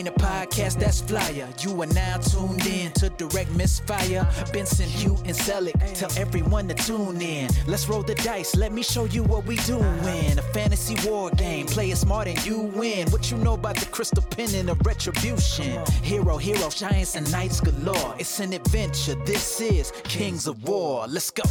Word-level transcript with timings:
ain't 0.00 0.08
a 0.08 0.12
podcast 0.12 0.78
that's 0.78 1.02
flyer. 1.02 1.46
You 1.60 1.82
are 1.82 1.86
now 1.86 2.16
tuned 2.16 2.66
in 2.66 2.90
to 2.92 3.10
Direct 3.10 3.50
Misfire. 3.50 4.26
Benson, 4.52 4.88
Hugh, 4.88 5.16
and 5.26 5.36
Selick. 5.36 5.76
Tell 5.94 6.10
everyone 6.16 6.68
to 6.68 6.74
tune 6.74 7.20
in. 7.20 7.50
Let's 7.66 7.86
roll 7.86 8.02
the 8.02 8.14
dice. 8.14 8.56
Let 8.56 8.72
me 8.72 8.82
show 8.82 9.04
you 9.04 9.22
what 9.22 9.44
we 9.44 9.56
do 9.56 9.78
doing. 9.78 10.38
A 10.38 10.42
fantasy 10.54 10.96
war 11.06 11.30
game. 11.30 11.66
Play 11.66 11.90
it 11.90 11.96
smart 11.96 12.28
and 12.28 12.44
you 12.46 12.60
win. 12.60 13.10
What 13.10 13.30
you 13.30 13.36
know 13.36 13.54
about 13.54 13.76
the 13.76 13.86
crystal 13.86 14.22
pen 14.22 14.54
and 14.54 14.68
the 14.68 14.74
retribution? 14.84 15.84
Hero, 16.02 16.38
hero, 16.38 16.70
giants, 16.70 17.14
and 17.14 17.30
knights 17.30 17.60
galore. 17.60 18.14
It's 18.18 18.40
an 18.40 18.54
adventure. 18.54 19.16
This 19.26 19.60
is 19.60 19.92
Kings 20.04 20.46
of 20.46 20.66
War. 20.66 21.06
Let's 21.08 21.30
go. 21.30 21.42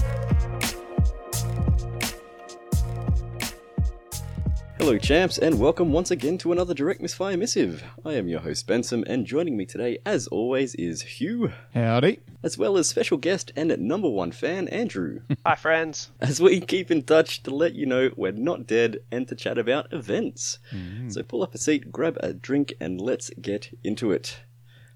Hello, 4.80 4.98
champs, 4.98 5.38
and 5.38 5.60
welcome 5.60 5.92
once 5.92 6.10
again 6.10 6.38
to 6.38 6.54
another 6.54 6.74
Direct 6.74 7.02
Misfire 7.02 7.36
Missive. 7.36 7.84
I 8.06 8.14
am 8.14 8.30
your 8.30 8.40
host, 8.40 8.66
Benson, 8.66 9.04
and 9.08 9.26
joining 9.26 9.58
me 9.58 9.66
today, 9.66 9.98
as 10.06 10.28
always, 10.28 10.74
is 10.76 11.02
Hugh, 11.02 11.52
Howdy. 11.74 12.22
as 12.44 12.58
well 12.58 12.78
as 12.78 12.88
special 12.88 13.18
guest 13.18 13.52
and 13.58 13.78
number 13.78 14.10
one 14.10 14.32
fan, 14.32 14.70
Andrew. 14.70 15.20
Hi, 15.46 15.56
friends. 15.56 16.12
as 16.22 16.40
we 16.40 16.62
keep 16.62 16.90
in 16.90 17.04
touch 17.04 17.44
to 17.44 17.54
let 17.54 17.76
you 17.76 17.86
know 17.86 18.12
we're 18.16 18.32
not 18.32 18.66
dead 18.68 19.00
and 19.12 19.28
to 19.28 19.36
chat 19.36 19.58
about 19.58 19.92
events. 19.92 20.60
Mm. 20.72 21.12
So 21.14 21.24
pull 21.24 21.44
up 21.44 21.54
a 21.54 21.58
seat, 21.58 21.92
grab 21.92 22.18
a 22.22 22.32
drink, 22.32 22.74
and 22.80 23.02
let's 23.02 23.30
get 23.42 23.78
into 23.84 24.14
it. 24.14 24.40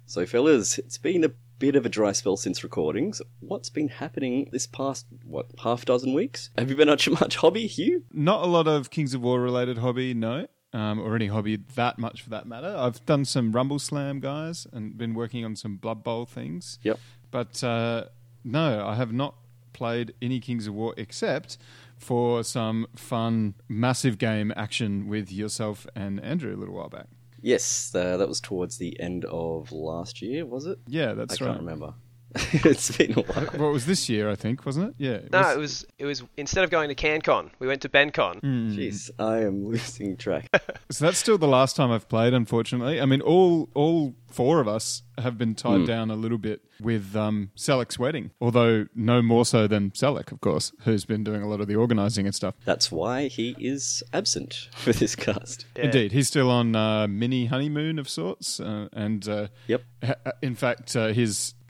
So, 0.06 0.26
fellas, 0.26 0.78
it's 0.78 0.98
been 0.98 1.26
a 1.26 1.32
bit 1.64 1.78
of 1.78 1.86
a 1.86 1.90
dry 1.90 2.12
spell 2.12 2.36
since 2.36 2.62
recordings. 2.62 3.22
What's 3.40 3.70
been 3.70 3.88
happening 3.88 4.50
this 4.52 4.68
past, 4.68 5.06
what, 5.24 5.46
half 5.64 5.86
dozen 5.86 6.14
weeks? 6.14 6.50
Have 6.58 6.70
you 6.70 6.76
been 6.76 6.98
to 6.98 7.12
much 7.12 7.38
hobby, 7.38 7.68
Hugh? 7.68 8.04
Not 8.12 8.44
a 8.44 8.48
lot 8.48 8.68
of 8.68 8.90
Kings 8.90 9.14
of 9.14 9.22
War 9.22 9.40
related 9.40 9.78
hobby, 9.78 10.14
no. 10.14 10.48
Um, 10.74 11.00
or 11.00 11.16
any 11.16 11.28
hobby 11.28 11.56
that 11.76 11.98
much 11.98 12.22
for 12.22 12.32
that 12.32 12.48
matter. 12.48 12.76
I've 12.78 13.06
done 13.06 13.24
some 13.24 13.54
Rumble 13.54 13.80
Slam 13.80 14.20
guys 14.20 14.68
and 14.74 14.98
been 14.98 15.14
working 15.14 15.46
on 15.46 15.56
some 15.56 15.78
Blood 15.78 16.04
Bowl 16.04 16.26
things. 16.26 16.80
Yep. 16.84 17.00
But 17.32 17.64
uh, 17.64 18.08
no, 18.44 18.86
I 18.86 18.96
have 18.96 19.14
not 19.14 19.36
played 19.72 20.14
any 20.22 20.42
Kings 20.42 20.68
of 20.68 20.74
War 20.74 20.94
except 20.98 21.58
for 21.98 22.44
some 22.44 22.88
fun, 22.94 23.54
massive 23.70 24.18
game 24.18 24.52
action 24.58 25.08
with 25.08 25.32
yourself 25.32 25.88
and 25.96 26.22
Andrew 26.22 26.54
a 26.54 26.58
little 26.58 26.76
while 26.76 26.90
back. 26.90 27.08
Yes, 27.44 27.94
uh, 27.94 28.16
that 28.16 28.28
was 28.28 28.40
towards 28.40 28.78
the 28.78 28.98
end 29.02 29.26
of 29.26 29.72
last 29.74 30.22
year, 30.22 30.46
was 30.46 30.66
it? 30.66 30.80
Yeah, 30.88 31.14
that's 31.14 31.42
I 31.42 31.46
right. 31.46 31.52
can't 31.52 31.60
remember. 31.60 31.94
it's 32.54 32.96
been 32.98 33.12
a 33.14 33.22
while. 33.22 33.50
Well, 33.58 33.70
it 33.70 33.74
was 33.74 33.86
this 33.86 34.10
year, 34.10 34.30
I 34.30 34.36
think, 34.36 34.66
wasn't 34.66 34.90
it? 34.90 34.96
Yeah. 34.98 35.12
it 35.12 35.32
No, 35.32 35.40
was- 35.40 35.54
it 35.56 35.60
was 35.60 35.86
it 36.00 36.06
was 36.06 36.24
instead 36.38 36.64
of 36.64 36.70
going 36.70 36.90
to 36.90 36.96
CanCon, 36.96 37.52
we 37.60 37.68
went 37.68 37.82
to 37.84 37.90
BenCon. 37.90 38.42
Jeez, 38.42 39.12
I 39.20 39.40
am 39.42 39.66
losing 39.68 40.18
track. 40.18 40.50
So 40.92 41.06
that's 41.06 41.18
still 41.18 41.40
the 41.40 41.48
last 41.48 41.76
time 41.76 41.92
I've 41.92 42.08
played, 42.08 42.36
unfortunately. 42.36 43.02
I 43.02 43.06
mean, 43.06 43.22
all 43.22 43.68
all 43.74 44.14
four 44.30 44.60
of 44.60 44.68
us 44.68 45.02
have 45.18 45.38
been 45.40 45.56
tied 45.56 45.80
Hmm. 45.82 45.86
down 45.86 46.12
a 46.12 46.16
little 46.16 46.38
bit 46.38 46.62
with 46.80 47.16
um, 47.16 47.50
Selleck's 47.56 47.98
wedding, 47.98 48.30
although 48.40 48.86
no 48.94 49.22
more 49.24 49.44
so 49.46 49.66
than 49.68 49.90
Selleck, 49.92 50.32
of 50.32 50.40
course, 50.42 50.72
who's 50.82 51.06
been 51.06 51.24
doing 51.24 51.42
a 51.42 51.48
lot 51.48 51.62
of 51.62 51.68
the 51.68 51.76
organising 51.76 52.26
and 52.28 52.36
stuff. 52.36 52.54
That's 52.66 52.92
why 52.92 53.28
he 53.28 53.56
is 53.60 54.04
absent 54.14 54.70
for 54.76 54.92
this 54.94 55.16
cast. 55.16 55.66
Yeah. 55.76 55.86
Indeed, 55.86 56.12
he's 56.12 56.28
still 56.28 56.52
on 56.52 56.76
uh, 56.76 57.08
mini 57.08 57.46
honeymoon 57.48 57.98
of 57.98 58.08
sorts, 58.10 58.60
uh, 58.60 58.88
and 58.94 59.28
uh, 59.28 59.48
Yep. 59.68 59.84
ha- 60.04 60.32
in 60.44 60.54
fact, 60.56 60.96
uh, 60.96 61.08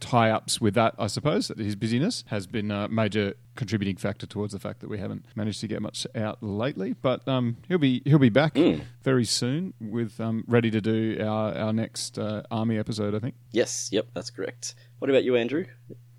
his 0.03 0.09
tie-ups 0.11 0.61
with 0.61 0.73
that, 0.75 0.95
I 0.97 1.07
suppose, 1.07 1.47
that 1.47 1.59
his 1.59 1.75
busyness 1.75 2.23
has 2.27 2.47
been 2.47 2.71
a 2.71 2.87
major 2.87 3.33
contributing 3.55 3.97
factor 3.97 4.25
towards 4.25 4.53
the 4.53 4.59
fact 4.59 4.79
that 4.81 4.89
we 4.89 4.97
haven't 4.97 5.25
managed 5.35 5.61
to 5.61 5.67
get 5.67 5.81
much 5.81 6.07
out 6.15 6.41
lately. 6.41 6.93
But 6.93 7.27
um, 7.27 7.57
he'll 7.67 7.77
be 7.77 8.01
he'll 8.05 8.19
be 8.19 8.29
back 8.29 8.57
very 9.01 9.25
soon 9.25 9.73
with 9.79 10.19
um, 10.19 10.43
ready 10.47 10.71
to 10.71 10.81
do 10.81 11.17
our 11.21 11.53
our 11.55 11.73
next 11.73 12.17
uh, 12.17 12.43
army 12.51 12.77
episode, 12.77 13.15
I 13.15 13.19
think. 13.19 13.35
Yes, 13.51 13.89
yep, 13.91 14.07
that's 14.13 14.29
correct. 14.29 14.75
What 14.99 15.09
about 15.09 15.23
you, 15.23 15.35
Andrew? 15.35 15.65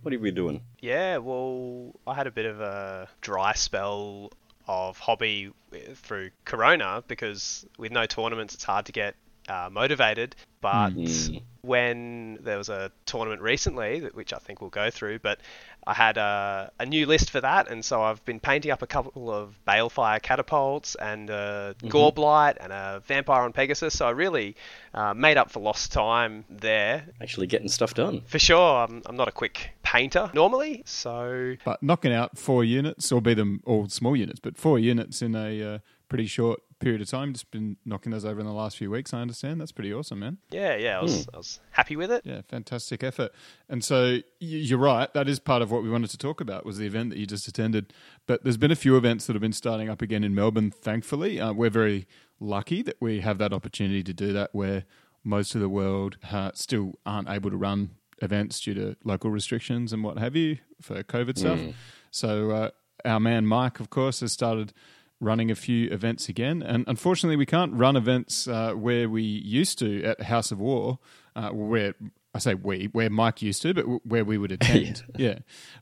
What 0.03 0.13
have 0.13 0.21
you 0.21 0.25
been 0.25 0.35
doing? 0.35 0.61
Yeah, 0.81 1.19
well, 1.19 1.93
I 2.07 2.15
had 2.15 2.27
a 2.27 2.31
bit 2.31 2.45
of 2.45 2.61
a 2.61 3.09
dry 3.23 3.55
spell 3.55 4.33
of 4.67 4.99
hobby 4.99 5.51
through 5.95 6.31
Corona 6.45 7.03
because 7.09 7.67
with 7.79 7.93
no 7.93 8.07
tournaments, 8.07 8.55
it's 8.55 8.65
hard 8.65 8.87
to 8.87 8.93
get 8.93 9.15
uh, 9.49 9.69
motivated. 9.71 10.35
But 10.61 10.95
Mm. 10.95 11.43
when 11.61 12.39
there 12.43 12.57
was 12.57 12.69
a 12.71 12.91
tournament 13.05 13.43
recently, 13.43 14.01
which 14.15 14.33
I 14.33 14.39
think 14.39 14.61
we'll 14.63 14.71
go 14.71 14.91
through, 14.91 15.19
but 15.19 15.41
I 15.87 15.93
had 15.93 16.17
a, 16.17 16.71
a 16.81 16.87
new 16.87 17.05
list 17.05 17.31
for 17.31 17.41
that, 17.43 17.71
and 17.71 17.85
so 17.85 18.03
I've 18.03 18.25
been 18.25 18.41
painting 18.41 18.71
up 18.71 18.81
a 18.81 18.87
couple 18.87 19.31
of 19.31 19.59
Balefire 19.67 20.23
catapults 20.23 20.95
and 20.95 21.29
a 21.29 21.75
Goreblight 21.83 22.57
and 22.61 22.73
a 22.73 23.03
Vampire 23.07 23.43
on 23.43 23.53
Pegasus. 23.53 23.99
So 23.99 24.07
I 24.07 24.11
really 24.13 24.57
uh, 24.95 25.13
made 25.13 25.37
up 25.37 25.51
for 25.51 25.61
lost 25.61 25.93
time 25.93 26.45
there. 26.49 27.05
Actually 27.21 27.47
getting 27.47 27.69
stuff 27.69 27.93
done. 27.93 28.23
For 28.27 28.39
sure, 28.39 28.85
I'm, 28.85 29.03
I'm 29.05 29.17
not 29.17 29.29
a 29.29 29.33
quick 29.33 29.71
painter 29.83 30.31
normally, 30.33 30.83
so 30.87 31.57
But 31.65 31.83
knocking 31.83 32.13
out 32.15 32.39
four 32.39 32.65
units, 32.65 33.13
or 33.13 33.21
be 33.21 33.35
them 33.35 33.61
all 33.67 33.89
small 33.91 34.17
units, 34.17 34.41
but 34.41 34.57
four 34.57 34.79
units 34.79 35.21
in 35.21 35.35
a 35.35 35.75
uh, 35.75 35.79
pretty 36.09 36.27
short 36.27 36.61
period 36.85 37.01
of 37.01 37.09
time. 37.09 37.33
Just 37.33 37.51
been 37.51 37.79
knocking 37.87 38.13
those 38.13 38.27
over 38.27 38.39
in 38.41 38.47
the 38.47 38.53
last 38.53 38.77
few 38.77 38.91
weeks. 38.91 39.15
I 39.15 39.23
understand 39.23 39.59
that's 39.61 39.73
pretty 39.73 39.93
awesome, 39.93 40.19
man. 40.21 40.39
yeah, 40.51 40.77
yeah, 40.77 40.99
I 40.99 41.03
was, 41.03 41.27
I 41.33 41.39
was 41.39 41.59
happy 41.71 41.97
with 41.97 42.13
it. 42.13 42.23
Yeah, 42.25 42.43
fantastic 42.47 43.03
effort. 43.03 43.33
And 43.69 43.83
so 43.83 44.19
you're 44.39 44.79
right. 44.79 45.13
That 45.15 45.27
is 45.27 45.39
part 45.39 45.63
of 45.63 45.71
what 45.71 45.83
we 45.83 45.89
wanted 45.89 46.11
to 46.11 46.19
talk 46.19 46.43
about 46.43 46.67
was 46.67 46.77
the 46.77 46.87
event 46.87 47.09
that 47.11 47.19
you 47.19 47.27
just 47.27 47.49
attended. 47.49 47.95
But 48.27 48.45
there's 48.45 48.59
been 48.59 48.71
a 48.71 48.77
few 48.77 48.97
events 48.99 49.27
that 49.27 49.33
have 49.33 49.41
been 49.41 49.55
starting 49.55 49.89
up 49.89 50.03
again 50.03 50.23
in 50.23 50.35
Melbourne. 50.35 50.71
Thankfully, 50.71 51.41
uh, 51.41 51.55
we're 51.55 51.71
very 51.71 52.07
lucky 52.39 52.83
that 52.83 52.97
we 53.01 53.21
have 53.21 53.39
that 53.39 53.55
opportunity 53.55 54.03
to 54.03 54.13
do 54.13 54.35
that. 54.35 54.51
Where 54.53 54.85
most 55.25 55.55
of 55.55 55.63
the 55.63 55.71
world 55.71 56.19
uh, 56.31 56.51
still 56.55 56.99
aren't 57.07 57.31
able 57.31 57.51
to 57.51 57.57
run 57.57 57.93
events 58.21 58.61
due 58.61 58.75
to 58.75 58.97
local 59.05 59.31
restrictions 59.31 59.93
and 59.93 60.05
what 60.05 60.19
have 60.19 60.37
you 60.37 60.59
for 60.83 61.03
COVID 61.03 61.39
stuff. 61.39 61.61
So 62.11 62.51
uh, 62.51 62.71
our 63.05 63.21
man 63.21 63.47
Mike, 63.47 63.81
of 63.81 63.89
course, 63.91 64.21
has 64.21 64.33
started 64.33 64.73
running 65.21 65.51
a 65.51 65.55
few 65.55 65.91
events 65.91 66.29
again. 66.29 66.63
And 66.63 66.85
unfortunately, 66.87 67.37
we 67.37 67.47
can't 67.47 67.73
run 67.75 67.97
events 67.97 68.47
uh, 68.49 68.73
where 68.73 69.09
we 69.09 69.23
used 69.23 69.79
to 69.79 70.03
at 70.05 70.23
House 70.23 70.51
of 70.51 70.61
War, 70.61 70.99
uh, 71.37 71.51
where 71.51 71.95
I 72.35 72.39
say 72.39 72.55
we, 72.55 72.87
where 72.93 73.11
Mike 73.11 73.43
used 73.43 73.63
to, 73.63 73.75
but 73.75 73.83
w- 73.83 74.01
where 74.05 74.25
we 74.25 74.39
would 74.39 74.53
attend. 74.61 75.05
yeah, 75.17 75.39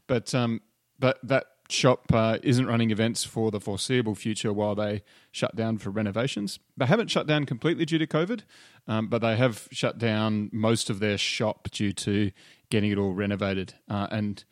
but 0.06 0.34
um, 0.34 0.60
but 0.98 1.18
that 1.22 1.46
shop 1.68 2.12
uh, 2.12 2.38
isn't 2.42 2.66
running 2.66 2.90
events 2.90 3.24
for 3.24 3.50
the 3.50 3.58
foreseeable 3.58 4.14
future 4.14 4.52
while 4.52 4.74
they 4.74 5.02
shut 5.30 5.56
down 5.56 5.78
for 5.78 5.90
renovations. 5.90 6.58
They 6.76 6.84
haven't 6.84 7.10
shut 7.10 7.26
down 7.26 7.46
completely 7.46 7.86
due 7.86 7.98
to 7.98 8.06
COVID, 8.06 8.42
um, 8.86 9.08
but 9.08 9.22
they 9.22 9.36
have 9.36 9.68
shut 9.72 9.96
down 9.96 10.50
most 10.52 10.90
of 10.90 11.00
their 11.00 11.16
shop 11.16 11.70
due 11.70 11.92
to 11.92 12.30
getting 12.68 12.90
it 12.90 12.98
all 12.98 13.14
renovated 13.14 13.74
uh, 13.88 14.06
and 14.10 14.44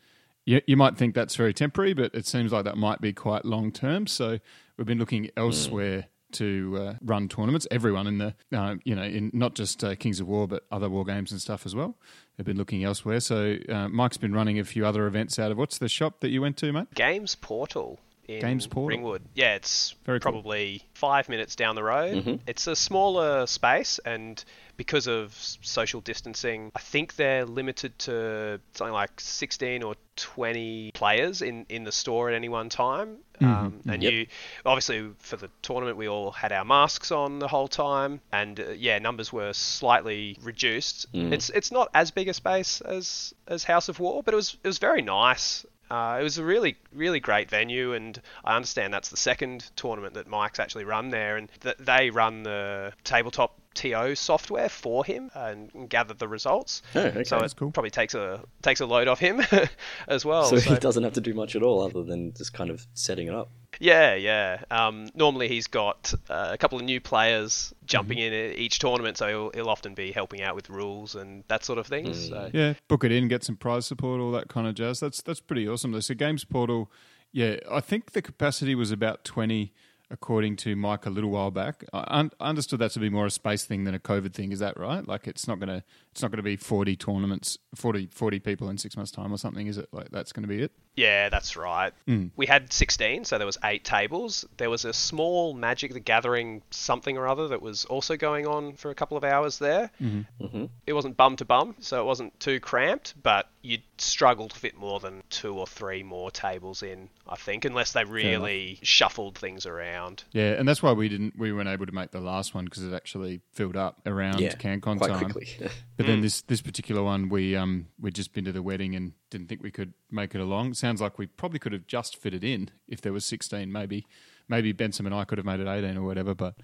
you, 0.45 0.61
you 0.65 0.77
might 0.77 0.97
think 0.97 1.13
that's 1.13 1.35
very 1.35 1.53
temporary, 1.53 1.93
but 1.93 2.13
it 2.13 2.25
seems 2.25 2.51
like 2.51 2.65
that 2.65 2.77
might 2.77 3.01
be 3.01 3.13
quite 3.13 3.45
long 3.45 3.71
term. 3.71 4.07
So 4.07 4.39
we've 4.81 4.87
been 4.87 4.97
looking 4.97 5.29
elsewhere 5.37 6.07
to 6.31 6.75
uh, 6.81 6.93
run 7.03 7.27
tournaments. 7.29 7.67
Everyone 7.69 8.07
in 8.07 8.17
the, 8.17 8.33
uh, 8.51 8.77
you 8.83 8.95
know, 8.95 9.03
in 9.03 9.29
not 9.31 9.53
just 9.53 9.83
uh, 9.83 9.93
Kings 9.93 10.19
of 10.19 10.27
War, 10.27 10.47
but 10.47 10.63
other 10.71 10.89
war 10.89 11.05
games 11.05 11.31
and 11.31 11.39
stuff 11.39 11.67
as 11.67 11.75
well. 11.75 11.99
They've 12.35 12.45
been 12.45 12.57
looking 12.57 12.83
elsewhere. 12.83 13.19
So 13.19 13.57
uh, 13.69 13.89
Mike's 13.89 14.17
been 14.17 14.33
running 14.33 14.57
a 14.57 14.63
few 14.63 14.83
other 14.83 15.05
events 15.05 15.37
out 15.37 15.51
of 15.51 15.57
what's 15.59 15.77
the 15.77 15.87
shop 15.87 16.21
that 16.21 16.29
you 16.29 16.41
went 16.41 16.57
to, 16.57 16.71
mate? 16.73 16.87
Games 16.95 17.35
Portal 17.35 17.99
in 18.35 18.41
Games 18.41 18.67
Ringwood. 18.73 19.21
Yeah, 19.33 19.55
it's 19.55 19.95
Very 20.05 20.19
cool. 20.19 20.31
probably 20.31 20.83
five 20.93 21.29
minutes 21.29 21.55
down 21.55 21.75
the 21.75 21.83
road. 21.83 22.39
It's 22.47 22.67
a 22.67 22.75
smaller 22.75 23.45
space, 23.47 23.99
and 24.05 24.43
because 24.77 25.07
of 25.07 25.33
social 25.33 26.01
distancing, 26.01 26.71
I 26.75 26.79
think 26.79 27.15
they're 27.15 27.45
limited 27.45 27.97
to 27.99 28.59
something 28.73 28.93
like 28.93 29.11
16 29.19 29.83
or 29.83 29.95
20 30.15 30.91
players 30.93 31.41
in, 31.41 31.65
in 31.69 31.83
the 31.83 31.91
store 31.91 32.29
at 32.29 32.35
any 32.35 32.49
one 32.49 32.69
time. 32.69 33.17
Um, 33.41 33.81
and 33.87 34.01
Yep. 34.03 34.13
you, 34.13 34.27
obviously, 34.65 35.09
for 35.19 35.35
the 35.35 35.49
tournament, 35.63 35.97
we 35.97 36.07
all 36.07 36.31
had 36.31 36.51
our 36.51 36.63
masks 36.65 37.11
on 37.11 37.39
the 37.39 37.47
whole 37.47 37.67
time, 37.67 38.21
and 38.31 38.59
uh, 38.59 38.69
yeah, 38.77 38.99
numbers 38.99 39.33
were 39.33 39.51
slightly 39.53 40.37
reduced. 40.43 41.07
It's 41.13 41.49
it's 41.49 41.71
not 41.71 41.89
as 41.95 42.11
big 42.11 42.27
a 42.27 42.33
space 42.33 42.81
as 42.81 43.33
as 43.47 43.63
House 43.63 43.89
of 43.89 43.99
War, 43.99 44.21
but 44.23 44.33
it 44.35 44.37
was 44.37 44.57
it 44.63 44.67
was 44.67 44.77
very 44.77 45.01
nice. 45.01 45.65
Uh, 45.91 46.17
it 46.21 46.23
was 46.23 46.37
a 46.37 46.43
really, 46.43 46.77
really 46.93 47.19
great 47.19 47.49
venue, 47.49 47.91
and 47.91 48.21
I 48.45 48.55
understand 48.55 48.93
that's 48.93 49.09
the 49.09 49.17
second 49.17 49.69
tournament 49.75 50.13
that 50.13 50.25
Mike's 50.25 50.57
actually 50.57 50.85
run 50.85 51.09
there, 51.09 51.35
and 51.35 51.49
th- 51.59 51.75
they 51.79 52.09
run 52.09 52.43
the 52.43 52.93
tabletop 53.03 53.59
TO 53.73 54.15
software 54.15 54.69
for 54.69 55.05
him 55.05 55.29
and 55.33 55.89
gather 55.89 56.13
the 56.13 56.27
results. 56.27 56.81
Oh, 56.95 56.99
okay. 57.01 57.23
so 57.23 57.39
That's 57.39 57.53
it 57.53 57.57
cool. 57.57 57.71
probably 57.71 57.89
takes 57.91 58.13
a 58.13 58.41
takes 58.61 58.81
a 58.81 58.85
load 58.85 59.07
off 59.07 59.19
him 59.19 59.41
as 60.07 60.25
well. 60.25 60.45
so, 60.45 60.57
so- 60.57 60.73
he 60.73 60.79
doesn't 60.79 61.03
have 61.03 61.13
to 61.13 61.21
do 61.21 61.33
much 61.33 61.55
at 61.55 61.63
all 61.63 61.81
other 61.81 62.03
than 62.03 62.33
just 62.33 62.53
kind 62.53 62.69
of 62.69 62.85
setting 62.93 63.27
it 63.27 63.33
up. 63.35 63.49
yeah, 63.79 64.15
yeah. 64.15 64.63
Um, 64.69 65.07
normally 65.15 65.47
he's 65.47 65.67
got 65.67 66.13
uh, 66.29 66.49
a 66.51 66.57
couple 66.57 66.77
of 66.77 66.83
new 66.85 66.99
players 67.01 67.73
jumping 67.85 68.17
Mm-hmm. 68.17 68.33
in 68.33 68.51
at 68.51 68.57
each 68.57 68.79
tournament, 68.79 69.17
so 69.17 69.27
he'll, 69.27 69.51
he'll 69.53 69.69
often 69.69 69.93
be 69.93 70.11
helping 70.11 70.41
out 70.41 70.55
with 70.55 70.69
rules 70.69 71.15
and 71.15 71.43
that 71.47 71.63
sort 71.63 71.79
of 71.79 71.87
thing. 71.87 72.13
So 72.13 72.49
Yeah, 72.53 72.73
book 72.87 73.03
it 73.03 73.11
in, 73.11 73.27
get 73.27 73.43
some 73.43 73.55
prize 73.55 73.85
support, 73.85 74.19
all 74.19 74.31
that 74.31 74.47
kind 74.49 74.67
of 74.67 74.75
jazz. 74.75 74.99
That's 74.99 75.21
that's 75.21 75.39
pretty 75.39 75.67
awesome. 75.67 75.99
So 76.01 76.13
Games 76.13 76.43
Portal, 76.43 76.91
yeah, 77.31 77.57
I 77.71 77.79
think 77.79 78.11
the 78.11 78.21
capacity 78.21 78.75
was 78.75 78.91
about 78.91 79.23
twenty 79.23 79.71
according 80.11 80.57
to 80.57 80.75
Mike 80.75 81.05
a 81.05 81.09
little 81.09 81.29
while 81.29 81.51
back. 81.51 81.83
I 81.93 82.05
un- 82.19 82.31
understood 82.39 82.79
that 82.79 82.91
to 82.91 82.99
be 82.99 83.09
more 83.09 83.25
a 83.25 83.31
space 83.31 83.63
thing 83.63 83.85
than 83.85 83.95
a 83.95 83.99
COVID 83.99 84.33
thing. 84.33 84.51
Is 84.51 84.59
that 84.59 84.77
right? 84.77 85.07
Like 85.07 85.27
it's 85.27 85.47
not 85.47 85.59
gonna 85.59 85.83
it's 86.11 86.21
not 86.21 86.31
gonna 86.31 86.43
be 86.43 86.57
forty 86.57 86.95
tournaments, 86.95 87.57
40, 87.75 88.09
40 88.11 88.39
people 88.39 88.69
in 88.69 88.77
six 88.77 88.95
months' 88.95 89.11
time 89.11 89.33
or 89.33 89.37
something. 89.37 89.67
Is 89.67 89.77
it 89.77 89.89
like 89.91 90.09
that's 90.11 90.31
to 90.33 90.41
be 90.47 90.61
it? 90.61 90.71
Yeah, 90.95 91.29
that's 91.29 91.55
right. 91.55 91.93
We 92.35 92.45
had 92.45 92.73
16, 92.73 93.23
so 93.25 93.37
there 93.37 93.45
was 93.45 93.57
eight 93.63 93.83
tables. 93.85 94.45
There 94.57 94.69
was 94.69 94.83
a 94.83 94.91
small 94.93 95.53
Magic 95.53 95.93
the 95.93 95.99
Gathering 96.01 96.61
something 96.69 97.17
or 97.17 97.27
other 97.27 97.47
that 97.49 97.61
was 97.61 97.85
also 97.85 98.17
going 98.17 98.45
on 98.45 98.73
for 98.73 98.91
a 98.91 98.95
couple 98.95 99.15
of 99.17 99.23
hours 99.23 99.57
there. 99.57 99.89
Mm-hmm. 100.01 100.65
It 100.85 100.93
wasn't 100.93 101.15
bum 101.15 101.37
to 101.37 101.45
bum, 101.45 101.75
so 101.79 102.01
it 102.01 102.05
wasn't 102.05 102.37
too 102.39 102.59
cramped, 102.59 103.13
but 103.21 103.47
you'd 103.61 103.83
struggle 103.97 104.49
to 104.49 104.55
fit 104.57 104.75
more 104.75 104.99
than 104.99 105.23
two 105.29 105.53
or 105.57 105.65
three 105.65 106.03
more 106.03 106.29
tables 106.29 106.83
in, 106.83 107.09
I 107.27 107.35
think, 107.35 107.63
unless 107.63 107.93
they 107.93 108.03
really 108.03 108.79
shuffled 108.81 109.37
things 109.37 109.65
around. 109.65 110.23
Yeah, 110.33 110.51
and 110.53 110.67
that's 110.67 110.83
why 110.83 110.91
we 110.91 111.07
didn't 111.07 111.37
we 111.37 111.53
weren't 111.53 111.69
able 111.69 111.85
to 111.85 111.91
make 111.91 112.11
the 112.11 112.19
last 112.19 112.53
one 112.53 112.65
because 112.65 112.83
it 112.83 112.93
actually 112.93 113.41
filled 113.53 113.77
up 113.77 114.01
around 114.05 114.39
Yeah, 114.41 114.55
CanCon 114.55 114.97
quite 114.97 115.09
time. 115.09 115.31
quickly. 115.31 115.69
But 115.97 116.07
then 116.07 116.21
this 116.21 116.41
this 116.41 116.61
particular 116.61 117.03
one, 117.03 117.29
we 117.29 117.55
um 117.55 117.87
we'd 117.99 118.15
just 118.15 118.33
been 118.33 118.45
to 118.45 118.51
the 118.51 118.63
wedding 118.63 118.95
and 118.95 119.13
didn't 119.31 119.47
think 119.47 119.63
we 119.63 119.71
could 119.71 119.93
make 120.11 120.35
it 120.35 120.41
along. 120.41 120.75
Sounds 120.75 121.01
like 121.01 121.17
we 121.17 121.25
probably 121.25 121.57
could 121.57 121.73
have 121.73 121.87
just 121.87 122.15
fitted 122.15 122.43
in 122.43 122.69
if 122.87 123.01
there 123.01 123.13
was 123.13 123.25
sixteen. 123.25 123.71
Maybe 123.71 124.05
maybe 124.47 124.73
Benson 124.73 125.05
and 125.07 125.15
I 125.15 125.23
could 125.23 125.39
have 125.39 125.45
made 125.45 125.59
it 125.59 125.67
eighteen 125.67 125.97
or 125.97 126.03
whatever. 126.03 126.35
But 126.35 126.55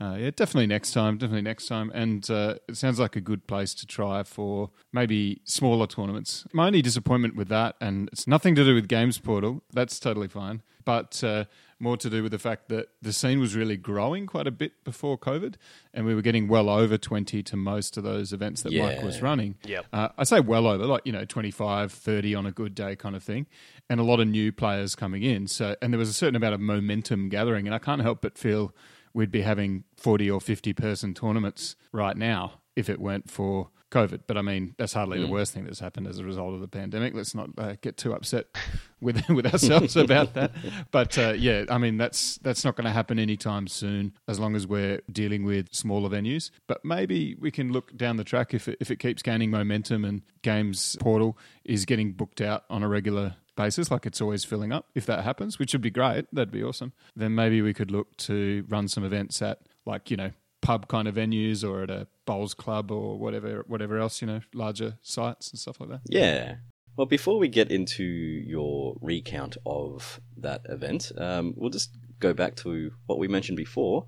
uh, 0.00 0.14
yeah, 0.14 0.30
definitely 0.30 0.68
next 0.68 0.92
time. 0.92 1.18
Definitely 1.18 1.42
next 1.42 1.66
time. 1.66 1.90
And 1.92 2.30
uh, 2.30 2.54
it 2.68 2.76
sounds 2.76 3.00
like 3.00 3.16
a 3.16 3.20
good 3.20 3.48
place 3.48 3.74
to 3.74 3.86
try 3.86 4.22
for 4.22 4.70
maybe 4.92 5.40
smaller 5.44 5.88
tournaments. 5.88 6.46
My 6.52 6.68
only 6.68 6.82
disappointment 6.82 7.34
with 7.34 7.48
that, 7.48 7.74
and 7.80 8.08
it's 8.12 8.28
nothing 8.28 8.54
to 8.54 8.64
do 8.64 8.74
with 8.74 8.86
Games 8.86 9.18
Portal. 9.18 9.62
That's 9.72 9.98
totally 9.98 10.28
fine. 10.28 10.62
But 10.84 11.22
uh, 11.22 11.44
more 11.78 11.96
to 11.96 12.10
do 12.10 12.22
with 12.22 12.32
the 12.32 12.38
fact 12.38 12.68
that 12.68 12.88
the 13.00 13.12
scene 13.12 13.40
was 13.40 13.56
really 13.56 13.76
growing 13.76 14.26
quite 14.26 14.46
a 14.46 14.50
bit 14.50 14.84
before 14.84 15.18
COVID, 15.18 15.54
and 15.94 16.06
we 16.06 16.14
were 16.14 16.22
getting 16.22 16.46
well 16.46 16.68
over 16.68 16.98
20 16.98 17.42
to 17.42 17.56
most 17.56 17.96
of 17.96 18.04
those 18.04 18.32
events 18.32 18.62
that 18.62 18.72
Mike 18.72 19.02
was 19.02 19.22
running. 19.22 19.56
Yep. 19.64 19.86
Uh, 19.92 20.08
I 20.18 20.24
say 20.24 20.40
well 20.40 20.66
over, 20.66 20.86
like, 20.86 21.02
you 21.04 21.12
know, 21.12 21.24
25, 21.24 21.92
30 21.92 22.34
on 22.34 22.46
a 22.46 22.52
good 22.52 22.74
day 22.74 22.96
kind 22.96 23.16
of 23.16 23.22
thing, 23.22 23.46
and 23.88 23.98
a 23.98 24.04
lot 24.04 24.20
of 24.20 24.28
new 24.28 24.52
players 24.52 24.94
coming 24.94 25.22
in. 25.22 25.46
So, 25.46 25.74
and 25.80 25.92
there 25.92 25.98
was 25.98 26.10
a 26.10 26.14
certain 26.14 26.36
amount 26.36 26.54
of 26.54 26.60
momentum 26.60 27.28
gathering, 27.28 27.66
and 27.66 27.74
I 27.74 27.78
can't 27.78 28.02
help 28.02 28.20
but 28.20 28.36
feel 28.36 28.74
we'd 29.12 29.30
be 29.30 29.42
having 29.42 29.84
40 29.96 30.30
or 30.30 30.40
50 30.40 30.72
person 30.74 31.14
tournaments 31.14 31.76
right 31.92 32.16
now 32.16 32.59
if 32.76 32.88
it 32.88 33.00
weren't 33.00 33.30
for 33.30 33.70
COVID. 33.90 34.20
But 34.26 34.36
I 34.36 34.42
mean, 34.42 34.74
that's 34.78 34.92
hardly 34.92 35.20
the 35.20 35.26
worst 35.26 35.52
thing 35.52 35.64
that's 35.64 35.80
happened 35.80 36.06
as 36.06 36.18
a 36.18 36.24
result 36.24 36.54
of 36.54 36.60
the 36.60 36.68
pandemic. 36.68 37.14
Let's 37.14 37.34
not 37.34 37.50
uh, 37.58 37.74
get 37.80 37.96
too 37.96 38.12
upset 38.12 38.46
with 39.00 39.28
with 39.28 39.46
ourselves 39.46 39.96
about 39.96 40.34
that. 40.34 40.52
But 40.90 41.18
uh, 41.18 41.32
yeah, 41.36 41.64
I 41.68 41.78
mean, 41.78 41.96
that's 41.96 42.38
that's 42.38 42.64
not 42.64 42.76
going 42.76 42.84
to 42.84 42.92
happen 42.92 43.18
anytime 43.18 43.66
soon 43.66 44.12
as 44.28 44.38
long 44.38 44.54
as 44.54 44.66
we're 44.66 45.00
dealing 45.10 45.44
with 45.44 45.74
smaller 45.74 46.08
venues. 46.08 46.50
But 46.66 46.84
maybe 46.84 47.36
we 47.40 47.50
can 47.50 47.72
look 47.72 47.96
down 47.96 48.16
the 48.16 48.24
track 48.24 48.54
if 48.54 48.68
it, 48.68 48.76
if 48.80 48.90
it 48.90 48.96
keeps 48.96 49.22
gaining 49.22 49.50
momentum 49.50 50.04
and 50.04 50.22
Games 50.42 50.96
Portal 51.00 51.36
is 51.64 51.84
getting 51.84 52.12
booked 52.12 52.40
out 52.40 52.64
on 52.70 52.82
a 52.82 52.88
regular 52.88 53.36
basis, 53.56 53.90
like 53.90 54.06
it's 54.06 54.20
always 54.20 54.44
filling 54.44 54.72
up. 54.72 54.86
If 54.94 55.06
that 55.06 55.24
happens, 55.24 55.58
which 55.58 55.72
would 55.72 55.82
be 55.82 55.90
great, 55.90 56.26
that'd 56.32 56.52
be 56.52 56.62
awesome. 56.62 56.92
Then 57.16 57.34
maybe 57.34 57.60
we 57.60 57.74
could 57.74 57.90
look 57.90 58.16
to 58.18 58.64
run 58.68 58.88
some 58.88 59.04
events 59.04 59.42
at 59.42 59.58
like 59.84 60.10
you 60.10 60.16
know 60.16 60.30
pub 60.62 60.88
kind 60.88 61.08
of 61.08 61.14
venues 61.14 61.68
or 61.68 61.82
at 61.82 61.90
a 61.90 62.06
bowls 62.30 62.54
club 62.54 62.92
or 62.92 63.18
whatever 63.18 63.64
whatever 63.66 63.98
else 63.98 64.22
you 64.22 64.26
know 64.28 64.40
larger 64.54 64.96
sites 65.02 65.50
and 65.50 65.58
stuff 65.58 65.80
like 65.80 65.90
that. 65.90 66.00
Yeah. 66.06 66.56
Well, 66.96 67.06
before 67.06 67.38
we 67.38 67.48
get 67.48 67.72
into 67.72 68.04
your 68.04 68.96
recount 69.00 69.56
of 69.66 70.20
that 70.36 70.60
event, 70.68 71.10
um, 71.16 71.54
we'll 71.56 71.70
just 71.70 71.90
go 72.20 72.32
back 72.32 72.54
to 72.56 72.92
what 73.06 73.18
we 73.18 73.26
mentioned 73.26 73.56
before 73.56 74.06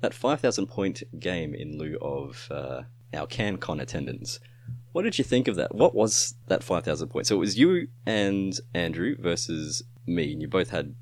that 0.00 0.14
5,000 0.14 0.66
point 0.66 1.02
game 1.18 1.54
in 1.54 1.76
lieu 1.76 1.98
of 2.00 2.48
uh, 2.50 2.82
our 3.12 3.26
CanCon 3.26 3.80
attendance. 3.82 4.38
What 4.92 5.02
did 5.02 5.18
you 5.18 5.24
think 5.24 5.48
of 5.48 5.56
that? 5.56 5.74
What 5.74 5.94
was 5.94 6.34
that 6.46 6.62
5,000 6.62 7.08
points? 7.08 7.28
So 7.28 7.36
it 7.36 7.40
was 7.40 7.58
you 7.58 7.88
and 8.06 8.58
Andrew 8.74 9.16
versus 9.18 9.82
me, 10.06 10.32
and 10.32 10.40
you 10.40 10.48
both 10.48 10.70
had, 10.70 10.94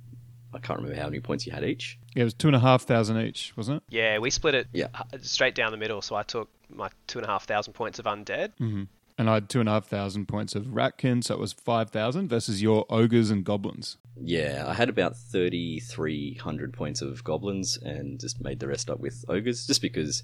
I 0.54 0.58
can't 0.58 0.80
remember 0.80 1.00
how 1.00 1.08
many 1.08 1.20
points 1.20 1.46
you 1.46 1.52
had 1.52 1.64
each. 1.64 1.98
Yeah, 2.16 2.22
it 2.22 2.24
was 2.24 2.34
two 2.34 2.48
and 2.48 2.56
a 2.56 2.60
half 2.60 2.82
thousand 2.82 3.20
each, 3.20 3.52
wasn't 3.56 3.76
it? 3.76 3.94
Yeah, 3.94 4.18
we 4.18 4.30
split 4.30 4.54
it 4.56 4.66
Yeah. 4.72 4.88
uh, 4.94 5.04
straight 5.22 5.54
down 5.54 5.70
the 5.70 5.78
middle, 5.78 6.02
so 6.02 6.16
I 6.16 6.24
took 6.24 6.48
my 6.68 6.88
two 7.06 7.18
and 7.20 7.26
a 7.26 7.30
half 7.30 7.44
thousand 7.44 7.74
points 7.74 7.98
of 8.00 8.06
undead. 8.06 8.52
And 9.18 9.30
I 9.30 9.34
had 9.34 9.48
two 9.48 9.60
and 9.60 9.68
a 9.68 9.72
half 9.72 9.86
thousand 9.86 10.26
points 10.26 10.54
of 10.54 10.64
Ratkin, 10.66 11.22
so 11.24 11.32
it 11.34 11.40
was 11.40 11.52
five 11.54 11.88
thousand 11.90 12.28
versus 12.28 12.60
your 12.62 12.84
ogres 12.90 13.30
and 13.30 13.44
goblins. 13.44 13.96
Yeah, 14.18 14.64
I 14.66 14.72
had 14.74 14.88
about 14.88 15.14
3,300 15.80 16.72
points 16.72 17.02
of 17.02 17.22
goblins 17.24 17.76
and 17.76 18.18
just 18.18 18.40
made 18.42 18.60
the 18.60 18.66
rest 18.68 18.88
up 18.90 18.98
with 19.00 19.24
ogres, 19.28 19.66
just 19.66 19.82
because 19.82 20.22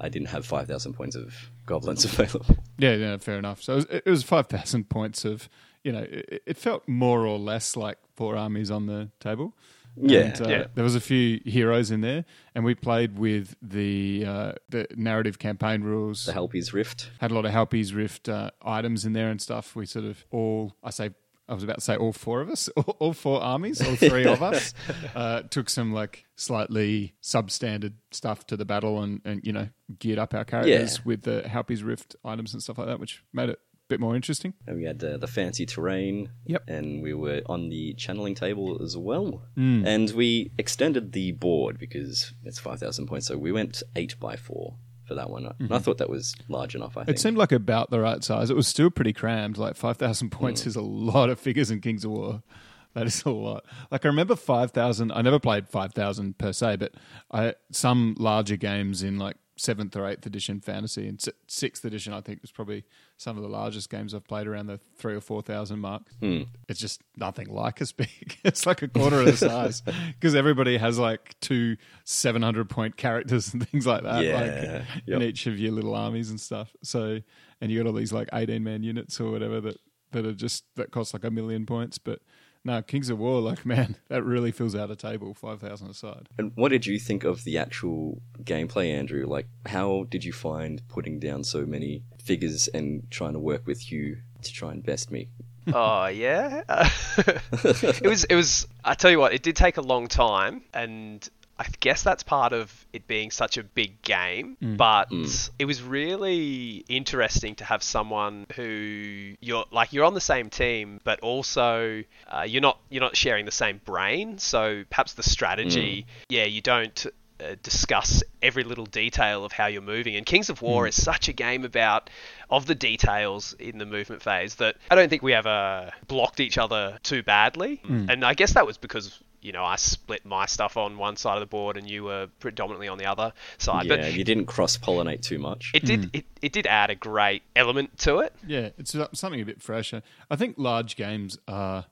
I 0.00 0.08
didn't 0.08 0.28
have 0.28 0.44
5,000 0.46 0.92
points 0.94 1.16
of 1.16 1.34
goblins 1.66 2.04
available. 2.04 2.56
Yeah, 2.78 2.94
yeah, 2.94 3.16
fair 3.18 3.38
enough. 3.38 3.62
So 3.62 3.72
it 3.74 3.76
was, 3.76 3.84
it 3.90 4.06
was 4.10 4.22
five 4.24 4.46
thousand 4.48 4.88
points 4.88 5.24
of, 5.24 5.48
you 5.84 5.92
know, 5.92 6.00
it, 6.08 6.42
it 6.46 6.56
felt 6.56 6.86
more 6.88 7.26
or 7.26 7.38
less 7.38 7.76
like 7.76 7.98
four 8.16 8.36
armies 8.36 8.70
on 8.70 8.86
the 8.86 9.10
table. 9.20 9.54
Yeah. 9.96 10.20
And, 10.20 10.40
uh, 10.42 10.48
Yeah. 10.48 10.66
There 10.74 10.84
was 10.84 10.94
a 10.94 11.00
few 11.00 11.40
heroes 11.44 11.90
in 11.90 12.00
there, 12.00 12.24
and 12.54 12.64
we 12.64 12.74
played 12.74 13.18
with 13.18 13.56
the 13.62 14.24
uh, 14.26 14.52
the 14.68 14.86
narrative 14.96 15.38
campaign 15.38 15.82
rules. 15.82 16.26
The 16.26 16.32
Halpi's 16.32 16.72
Rift. 16.72 17.10
had 17.20 17.30
a 17.30 17.34
lot 17.34 17.44
of 17.44 17.52
Halpi's 17.52 17.92
Rift 17.94 18.28
uh, 18.28 18.50
items 18.62 19.04
in 19.04 19.12
there 19.12 19.30
and 19.30 19.40
stuff. 19.40 19.74
We 19.74 19.86
sort 19.86 20.04
of 20.04 20.24
all, 20.30 20.74
I 20.84 20.90
say, 20.90 21.10
I 21.48 21.54
was 21.54 21.64
about 21.64 21.76
to 21.76 21.80
say 21.80 21.96
all 21.96 22.12
four 22.12 22.40
of 22.42 22.50
us, 22.50 22.68
all, 22.76 22.96
all 22.98 23.12
four 23.12 23.40
armies, 23.42 23.80
all 23.80 23.96
three 23.96 24.26
of 24.26 24.42
us, 24.42 24.74
uh, 25.14 25.42
took 25.42 25.68
some 25.70 25.92
like 25.92 26.26
slightly 26.36 27.14
substandard 27.22 27.94
stuff 28.10 28.46
to 28.48 28.56
the 28.56 28.64
battle 28.64 29.02
and, 29.02 29.20
and 29.24 29.40
you 29.44 29.52
know, 29.52 29.68
geared 29.98 30.18
up 30.18 30.34
our 30.34 30.44
characters 30.44 30.96
Yeah. 30.98 31.02
with 31.04 31.22
the 31.22 31.42
Halpi's 31.46 31.82
Rift 31.82 32.16
items 32.24 32.52
and 32.52 32.62
stuff 32.62 32.78
like 32.78 32.86
that, 32.86 33.00
which 33.00 33.22
made 33.32 33.48
it 33.48 33.60
a 33.67 33.67
bit 33.88 34.00
more 34.00 34.14
interesting. 34.14 34.54
And 34.66 34.76
we 34.76 34.84
had 34.84 35.02
uh, 35.02 35.16
the 35.16 35.26
fancy 35.26 35.66
terrain. 35.66 36.30
Yep. 36.46 36.64
And 36.68 37.02
we 37.02 37.14
were 37.14 37.42
on 37.46 37.68
the 37.68 37.94
channeling 37.94 38.34
table 38.34 38.80
as 38.82 38.96
well. 38.96 39.42
Hmm. 39.54 39.86
And 39.86 40.10
we 40.10 40.52
extended 40.58 41.12
the 41.12 41.32
board 41.32 41.78
because 41.78 42.32
it's 42.44 42.58
5,000 42.58 43.06
points. 43.06 43.26
So 43.26 43.36
we 43.36 43.52
went 43.52 43.82
8 43.96 44.18
by 44.20 44.36
4 44.36 44.74
for 45.04 45.14
that 45.14 45.30
one. 45.30 45.50
And 45.58 45.72
I 45.72 45.78
thought 45.78 45.98
that 45.98 46.10
was 46.10 46.36
large 46.48 46.74
enough, 46.74 46.96
I 46.96 47.00
think. 47.00 47.04
Mm-hmm. 47.04 47.10
It 47.12 47.20
seemed 47.20 47.38
like 47.38 47.52
about 47.52 47.90
the 47.90 48.00
right 48.00 48.22
size. 48.22 48.50
It 48.50 48.56
was 48.56 48.68
still 48.68 48.90
pretty 48.90 49.14
crammed. 49.14 49.56
Like 49.56 49.74
5,000 49.74 50.30
points 50.30 50.66
is 50.66 50.76
a 50.76 50.82
lot 50.82 51.30
of 51.30 51.40
figures 51.40 51.70
in 51.70 51.80
Kings 51.80 52.04
of 52.04 52.12
War. 52.12 52.42
That 52.94 53.06
is 53.06 53.22
a 53.24 53.30
lot. 53.30 53.64
Like 53.92 54.06
I 54.06 54.08
remember 54.08 54.34
5,000. 54.34 55.12
I 55.12 55.20
never 55.20 55.38
played 55.38 55.68
5,000 55.68 56.38
per 56.38 56.52
se, 56.52 56.76
but 56.76 56.94
I 57.30 57.54
some 57.70 58.16
larger 58.18 58.56
games 58.56 59.02
in 59.02 59.18
like 59.18 59.36
seventh 59.58 59.96
or 59.96 60.06
eighth 60.06 60.24
edition 60.24 60.60
fantasy 60.60 61.08
and 61.08 61.22
sixth 61.48 61.84
edition, 61.84 62.12
I 62.12 62.20
think 62.20 62.40
was 62.40 62.52
probably 62.52 62.84
some 63.16 63.36
of 63.36 63.42
the 63.42 63.48
largest 63.48 63.90
games 63.90 64.14
I've 64.14 64.26
played 64.26 64.46
around 64.46 64.68
the 64.68 64.78
three 64.96 65.14
or 65.14 65.20
4,000 65.20 65.78
mark. 65.78 66.02
Hmm. 66.20 66.42
It's 66.68 66.78
just 66.78 67.02
nothing 67.16 67.48
like 67.48 67.80
as 67.80 67.92
big. 67.92 68.38
it's 68.44 68.64
like 68.66 68.82
a 68.82 68.88
quarter 68.88 69.20
of 69.20 69.26
the 69.26 69.36
size 69.36 69.82
because 70.14 70.34
everybody 70.34 70.78
has 70.78 70.98
like 70.98 71.34
two 71.40 71.76
700 72.04 72.70
point 72.70 72.96
characters 72.96 73.52
and 73.52 73.68
things 73.68 73.86
like 73.86 74.04
that. 74.04 74.22
Yeah, 74.24 74.40
Like 74.40 75.02
yep. 75.06 75.16
in 75.16 75.22
each 75.22 75.46
of 75.46 75.58
your 75.58 75.72
little 75.72 75.94
armies 75.94 76.30
and 76.30 76.40
stuff. 76.40 76.74
So, 76.82 77.20
and 77.60 77.70
you 77.70 77.78
got 77.82 77.88
all 77.88 77.94
these 77.94 78.12
like 78.12 78.28
18 78.32 78.62
man 78.62 78.82
units 78.84 79.20
or 79.20 79.30
whatever 79.32 79.60
that, 79.60 79.76
that 80.12 80.24
are 80.24 80.32
just, 80.32 80.64
that 80.76 80.92
cost 80.92 81.12
like 81.12 81.24
a 81.24 81.30
million 81.30 81.66
points. 81.66 81.98
But 81.98 82.20
no, 82.68 82.82
Kings 82.82 83.08
of 83.08 83.18
War, 83.18 83.40
like, 83.40 83.64
man, 83.74 83.96
that 84.08 84.22
really 84.22 84.52
fills 84.52 84.76
out 84.76 84.90
a 84.90 84.96
table, 84.96 85.34
5,000 85.34 85.88
aside. 85.88 86.28
And 86.38 86.52
what 86.54 86.68
did 86.68 86.86
you 86.86 86.98
think 86.98 87.24
of 87.24 87.44
the 87.44 87.58
actual 87.58 88.20
gameplay, 88.42 88.92
Andrew? 88.92 89.26
Like, 89.26 89.46
how 89.66 90.06
did 90.10 90.22
you 90.22 90.32
find 90.32 90.82
putting 90.88 91.18
down 91.18 91.44
so 91.44 91.64
many 91.64 92.02
figures 92.22 92.68
and 92.68 93.10
trying 93.10 93.32
to 93.32 93.38
work 93.38 93.66
with 93.66 93.90
you 93.90 94.18
to 94.42 94.52
try 94.52 94.70
and 94.70 94.84
best 94.84 95.10
me? 95.10 95.28
oh 95.74 96.06
yeah, 96.06 96.62
it 97.18 98.06
was. 98.06 98.24
It 98.24 98.34
was. 98.34 98.66
I 98.84 98.94
tell 98.94 99.10
you 99.10 99.18
what, 99.18 99.34
it 99.34 99.42
did 99.42 99.54
take 99.54 99.76
a 99.76 99.82
long 99.82 100.06
time, 100.06 100.62
and 100.72 101.28
I 101.58 101.66
guess 101.80 102.02
that's 102.02 102.22
part 102.22 102.52
of 102.52 102.86
it 102.92 103.06
being 103.06 103.30
such 103.30 103.58
a 103.58 103.64
big 103.64 104.00
game. 104.02 104.56
Mm. 104.62 104.76
But 104.76 105.10
mm. 105.10 105.50
it 105.58 105.64
was 105.64 105.82
really 105.82 106.84
interesting 106.88 107.56
to 107.56 107.64
have 107.64 107.82
someone 107.82 108.46
who 108.54 109.34
you're 109.40 109.64
like 109.70 109.92
you're 109.92 110.04
on 110.04 110.14
the 110.14 110.20
same 110.20 110.50
team, 110.50 111.00
but 111.04 111.20
also 111.20 112.04
uh, 112.28 112.42
you're 112.46 112.62
not 112.62 112.78
you're 112.90 113.02
not 113.02 113.16
sharing 113.16 113.44
the 113.44 113.50
same 113.50 113.80
brain. 113.84 114.38
So 114.38 114.84
perhaps 114.88 115.14
the 115.14 115.22
strategy, 115.22 116.06
mm. 116.06 116.24
yeah, 116.28 116.44
you 116.44 116.60
don't 116.60 117.06
uh, 117.40 117.54
discuss 117.62 118.22
every 118.42 118.64
little 118.64 118.86
detail 118.86 119.44
of 119.44 119.52
how 119.52 119.66
you're 119.66 119.82
moving. 119.82 120.16
And 120.16 120.24
Kings 120.24 120.50
of 120.50 120.62
War 120.62 120.86
is 120.86 121.00
such 121.00 121.28
a 121.28 121.32
game 121.32 121.64
about 121.64 122.10
of 122.50 122.66
the 122.66 122.74
details 122.74 123.54
in 123.58 123.78
the 123.78 123.86
movement 123.86 124.22
phase 124.22 124.56
that 124.56 124.76
I 124.90 124.94
don't 124.94 125.08
think 125.08 125.22
we 125.22 125.34
ever 125.34 125.92
blocked 126.06 126.40
each 126.40 126.58
other 126.58 126.98
too 127.02 127.22
badly. 127.22 127.80
And 128.10 128.24
I 128.24 128.34
guess 128.34 128.54
that 128.54 128.66
was 128.66 128.76
because 128.78 129.20
you 129.40 129.52
know 129.52 129.64
I 129.64 129.76
split 129.76 130.24
my 130.24 130.46
stuff 130.46 130.76
on 130.76 130.98
one 130.98 131.16
side 131.16 131.34
of 131.34 131.40
the 131.40 131.46
board 131.46 131.76
and 131.76 131.88
you 131.88 132.04
were 132.04 132.28
predominantly 132.40 132.88
on 132.88 132.98
the 132.98 133.06
other 133.06 133.32
side. 133.58 133.86
yeah, 133.86 133.96
But 133.96 134.12
you 134.14 134.24
didn't 134.24 134.46
cross 134.46 134.76
pollinate 134.76 135.22
too 135.22 135.38
much. 135.38 135.72
it 135.74 135.84
did 135.84 136.10
it, 136.12 136.24
it 136.42 136.52
did 136.52 136.66
add 136.66 136.90
a 136.90 136.94
great 136.94 137.42
element 137.56 137.98
to 137.98 138.18
it. 138.18 138.34
Yeah, 138.46 138.70
it's 138.78 138.94
something 139.14 139.40
a 139.40 139.44
bit 139.44 139.62
fresher. 139.62 140.02
I 140.30 140.36
think 140.36 140.56
large 140.58 140.96
games 140.96 141.38
are 141.46 141.86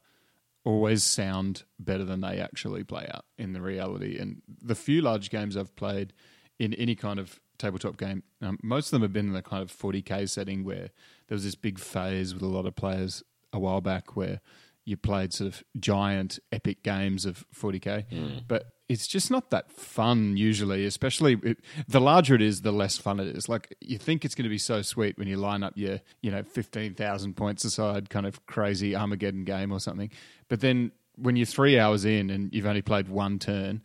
always 0.65 1.05
sound 1.05 1.63
better 1.79 2.05
than 2.05 2.21
they 2.21 2.41
actually 2.41 2.83
play 2.83 3.09
out 3.15 3.25
in 3.39 3.53
the 3.53 3.61
reality. 3.61 4.19
And 4.19 4.43
the 4.49 4.75
few 4.75 5.01
large 5.01 5.31
games 5.31 5.57
I've 5.57 5.75
played 5.77 6.13
in 6.59 6.75
any 6.75 6.97
kind 6.97 7.21
of 7.21 7.41
tabletop 7.57 7.97
game, 7.97 8.25
um, 8.43 8.59
most 8.63 8.89
of 8.89 8.91
them 8.91 9.03
have 9.03 9.13
been 9.13 9.29
in 9.29 9.33
the 9.33 9.43
kind 9.43 9.63
of 9.63 9.71
40k 9.73 10.29
setting 10.29 10.65
where 10.65 10.91
there 11.29 11.37
was 11.37 11.45
this 11.45 11.55
big 11.55 11.79
phase 11.79 12.35
with 12.35 12.43
a 12.43 12.49
lot 12.49 12.67
of 12.67 12.75
players 12.75 13.23
a 13.53 13.61
while 13.61 13.81
back 13.81 14.17
where 14.17 14.41
you 14.87 14.97
played 14.97 15.35
sort 15.35 15.53
of 15.53 15.63
giant 15.79 16.39
epic 16.53 16.83
games 16.83 17.27
of 17.27 17.45
40k, 17.55 18.09
hmm. 18.09 18.39
but 18.47 18.67
it's 18.89 19.09
just 19.09 19.33
not 19.33 19.51
that 19.51 19.71
fun 19.73 20.37
usually. 20.37 20.87
Especially 20.87 21.37
it, 21.43 21.59
the 21.89 22.01
larger 22.01 22.37
it 22.37 22.41
is, 22.41 22.63
the 22.63 22.73
less 22.73 22.97
fun 22.97 23.19
it 23.19 23.37
is. 23.37 23.49
Like 23.49 23.77
you 23.81 23.99
think 23.99 24.25
it's 24.25 24.37
going 24.37 24.45
to 24.45 24.49
be 24.49 24.59
so 24.59 24.81
sweet 24.83 25.19
when 25.19 25.27
you 25.27 25.37
line 25.37 25.65
up 25.65 25.75
your 25.77 26.01
you 26.23 26.31
know 26.31 26.45
fifteen 26.45 26.95
thousand 26.95 27.35
points 27.35 27.65
aside 27.65 28.09
kind 28.09 28.27
of 28.27 28.47
crazy 28.47 28.95
Armageddon 28.95 29.45
game 29.45 29.73
or 29.73 29.81
something, 29.81 30.11
but 30.49 30.61
then 30.61 30.93
when 31.17 31.35
you're 31.35 31.47
three 31.47 31.79
hours 31.79 32.05
in 32.05 32.31
and 32.31 32.55
you've 32.55 32.67
only 32.67 32.83
played 32.83 33.09
one 33.09 33.39
turn. 33.39 33.83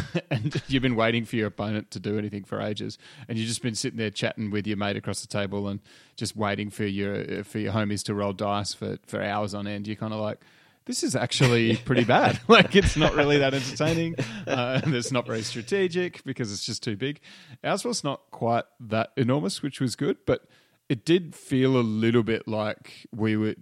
and 0.30 0.62
you've 0.68 0.82
been 0.82 0.96
waiting 0.96 1.24
for 1.24 1.36
your 1.36 1.46
opponent 1.48 1.90
to 1.92 2.00
do 2.00 2.18
anything 2.18 2.44
for 2.44 2.60
ages, 2.60 2.98
and 3.28 3.38
you've 3.38 3.48
just 3.48 3.62
been 3.62 3.74
sitting 3.74 3.98
there 3.98 4.10
chatting 4.10 4.50
with 4.50 4.66
your 4.66 4.76
mate 4.76 4.96
across 4.96 5.20
the 5.20 5.28
table 5.28 5.68
and 5.68 5.80
just 6.16 6.36
waiting 6.36 6.70
for 6.70 6.84
your 6.84 7.44
for 7.44 7.58
your 7.58 7.72
homies 7.72 8.02
to 8.04 8.14
roll 8.14 8.32
dice 8.32 8.74
for, 8.74 8.98
for 9.06 9.22
hours 9.22 9.54
on 9.54 9.66
end. 9.66 9.86
You're 9.86 9.96
kind 9.96 10.12
of 10.12 10.20
like, 10.20 10.40
this 10.84 11.02
is 11.02 11.14
actually 11.16 11.76
pretty 11.84 12.04
bad. 12.04 12.40
like 12.48 12.74
it's 12.76 12.96
not 12.96 13.14
really 13.14 13.38
that 13.38 13.54
entertaining. 13.54 14.16
Uh, 14.46 14.80
and 14.82 14.94
it's 14.94 15.12
not 15.12 15.26
very 15.26 15.42
strategic 15.42 16.22
because 16.24 16.52
it's 16.52 16.64
just 16.64 16.82
too 16.82 16.96
big. 16.96 17.20
Ours 17.64 17.84
was 17.84 18.04
not 18.04 18.22
quite 18.30 18.64
that 18.80 19.12
enormous, 19.16 19.62
which 19.62 19.80
was 19.80 19.96
good, 19.96 20.18
but 20.26 20.46
it 20.88 21.04
did 21.04 21.34
feel 21.34 21.76
a 21.76 21.82
little 21.82 22.22
bit 22.22 22.46
like 22.46 23.06
we 23.14 23.36
were 23.36 23.54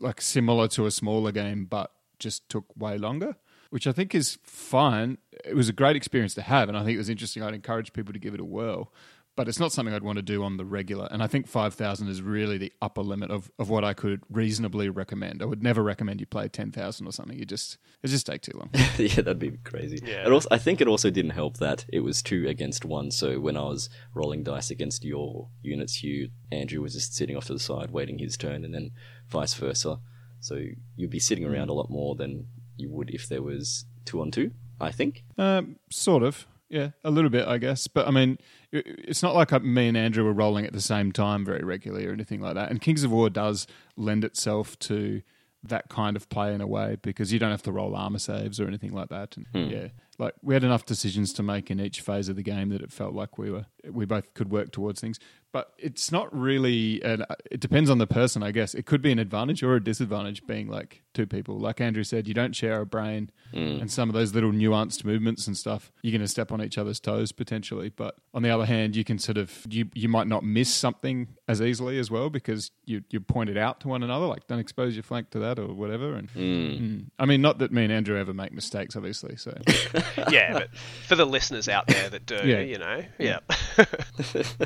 like 0.00 0.20
similar 0.20 0.68
to 0.68 0.86
a 0.86 0.90
smaller 0.90 1.32
game, 1.32 1.64
but 1.64 1.92
just 2.18 2.48
took 2.48 2.64
way 2.76 2.98
longer, 2.98 3.36
which 3.72 3.86
I 3.86 3.92
think 3.92 4.14
is 4.14 4.38
fine. 4.42 5.16
It 5.44 5.56
was 5.56 5.68
a 5.68 5.72
great 5.72 5.96
experience 5.96 6.34
to 6.34 6.42
have, 6.42 6.68
and 6.68 6.76
I 6.76 6.84
think 6.84 6.94
it 6.94 6.98
was 6.98 7.08
interesting. 7.08 7.42
I'd 7.42 7.54
encourage 7.54 7.92
people 7.92 8.12
to 8.12 8.18
give 8.18 8.34
it 8.34 8.40
a 8.40 8.44
whirl 8.44 8.92
but 9.34 9.48
it's 9.48 9.58
not 9.58 9.72
something 9.72 9.94
I'd 9.94 10.02
want 10.02 10.16
to 10.16 10.22
do 10.22 10.44
on 10.44 10.58
the 10.58 10.64
regular. 10.64 11.08
And 11.10 11.22
I 11.22 11.26
think 11.26 11.46
5,000 11.46 12.08
is 12.08 12.20
really 12.20 12.58
the 12.58 12.72
upper 12.82 13.00
limit 13.00 13.30
of, 13.30 13.50
of 13.58 13.70
what 13.70 13.82
I 13.82 13.94
could 13.94 14.22
reasonably 14.28 14.90
recommend. 14.90 15.40
I 15.40 15.46
would 15.46 15.62
never 15.62 15.82
recommend 15.82 16.20
you 16.20 16.26
play 16.26 16.48
10,000 16.48 17.06
or 17.06 17.12
something. 17.12 17.38
You 17.38 17.46
just, 17.46 17.78
it 18.02 18.08
just 18.08 18.26
take 18.26 18.42
too 18.42 18.52
long. 18.54 18.68
yeah, 18.98 19.14
that'd 19.16 19.38
be 19.38 19.52
crazy. 19.64 20.00
Yeah. 20.04 20.24
And 20.24 20.34
also, 20.34 20.48
I 20.50 20.58
think 20.58 20.80
it 20.82 20.88
also 20.88 21.08
didn't 21.08 21.30
help 21.30 21.56
that 21.58 21.86
it 21.90 22.00
was 22.00 22.20
two 22.20 22.46
against 22.46 22.84
one. 22.84 23.10
So 23.10 23.40
when 23.40 23.56
I 23.56 23.62
was 23.62 23.88
rolling 24.14 24.42
dice 24.42 24.70
against 24.70 25.02
your 25.02 25.48
units, 25.62 26.02
you 26.02 26.28
Andrew 26.50 26.82
was 26.82 26.92
just 26.92 27.14
sitting 27.14 27.36
off 27.36 27.46
to 27.46 27.54
the 27.54 27.58
side 27.58 27.90
waiting 27.90 28.18
his 28.18 28.36
turn, 28.36 28.64
and 28.64 28.74
then 28.74 28.90
vice 29.28 29.54
versa. 29.54 29.98
So 30.40 30.62
you'd 30.96 31.10
be 31.10 31.20
sitting 31.20 31.44
hmm. 31.44 31.52
around 31.52 31.70
a 31.70 31.74
lot 31.74 31.88
more 31.88 32.14
than 32.16 32.48
you 32.82 32.90
would 32.90 33.10
if 33.10 33.28
there 33.28 33.42
was 33.42 33.86
two 34.04 34.20
on 34.20 34.30
two. 34.30 34.50
I 34.80 34.90
think. 34.90 35.22
Um, 35.38 35.76
sort 35.90 36.22
of. 36.22 36.46
Yeah, 36.68 36.90
a 37.04 37.10
little 37.10 37.28
bit, 37.28 37.46
I 37.46 37.58
guess. 37.58 37.86
But 37.86 38.08
I 38.08 38.10
mean, 38.10 38.38
it's 38.72 39.22
not 39.22 39.34
like 39.34 39.52
uh, 39.52 39.58
me 39.60 39.88
and 39.88 39.96
Andrew 39.96 40.24
were 40.24 40.32
rolling 40.32 40.64
at 40.64 40.72
the 40.72 40.80
same 40.80 41.12
time 41.12 41.44
very 41.44 41.62
regularly 41.62 42.06
or 42.06 42.12
anything 42.12 42.40
like 42.40 42.54
that. 42.54 42.70
And 42.70 42.80
Kings 42.80 43.04
of 43.04 43.10
War 43.12 43.28
does 43.28 43.66
lend 43.96 44.24
itself 44.24 44.78
to 44.80 45.20
that 45.64 45.88
kind 45.88 46.16
of 46.16 46.28
play 46.28 46.52
in 46.54 46.60
a 46.60 46.66
way 46.66 46.96
because 47.02 47.32
you 47.32 47.38
don't 47.38 47.50
have 47.50 47.62
to 47.62 47.72
roll 47.72 47.94
armor 47.94 48.18
saves 48.18 48.58
or 48.58 48.66
anything 48.66 48.92
like 48.92 49.10
that. 49.10 49.36
And 49.36 49.70
yeah, 49.70 49.88
like 50.18 50.34
we 50.42 50.54
had 50.54 50.64
enough 50.64 50.86
decisions 50.86 51.32
to 51.34 51.42
make 51.42 51.70
in 51.70 51.78
each 51.78 52.00
phase 52.00 52.28
of 52.28 52.36
the 52.36 52.42
game 52.42 52.70
that 52.70 52.80
it 52.80 52.90
felt 52.90 53.14
like 53.14 53.38
we 53.38 53.50
were 53.50 53.66
we 53.88 54.04
both 54.04 54.32
could 54.34 54.50
work 54.50 54.72
towards 54.72 55.00
things. 55.00 55.18
But 55.52 55.74
it's 55.76 56.10
not 56.10 56.34
really. 56.34 57.02
An, 57.02 57.24
it 57.50 57.60
depends 57.60 57.90
on 57.90 57.98
the 57.98 58.06
person, 58.06 58.42
I 58.42 58.52
guess. 58.52 58.74
It 58.74 58.86
could 58.86 59.02
be 59.02 59.12
an 59.12 59.18
advantage 59.18 59.62
or 59.62 59.74
a 59.76 59.84
disadvantage 59.84 60.46
being 60.46 60.66
like 60.68 61.02
two 61.12 61.26
people. 61.26 61.58
Like 61.58 61.78
Andrew 61.78 62.04
said, 62.04 62.26
you 62.26 62.32
don't 62.32 62.56
share 62.56 62.80
a 62.80 62.86
brain, 62.86 63.30
and 63.52 63.90
some 63.90 64.08
of 64.08 64.14
those 64.14 64.32
little 64.34 64.50
nuanced 64.50 65.04
movements 65.04 65.46
and 65.46 65.54
stuff, 65.54 65.92
you're 66.02 66.10
going 66.12 66.22
to 66.22 66.26
step 66.28 66.52
on 66.52 66.62
each 66.62 66.78
other's 66.78 66.98
toes 67.00 67.32
potentially. 67.32 67.90
But 67.90 68.16
on 68.32 68.42
the 68.42 68.48
other 68.48 68.64
hand, 68.64 68.96
you 68.96 69.04
can 69.04 69.18
sort 69.18 69.36
of 69.36 69.66
you 69.68 69.90
you 69.92 70.08
might 70.08 70.26
not 70.26 70.42
miss 70.42 70.72
something 70.72 71.28
as 71.48 71.60
easily 71.60 71.98
as 71.98 72.10
well 72.10 72.30
because 72.30 72.70
you 72.86 73.02
you 73.10 73.20
point 73.20 73.50
it 73.50 73.58
out 73.58 73.80
to 73.80 73.88
one 73.88 74.02
another, 74.02 74.24
like 74.24 74.46
don't 74.46 74.58
expose 74.58 74.94
your 74.96 75.02
flank 75.02 75.28
to 75.30 75.38
that 75.40 75.58
or 75.58 75.66
whatever. 75.74 76.14
And 76.14 76.30
Mm. 76.32 77.10
I 77.18 77.26
mean, 77.26 77.42
not 77.42 77.58
that 77.58 77.72
me 77.72 77.84
and 77.84 77.92
Andrew 77.92 78.18
ever 78.18 78.32
make 78.32 78.52
mistakes, 78.52 78.96
obviously. 78.96 79.36
So 79.36 79.54
yeah, 80.30 80.54
but 80.54 80.74
for 81.06 81.14
the 81.14 81.26
listeners 81.26 81.68
out 81.68 81.86
there 81.88 82.08
that 82.08 82.24
do, 82.24 82.36
Yeah. 82.42 82.60
you 82.60 82.78
know, 82.78 83.02
yeah. 83.18 83.40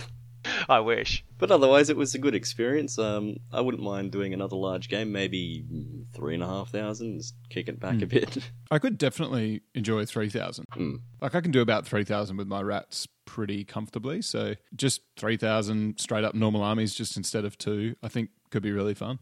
I 0.69 0.81
wish. 0.81 1.25
But 1.39 1.51
otherwise, 1.51 1.91
it 1.91 1.97
was 1.97 2.15
a 2.15 2.19
good 2.19 2.35
experience. 2.35 2.99
Um, 2.99 3.37
I 3.53 3.61
wouldn't 3.61 3.83
mind 3.83 4.11
doing 4.11 4.33
another 4.35 4.57
large 4.57 4.89
game, 4.89 5.13
maybe 5.13 5.65
mm, 5.71 6.05
three 6.15 6.35
and 6.35 6.43
a 6.43 6.47
half 6.47 6.71
thousand, 6.71 7.19
just 7.19 7.35
kick 7.51 7.69
it 7.69 7.79
back 7.79 8.03
a 8.03 8.07
bit. 8.07 8.39
I 8.71 8.79
could 8.79 8.99
definitely 8.99 9.63
enjoy 9.75 10.07
3,000. 10.07 10.65
Like, 11.21 11.35
I 11.35 11.41
can 11.41 11.51
do 11.51 11.61
about 11.61 11.87
3,000 11.87 12.37
with 12.37 12.49
my 12.49 12.63
rats 12.63 13.07
pretty 13.27 13.65
comfortably. 13.65 14.23
So, 14.23 14.55
just 14.75 15.03
3,000 15.19 16.01
straight 16.01 16.25
up 16.25 16.35
normal 16.35 16.63
armies, 16.63 16.95
just 16.95 17.17
instead 17.17 17.45
of 17.45 17.59
two, 17.59 17.95
I 18.03 18.09
think 18.09 18.31
could 18.51 18.63
be 18.63 18.73
really 18.73 18.95
fun. 18.95 19.19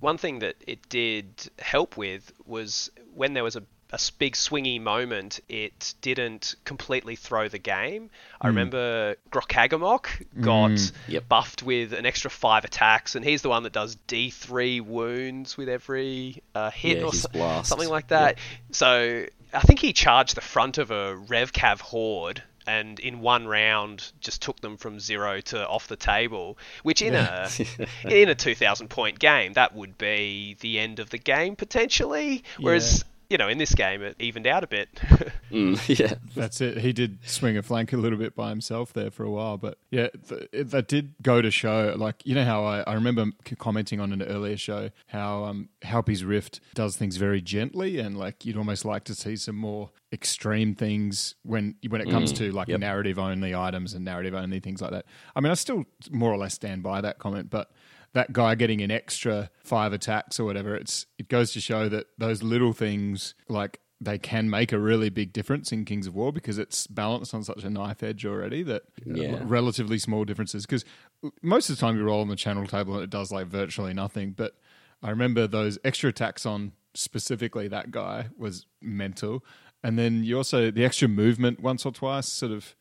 One 0.00 0.18
thing 0.18 0.40
that 0.40 0.56
it 0.66 0.88
did 0.88 1.48
help 1.58 1.96
with 1.96 2.32
was 2.44 2.90
when 3.14 3.34
there 3.34 3.44
was 3.44 3.54
a, 3.54 3.62
a 3.92 3.98
big 4.18 4.34
swingy 4.34 4.80
moment, 4.80 5.40
it 5.48 5.94
didn't 6.00 6.54
completely 6.64 7.14
throw 7.14 7.48
the 7.48 7.58
game. 7.58 8.08
I 8.40 8.48
remember 8.48 9.16
Grokagamok 9.30 10.06
got 10.40 10.92
Yep. 11.08 11.28
buffed 11.28 11.62
with 11.62 11.92
an 11.92 12.06
extra 12.06 12.30
five 12.30 12.64
attacks, 12.64 13.14
and 13.14 13.24
he's 13.24 13.42
the 13.42 13.48
one 13.50 13.64
that 13.64 13.72
does 13.72 13.96
D3 14.08 14.80
wounds 14.80 15.56
with 15.56 15.68
every 15.68 16.42
uh, 16.54 16.70
hit 16.70 16.98
Yeah, 16.98 17.04
or 17.04 17.12
so- 17.12 17.62
something 17.64 17.88
like 17.88 18.08
that. 18.08 18.38
So 18.70 19.26
I 19.52 19.60
think 19.60 19.80
he 19.80 19.92
charged 19.92 20.36
the 20.36 20.40
front 20.40 20.78
of 20.78 20.90
a 20.90 21.14
Revcav 21.28 21.80
horde. 21.80 22.42
And 22.64 23.00
in 23.00 23.18
one 23.18 23.48
round, 23.48 24.12
just 24.20 24.40
took 24.40 24.60
them 24.60 24.76
from 24.76 25.00
zero 25.00 25.40
to 25.40 25.66
off 25.66 25.88
the 25.88 25.96
table. 25.96 26.56
Which 26.84 27.02
in 27.02 27.16
a 27.16 27.48
in 28.08 28.28
a 28.28 28.36
two 28.36 28.54
thousand 28.54 28.86
point 28.88 29.18
game, 29.18 29.54
that 29.54 29.74
would 29.74 29.98
be 29.98 30.56
the 30.60 30.78
end 30.78 31.00
of 31.00 31.10
the 31.10 31.18
game 31.18 31.56
potentially. 31.56 32.44
Whereas 32.60 33.04
you 33.32 33.38
know, 33.38 33.48
in 33.48 33.56
this 33.56 33.74
game, 33.74 34.02
it 34.02 34.14
evened 34.20 34.46
out 34.46 34.62
a 34.62 34.66
bit. 34.66 34.88
Mm, 35.52 35.76
yeah, 36.00 36.14
That's 36.34 36.62
it. 36.62 36.78
He 36.78 36.94
did 36.94 37.18
swing 37.28 37.58
a 37.58 37.62
flank 37.62 37.92
a 37.92 37.98
little 37.98 38.16
bit 38.18 38.34
by 38.34 38.48
himself 38.48 38.94
there 38.94 39.10
for 39.10 39.22
a 39.24 39.30
while, 39.30 39.58
but 39.58 39.76
yeah, 39.90 40.08
th- 40.26 40.48
it, 40.50 40.70
that 40.70 40.88
did 40.88 41.12
go 41.20 41.42
to 41.42 41.50
show. 41.50 41.94
Like 41.94 42.24
you 42.24 42.34
know 42.34 42.44
how 42.46 42.64
I, 42.64 42.80
I 42.80 42.94
remember 42.94 43.26
commenting 43.58 44.00
on 44.00 44.14
an 44.14 44.22
earlier 44.22 44.56
show 44.56 44.88
how 45.08 45.44
um, 45.44 45.68
Halpi's 45.82 46.24
Rift 46.24 46.60
does 46.72 46.96
things 46.96 47.18
very 47.18 47.42
gently, 47.42 47.98
and 47.98 48.16
like 48.16 48.46
you'd 48.46 48.56
almost 48.56 48.86
like 48.86 49.04
to 49.04 49.14
see 49.14 49.36
some 49.36 49.56
more 49.56 49.90
extreme 50.10 50.74
things 50.74 51.34
when 51.42 51.74
when 51.86 52.00
it 52.00 52.08
comes 52.08 52.32
to 52.32 52.50
like 52.50 52.68
yep. 52.68 52.80
narrative 52.80 53.18
only 53.18 53.54
items 53.54 53.92
and 53.92 54.06
narrative 54.06 54.32
only 54.32 54.58
things 54.58 54.80
like 54.80 54.92
that. 54.92 55.04
I 55.36 55.40
mean, 55.40 55.50
I 55.50 55.54
still 55.54 55.84
more 56.10 56.32
or 56.32 56.38
less 56.38 56.54
stand 56.54 56.82
by 56.82 57.02
that 57.02 57.18
comment, 57.18 57.50
but 57.50 57.72
that 58.14 58.32
guy 58.32 58.54
getting 58.54 58.80
an 58.82 58.90
extra 58.90 59.50
five 59.64 59.92
attacks 59.92 60.38
or 60.38 60.44
whatever, 60.44 60.74
it's 60.76 61.06
it 61.18 61.28
goes 61.28 61.52
to 61.52 61.60
show 61.60 61.88
that 61.88 62.06
those 62.18 62.42
little 62.42 62.72
things 62.72 63.34
like 63.48 63.80
they 64.00 64.18
can 64.18 64.50
make 64.50 64.72
a 64.72 64.78
really 64.78 65.08
big 65.10 65.32
difference 65.32 65.70
in 65.70 65.84
Kings 65.84 66.08
of 66.08 66.14
War 66.16 66.32
because 66.32 66.58
it's 66.58 66.88
balanced 66.88 67.32
on 67.34 67.44
such 67.44 67.62
a 67.62 67.70
knife 67.70 68.02
edge 68.02 68.26
already 68.26 68.62
that 68.64 68.82
Yeah. 69.06 69.38
relatively 69.44 69.96
small 69.96 70.24
differences. 70.24 70.66
Because 70.66 70.84
most 71.40 71.70
of 71.70 71.76
the 71.76 71.80
time 71.80 71.96
you 71.96 72.02
roll 72.02 72.20
on 72.20 72.26
the 72.28 72.34
channel 72.34 72.66
table 72.66 72.94
and 72.94 73.04
it 73.04 73.10
does 73.10 73.30
like 73.30 73.46
virtually 73.46 73.94
nothing. 73.94 74.32
But 74.32 74.54
I 75.04 75.10
remember 75.10 75.46
those 75.46 75.78
extra 75.84 76.10
attacks 76.10 76.44
on 76.44 76.72
specifically 76.94 77.68
that 77.68 77.92
guy 77.92 78.26
was 78.36 78.66
mental. 78.80 79.44
And 79.84 79.96
then 79.98 80.24
you 80.24 80.36
also, 80.36 80.70
the 80.72 80.84
extra 80.84 81.06
movement 81.06 81.60
once 81.60 81.86
or 81.86 81.92
twice 81.92 82.28
sort 82.28 82.50
of 82.52 82.74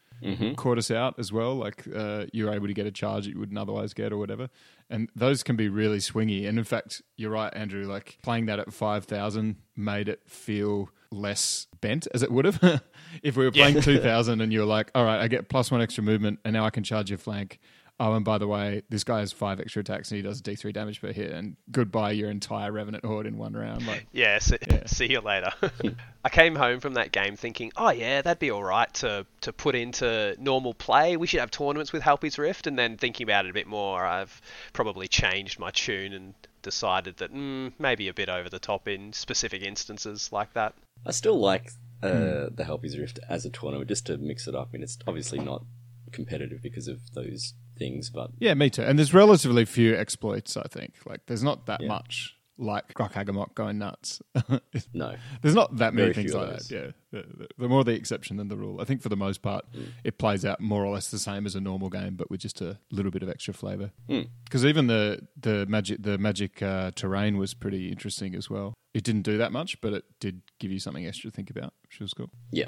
caught 0.56 0.78
us 0.78 0.92
out 0.92 1.16
as 1.18 1.32
well. 1.32 1.56
Like 1.56 1.86
uh, 1.94 2.25
you 2.32 2.46
were 2.46 2.54
able 2.54 2.68
to 2.68 2.74
get 2.74 2.86
a 2.86 2.92
charge 2.92 3.25
that 3.25 3.32
you 3.32 3.40
wouldn't 3.40 3.58
otherwise 3.58 3.94
get 3.94 4.12
or 4.13 4.18
whatever. 4.18 4.50
And 4.90 5.10
those 5.16 5.44
can 5.44 5.56
be 5.56 5.70
really 5.70 6.00
swingy. 6.00 6.48
And 6.48 6.58
in 6.58 6.63
fact, 6.63 7.01
you're 7.18 7.32
right, 7.32 7.54
Andrew. 7.56 7.86
Like 7.86 8.18
playing 8.22 8.46
that 8.48 8.60
at 8.60 8.74
five 8.74 9.06
thousand 9.06 9.58
made 9.75 10.08
it 10.08 10.22
feel 10.28 10.90
less 11.12 11.68
bent 11.82 12.08
as 12.13 12.24
it 12.24 12.32
would 12.32 12.46
have 12.46 12.82
if 13.24 13.36
we 13.36 13.44
were 13.44 13.51
playing 13.51 13.82
two 13.82 14.00
thousand 14.00 14.42
and 14.42 14.54
you 14.54 14.60
were 14.60 14.66
like, 14.66 14.92
all 14.96 15.04
right, 15.04 15.20
I 15.20 15.28
get 15.28 15.50
plus 15.50 15.72
one 15.72 15.82
extra 15.82 16.04
movement, 16.04 16.40
and 16.46 16.54
now 16.54 16.66
I 16.66 16.70
can 16.70 16.84
charge 16.84 17.10
your 17.10 17.20
flank. 17.20 17.60
Oh, 18.03 18.13
and 18.15 18.25
by 18.25 18.39
the 18.39 18.48
way, 18.48 18.81
this 18.89 19.03
guy 19.03 19.20
has 19.20 19.31
five 19.31 19.60
extra 19.60 19.81
attacks 19.81 20.10
and 20.10 20.15
he 20.15 20.24
does 20.24 20.41
D3 20.41 20.74
damage 20.74 21.00
per 21.01 21.12
hit, 21.12 21.29
and 21.29 21.55
goodbye 21.70 22.10
your 22.10 22.31
entire 22.31 22.72
Revenant 22.72 23.05
horde 23.05 23.27
in 23.27 23.38
one 23.38 23.53
round. 23.53 23.86
Like, 23.86 24.08
yeah, 24.12 24.39
see, 24.39 24.58
see 24.88 25.05
you 25.05 25.22
later. 25.22 25.51
I 26.25 26.29
came 26.29 26.55
home 26.55 26.79
from 26.79 26.96
that 26.96 27.12
game 27.12 27.36
thinking, 27.36 27.72
oh 27.77 27.91
yeah, 27.91 28.24
that'd 28.24 28.39
be 28.39 28.50
all 28.50 28.63
right 28.63 28.91
to 28.96 29.27
to 29.41 29.53
put 29.53 29.75
into 29.75 30.36
normal 30.39 30.74
play. 30.74 31.15
We 31.15 31.27
should 31.27 31.41
have 31.41 31.51
tournaments 31.51 31.93
with 31.93 32.01
Halpi's 32.01 32.39
Rift. 32.39 32.65
And 32.65 32.75
then 32.75 32.98
thinking 32.98 33.24
about 33.24 33.46
it 33.46 33.51
a 33.51 33.53
bit 33.53 33.67
more, 33.67 34.03
I've 34.03 34.41
probably 34.74 35.08
changed 35.08 35.60
my 35.60 35.70
tune 35.70 36.12
and 36.12 36.34
decided 36.63 37.17
that 37.17 37.31
mm, 37.31 37.72
maybe 37.77 38.08
a 38.08 38.15
bit 38.15 38.29
over 38.29 38.50
the 38.50 38.58
top 38.58 38.88
in 38.88 39.13
specific 39.13 39.62
instances 39.62 40.31
like 40.31 40.53
that. 40.53 40.74
I 41.05 41.12
still 41.12 41.39
like 41.39 41.70
uh, 42.01 42.50
the 42.50 42.65
Halpi's 42.65 42.98
Rift 42.98 43.20
as 43.29 43.46
a 43.46 43.51
tournament, 43.51 43.89
just 43.89 44.08
to 44.08 44.17
mix 44.17 44.48
it 44.48 44.55
up. 44.55 44.70
I 44.72 44.74
mean, 44.74 44.81
it's 44.81 44.98
obviously 45.05 45.38
not 45.38 45.63
competitive 46.12 46.63
because 46.63 46.88
of 46.88 47.00
those 47.13 47.53
things, 47.82 48.10
but 48.10 48.30
Yeah, 48.40 48.54
me 48.54 48.70
too. 48.70 48.84
And 48.84 48.98
there's 49.00 49.14
relatively 49.14 49.66
few 49.66 49.96
exploits, 49.96 50.56
I 50.56 50.68
think. 50.76 50.92
Like, 51.06 51.22
there's 51.28 51.44
not 51.44 51.66
that 51.66 51.82
much. 51.84 52.36
like 52.58 52.94
Grok 52.94 53.56
going 53.56 53.78
nuts. 53.80 54.22
No. 54.94 55.16
There's 55.42 55.56
not 55.56 55.78
that 55.78 55.94
many 55.96 56.12
Very 56.12 56.14
things 56.14 56.34
like 56.36 56.50
that. 56.58 56.72
Yeah, 56.78 56.88
the, 57.12 57.48
the, 57.58 57.68
more 57.68 57.84
the 57.84 57.94
exception 57.94 58.38
than 58.38 58.50
the 58.50 58.58
rule. 58.58 58.80
I 58.82 58.86
think 58.86 59.02
for 59.02 59.10
the 59.10 59.16
most 59.28 59.42
part, 59.42 59.66
Mm. 59.74 59.88
it 60.04 60.18
plays 60.20 60.46
out 60.46 60.60
more 60.60 60.86
or 60.86 60.94
less 60.94 61.10
the 61.10 61.18
same 61.20 61.46
as 61.48 61.56
a 61.56 61.62
normal 61.62 61.90
game, 61.90 62.16
but 62.16 62.30
with 62.30 62.42
just 62.42 62.62
a 62.62 62.78
little 62.92 63.12
bit 63.12 63.24
of 63.24 63.30
extra 63.30 63.54
flavour. 63.54 63.92
Mm. 64.10 64.28
Because 64.46 64.64
even 64.66 64.88
the 64.88 65.28
the 65.48 65.66
magic 65.68 66.04
the 66.04 66.18
magic 66.20 66.62
uh, 66.62 66.92
terrain 67.02 67.38
was 67.38 67.54
pretty 67.56 67.90
interesting 67.90 68.36
as 68.36 68.48
well. 68.50 68.74
It 68.94 69.04
didn't 69.04 69.24
do 69.24 69.38
that 69.38 69.52
much, 69.52 69.80
but 69.82 69.94
it 69.94 70.04
did 70.20 70.42
give 70.60 70.72
you 70.72 70.80
something 70.80 71.08
extra 71.08 71.32
to 71.32 71.36
think 71.36 71.50
about, 71.50 71.74
which 71.84 72.00
was 72.00 72.14
cool. 72.14 72.30
Yeah. 72.52 72.68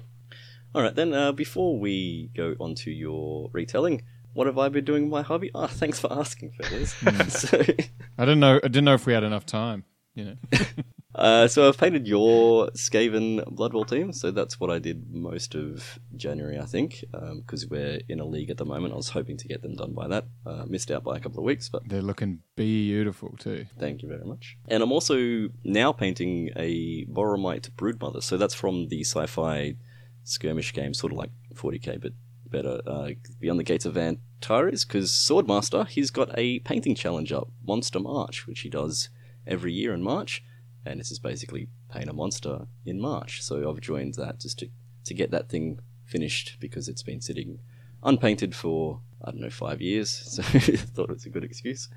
All 0.75 0.81
right, 0.81 0.95
then, 0.95 1.13
uh, 1.13 1.31
before 1.33 1.77
we 1.79 2.31
go 2.35 2.55
on 2.59 2.73
to 2.83 2.89
your 2.89 3.49
retelling, 3.53 4.01
what 4.33 4.47
have 4.47 4.57
I 4.57 4.69
been 4.69 4.85
doing 4.85 5.03
with 5.03 5.11
my 5.11 5.21
hobby? 5.21 5.51
Ah, 5.55 5.67
thanks 5.67 5.99
for 5.99 6.11
asking, 6.11 6.51
fellas. 6.51 6.93
so, 7.29 7.57
I 8.17 8.25
didn't 8.25 8.39
know. 8.39 8.57
I 8.63 8.67
didn't 8.67 8.85
know 8.85 8.95
if 8.95 9.05
we 9.05 9.13
had 9.13 9.23
enough 9.23 9.45
time. 9.45 9.85
You 10.15 10.25
know. 10.25 10.35
uh, 11.15 11.47
so 11.47 11.67
I've 11.67 11.77
painted 11.77 12.07
your 12.07 12.67
Skaven 12.71 13.43
Blood 13.47 13.71
Bowl 13.71 13.85
team, 13.85 14.13
so 14.13 14.29
that's 14.29 14.59
what 14.59 14.69
I 14.69 14.77
did 14.77 15.11
most 15.11 15.55
of 15.55 15.99
January, 16.15 16.59
I 16.59 16.65
think, 16.65 17.03
because 17.37 17.67
we're 17.67 17.99
in 18.07 18.19
a 18.19 18.25
league 18.25 18.51
at 18.51 18.57
the 18.57 18.65
moment. 18.65 18.93
I 18.93 18.97
was 18.97 19.09
hoping 19.09 19.37
to 19.37 19.47
get 19.47 19.63
them 19.63 19.75
done 19.75 19.93
by 19.93 20.07
that. 20.09 20.25
Uh, 20.45 20.65
missed 20.67 20.91
out 20.91 21.03
by 21.03 21.17
a 21.17 21.19
couple 21.19 21.39
of 21.39 21.45
weeks, 21.45 21.67
but 21.67 21.81
They're 21.87 22.03
looking 22.03 22.41
beautiful 22.55 23.35
too. 23.39 23.65
Thank 23.79 24.03
you 24.03 24.09
very 24.09 24.23
much. 24.23 24.55
And 24.67 24.83
I'm 24.83 24.91
also 24.91 25.49
now 25.63 25.93
painting 25.93 26.51
a 26.55 27.05
Boromite 27.05 27.71
Broodmother. 27.71 28.21
So 28.21 28.37
that's 28.37 28.53
from 28.53 28.89
the 28.89 29.01
sci-fi 29.03 29.75
skirmish 30.23 30.73
game, 30.73 30.93
sort 30.93 31.11
of 31.11 31.17
like 31.17 31.31
40k, 31.55 32.01
but 32.01 32.13
better. 32.53 32.79
Uh, 32.87 33.09
Beyond 33.41 33.59
the 33.59 33.63
Gates 33.65 33.85
of 33.85 33.97
Antares, 33.97 34.85
because 34.85 35.11
Swordmaster, 35.11 35.85
he's 35.85 36.11
got 36.11 36.29
a 36.37 36.59
painting 36.59 36.95
challenge 36.95 37.33
up, 37.33 37.49
Monster 37.67 37.99
March, 37.99 38.47
which 38.47 38.61
he 38.61 38.69
does 38.69 39.09
every 39.45 39.73
year 39.73 39.93
in 39.93 40.01
March. 40.01 40.41
And 40.85 40.99
this 40.99 41.11
is 41.11 41.19
basically 41.19 41.67
paint 41.91 42.09
a 42.09 42.13
monster 42.13 42.67
in 42.85 43.01
March. 43.01 43.41
So 43.41 43.69
I've 43.69 43.81
joined 43.81 44.13
that 44.15 44.39
just 44.39 44.59
to, 44.59 44.69
to 45.05 45.13
get 45.13 45.31
that 45.31 45.49
thing 45.49 45.79
finished 46.05 46.57
because 46.59 46.87
it's 46.87 47.03
been 47.03 47.21
sitting 47.21 47.59
unpainted 48.03 48.53
for, 48.55 49.01
I 49.23 49.31
don't 49.31 49.41
know, 49.41 49.49
five 49.49 49.81
years. 49.81 50.09
So 50.43 50.43
I 50.43 50.77
thought 50.77 51.09
it 51.09 51.13
was 51.13 51.25
a 51.25 51.29
good 51.29 51.43
excuse. 51.43 51.89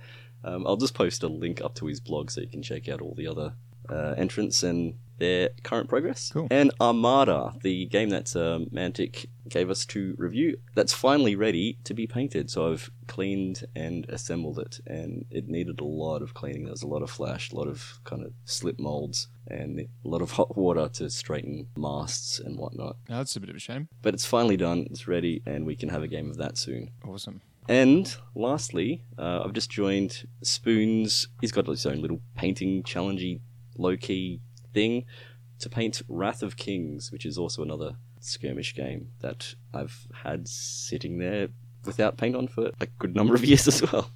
Um, 0.44 0.66
I'll 0.66 0.76
just 0.76 0.94
post 0.94 1.22
a 1.22 1.28
link 1.28 1.60
up 1.60 1.74
to 1.76 1.86
his 1.86 2.00
blog 2.00 2.30
so 2.30 2.40
you 2.40 2.48
can 2.48 2.62
check 2.62 2.88
out 2.88 3.00
all 3.00 3.14
the 3.14 3.26
other 3.26 3.54
uh, 3.88 4.14
entrants 4.16 4.62
and 4.62 4.94
their 5.18 5.50
current 5.62 5.88
progress. 5.88 6.30
Cool. 6.32 6.48
And 6.50 6.70
Armada, 6.80 7.54
the 7.62 7.86
game 7.86 8.10
that 8.10 8.34
um, 8.36 8.66
Mantic 8.66 9.26
gave 9.48 9.70
us 9.70 9.86
to 9.86 10.14
review, 10.18 10.58
that's 10.74 10.92
finally 10.92 11.34
ready 11.36 11.78
to 11.84 11.94
be 11.94 12.06
painted. 12.06 12.50
So 12.50 12.70
I've 12.70 12.90
cleaned 13.06 13.64
and 13.74 14.04
assembled 14.08 14.58
it, 14.58 14.80
and 14.86 15.24
it 15.30 15.48
needed 15.48 15.80
a 15.80 15.84
lot 15.84 16.22
of 16.22 16.34
cleaning. 16.34 16.64
There 16.64 16.72
was 16.72 16.82
a 16.82 16.88
lot 16.88 17.02
of 17.02 17.10
flash, 17.10 17.50
a 17.50 17.56
lot 17.56 17.68
of 17.68 18.00
kind 18.04 18.24
of 18.24 18.32
slip 18.44 18.78
molds, 18.78 19.28
and 19.46 19.80
a 19.80 19.88
lot 20.04 20.22
of 20.22 20.32
hot 20.32 20.56
water 20.56 20.88
to 20.94 21.08
straighten 21.08 21.68
masts 21.76 22.38
and 22.38 22.58
whatnot. 22.58 22.96
Now 23.08 23.18
that's 23.18 23.36
a 23.36 23.40
bit 23.40 23.50
of 23.50 23.56
a 23.56 23.60
shame. 23.60 23.88
But 24.02 24.14
it's 24.14 24.26
finally 24.26 24.56
done, 24.56 24.86
it's 24.90 25.08
ready, 25.08 25.42
and 25.46 25.64
we 25.64 25.76
can 25.76 25.88
have 25.88 26.02
a 26.02 26.08
game 26.08 26.30
of 26.30 26.36
that 26.36 26.58
soon. 26.58 26.90
Awesome. 27.06 27.40
And 27.68 28.14
lastly, 28.36 29.02
uh, 29.18 29.42
I've 29.44 29.52
just 29.52 29.70
joined 29.70 30.28
Spoons. 30.42 31.26
He's 31.40 31.50
got 31.50 31.66
his 31.66 31.84
own 31.84 32.00
little 32.00 32.20
painting 32.36 32.84
challengey, 32.84 33.40
low 33.78 33.96
key 33.96 34.40
thing 34.72 35.04
to 35.58 35.68
paint 35.68 36.02
Wrath 36.08 36.42
of 36.42 36.56
Kings, 36.56 37.10
which 37.10 37.24
is 37.24 37.38
also 37.38 37.62
another 37.62 37.96
skirmish 38.20 38.74
game 38.74 39.08
that 39.20 39.54
I've 39.72 40.06
had 40.22 40.48
sitting 40.48 41.18
there 41.18 41.48
without 41.84 42.16
paint 42.16 42.36
on 42.36 42.48
for 42.48 42.70
a 42.80 42.86
good 42.98 43.14
number 43.14 43.34
of 43.34 43.44
years 43.50 43.66
as 43.68 43.80
well. 43.90 44.10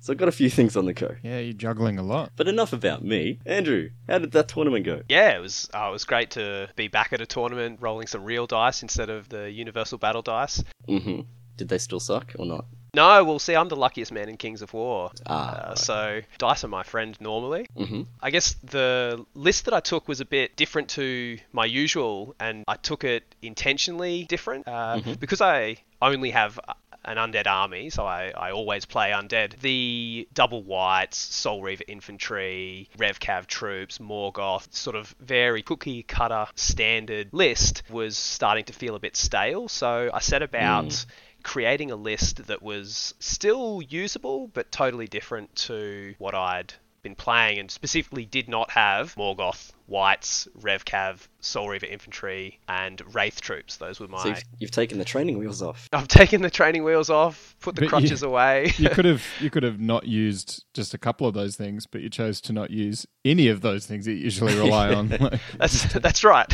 So 0.00 0.12
I've 0.12 0.18
got 0.18 0.26
a 0.26 0.32
few 0.32 0.50
things 0.50 0.76
on 0.76 0.86
the 0.86 0.92
go. 0.92 1.14
Yeah, 1.22 1.38
you're 1.38 1.52
juggling 1.52 1.96
a 1.98 2.02
lot. 2.02 2.32
But 2.34 2.48
enough 2.48 2.72
about 2.72 3.04
me. 3.04 3.38
Andrew, 3.46 3.90
how 4.08 4.18
did 4.18 4.32
that 4.32 4.48
tournament 4.48 4.84
go? 4.84 5.02
Yeah, 5.08 5.36
it 5.36 5.40
was 5.40 5.68
uh, 5.72 5.86
it 5.88 5.92
was 5.92 6.04
great 6.04 6.32
to 6.32 6.68
be 6.74 6.88
back 6.88 7.12
at 7.12 7.20
a 7.20 7.26
tournament 7.26 7.78
rolling 7.80 8.08
some 8.08 8.24
real 8.24 8.48
dice 8.48 8.82
instead 8.82 9.08
of 9.08 9.28
the 9.28 9.50
universal 9.52 9.98
battle 9.98 10.22
dice. 10.22 10.64
hmm 10.88 11.20
Did 11.56 11.68
they 11.68 11.78
still 11.78 12.00
suck 12.00 12.32
or 12.40 12.46
not? 12.46 12.64
No, 12.94 13.24
well, 13.24 13.38
see, 13.38 13.54
I'm 13.56 13.68
the 13.68 13.76
luckiest 13.76 14.12
man 14.12 14.28
in 14.28 14.36
Kings 14.36 14.60
of 14.60 14.74
War. 14.74 15.10
Ah, 15.26 15.32
Uh, 15.32 15.68
right. 15.68 15.78
so 15.78 16.20
dice 16.36 16.62
are 16.62 16.68
my 16.68 16.82
friend 16.82 17.16
normally. 17.20 17.66
hmm 17.74 18.02
I 18.20 18.28
guess 18.30 18.54
the 18.62 19.24
list 19.34 19.64
that 19.64 19.72
I 19.72 19.80
took 19.80 20.08
was 20.08 20.20
a 20.20 20.26
bit 20.26 20.56
different 20.56 20.90
to 20.90 21.38
my 21.52 21.64
usual, 21.64 22.34
and 22.38 22.64
I 22.68 22.76
took 22.76 23.02
it 23.04 23.34
intentionally 23.40 24.24
different 24.24 24.68
uh, 24.68 25.00
because 25.18 25.40
I 25.40 25.78
only 26.02 26.32
have 26.32 26.60
an 27.06 27.16
undead 27.16 27.46
army, 27.46 27.88
so 27.88 28.04
I, 28.06 28.30
I 28.36 28.52
always 28.52 28.84
play 28.84 29.10
undead. 29.10 29.58
The 29.60 30.28
double 30.34 30.62
wights, 30.62 31.16
Soul 31.16 31.62
Reaver 31.62 31.84
infantry, 31.88 32.90
Revcav 32.98 33.46
troops, 33.46 33.98
Mhorgoth, 33.98 34.72
sort 34.72 34.96
of 34.96 35.14
very 35.18 35.62
cookie 35.62 36.02
cutter 36.02 36.44
standard 36.56 37.30
list 37.32 37.82
was 37.90 38.18
starting 38.18 38.66
to 38.66 38.74
feel 38.74 38.94
a 38.96 39.00
bit 39.00 39.16
stale, 39.16 39.66
so 39.68 40.10
I 40.12 40.20
set 40.20 40.42
about 40.42 41.06
creating 41.42 41.90
a 41.90 41.96
list 41.96 42.46
that 42.46 42.62
was 42.62 43.14
still 43.18 43.82
usable 43.88 44.48
but 44.48 44.70
totally 44.72 45.06
different 45.06 45.54
to 45.56 46.14
what 46.18 46.34
I'd 46.34 46.74
been 47.02 47.14
playing 47.16 47.58
and 47.58 47.70
specifically 47.70 48.24
did 48.24 48.48
not 48.48 48.70
have 48.70 49.14
Mhorgoth, 49.16 49.72
Wights, 49.88 50.46
Revcav, 50.60 51.26
Soul 51.40 51.68
Reaver 51.68 51.86
infantry, 51.86 52.60
and 52.68 53.02
Wraith 53.14 53.40
troops. 53.40 53.76
Those 53.76 53.98
were 53.98 54.06
my. 54.06 54.22
So 54.22 54.28
you've, 54.28 54.42
you've 54.60 54.70
taken 54.70 54.98
the 54.98 55.04
training 55.04 55.38
wheels 55.38 55.62
off. 55.62 55.88
I've 55.92 56.08
taken 56.08 56.42
the 56.42 56.50
training 56.50 56.84
wheels 56.84 57.10
off, 57.10 57.56
put 57.60 57.74
the 57.74 57.80
But 57.80 57.84
you- 57.84 57.88
crutches 57.88 58.22
away. 58.22 58.72
You 58.82 58.88
could 58.88 59.04
have 59.04 59.24
you 59.40 59.50
could 59.50 59.62
have 59.62 59.78
not 59.78 60.06
used 60.06 60.64
just 60.74 60.92
a 60.94 60.98
couple 60.98 61.26
of 61.26 61.34
those 61.34 61.56
things, 61.56 61.86
but 61.86 62.00
you 62.00 62.08
chose 62.08 62.40
to 62.42 62.52
not 62.52 62.70
use 62.70 63.06
any 63.24 63.48
of 63.48 63.60
those 63.60 63.86
things 63.86 64.06
that 64.06 64.12
you 64.12 64.18
usually 64.18 64.56
rely 64.56 64.92
on. 64.92 65.08
That's 65.58 65.92
that's 65.92 66.24
right. 66.24 66.52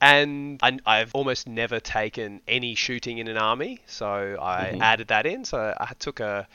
and 0.00 0.60
I, 0.62 0.78
I've 0.84 1.14
almost 1.14 1.48
never 1.48 1.80
taken 1.80 2.40
any 2.46 2.74
shooting 2.74 3.18
in 3.18 3.28
an 3.28 3.38
army, 3.38 3.80
so 3.86 4.36
I 4.40 4.70
mm-hmm. 4.72 4.82
added 4.82 5.08
that 5.08 5.26
in. 5.26 5.44
So 5.44 5.74
I 5.78 5.92
took 5.98 6.20
a 6.20 6.46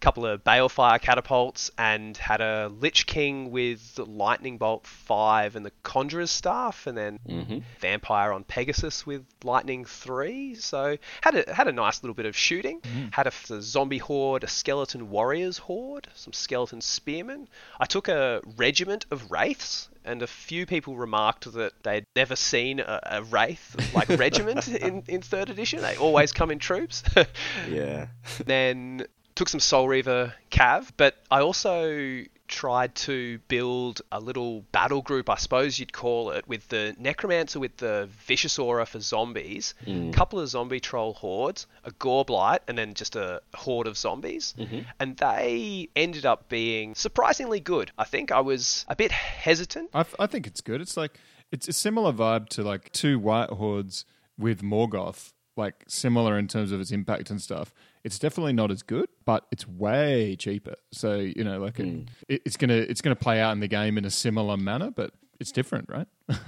couple 0.00 0.26
of 0.26 0.44
balefire 0.44 1.00
catapults 1.00 1.70
and 1.78 2.16
had 2.16 2.40
a 2.40 2.68
lich 2.68 3.06
king 3.06 3.50
with 3.50 3.98
lightning 3.98 4.58
bolt 4.58 4.86
five 4.86 5.56
and 5.56 5.64
the 5.64 5.72
conjurer's 5.82 6.30
staff, 6.30 6.86
and 6.86 6.96
then 6.96 7.18
hmm 7.26 7.58
vampire 7.80 8.32
on 8.32 8.44
Pegasus 8.44 9.06
with 9.06 9.24
lightning 9.44 9.84
three. 9.84 10.54
So 10.54 10.96
had 11.22 11.34
a 11.34 11.52
had 11.52 11.68
a 11.68 11.72
nice 11.72 12.02
little 12.02 12.14
bit 12.14 12.26
of 12.26 12.36
shooting. 12.36 12.80
Had 13.12 13.26
a 13.26 13.32
zombie 13.60 13.98
horde, 13.98 14.44
a 14.44 14.48
skeleton 14.48 15.10
warriors 15.10 15.58
horde, 15.58 16.08
some 16.14 16.32
skeleton 16.32 16.80
spearmen. 16.80 17.48
I 17.80 17.86
took 17.86 18.08
a 18.08 18.40
regiment 18.56 19.06
of 19.10 19.30
wraiths. 19.30 19.88
And 20.04 20.22
a 20.22 20.28
few 20.28 20.66
people 20.66 20.94
remarked 20.96 21.52
that 21.54 21.72
they'd 21.82 22.04
never 22.14 22.36
seen 22.36 22.78
a, 22.78 23.00
a 23.06 23.22
wraith 23.24 23.92
like 23.92 24.08
regiment 24.20 24.68
in, 24.68 25.02
in 25.08 25.20
third 25.20 25.50
edition. 25.50 25.82
They 25.82 25.96
always 25.96 26.30
come 26.32 26.52
in 26.52 26.60
troops. 26.60 27.02
Yeah. 27.68 28.06
then 28.44 29.06
took 29.36 29.48
some 29.48 29.60
Soul 29.60 29.86
Reaver 29.86 30.34
Cav, 30.50 30.90
but 30.96 31.16
I 31.30 31.40
also 31.40 32.24
tried 32.48 32.94
to 32.94 33.38
build 33.48 34.00
a 34.12 34.20
little 34.20 34.62
battle 34.72 35.02
group, 35.02 35.28
I 35.28 35.36
suppose 35.36 35.78
you'd 35.78 35.92
call 35.92 36.30
it, 36.30 36.46
with 36.48 36.68
the 36.68 36.94
Necromancer 36.98 37.58
with 37.58 37.76
the 37.76 38.08
Vicious 38.26 38.58
Aura 38.58 38.86
for 38.86 39.00
zombies, 39.00 39.74
a 39.86 40.10
couple 40.12 40.40
of 40.40 40.48
zombie 40.48 40.80
troll 40.80 41.12
hordes, 41.12 41.66
a 41.84 41.90
Goreblight, 41.90 42.60
and 42.68 42.78
then 42.78 42.94
just 42.94 43.16
a 43.16 43.42
horde 43.54 43.86
of 43.86 43.96
zombies. 43.98 44.54
Mm-hmm. 44.58 44.80
And 45.00 45.16
they 45.16 45.88
ended 45.96 46.24
up 46.24 46.48
being 46.48 46.94
surprisingly 46.94 47.60
good. 47.60 47.90
I 47.98 48.04
think 48.04 48.32
I 48.32 48.40
was 48.40 48.84
a 48.88 48.96
bit 48.96 49.10
hesitant. 49.10 49.90
I, 49.92 50.04
th- 50.04 50.16
I 50.18 50.26
think 50.26 50.46
it's 50.46 50.60
good. 50.60 50.80
It's 50.80 50.96
like 50.96 51.18
it's 51.52 51.68
a 51.68 51.72
similar 51.72 52.12
vibe 52.12 52.48
to 52.50 52.62
like 52.62 52.92
two 52.92 53.18
wight 53.18 53.50
hordes 53.50 54.04
with 54.38 54.62
Mhorgoth, 54.62 55.32
like 55.56 55.84
similar 55.88 56.38
in 56.38 56.48
terms 56.48 56.72
of 56.72 56.80
its 56.80 56.92
impact 56.92 57.30
and 57.30 57.42
stuff. 57.42 57.72
It's 58.06 58.20
definitely 58.20 58.52
not 58.52 58.70
as 58.70 58.82
good, 58.84 59.08
but 59.24 59.46
it's 59.50 59.66
way 59.66 60.36
cheaper. 60.36 60.76
So 60.92 61.16
you 61.16 61.42
know, 61.42 61.58
like 61.58 61.80
it, 61.80 61.88
hmm. 61.88 62.02
it, 62.28 62.42
it's 62.46 62.56
gonna 62.56 62.74
it's 62.74 63.00
gonna 63.00 63.16
play 63.16 63.40
out 63.40 63.50
in 63.50 63.60
the 63.60 63.68
game 63.68 63.98
in 63.98 64.04
a 64.04 64.10
similar 64.10 64.56
manner, 64.56 64.92
but 64.92 65.10
it's 65.40 65.50
different, 65.50 65.88
right? 65.88 66.06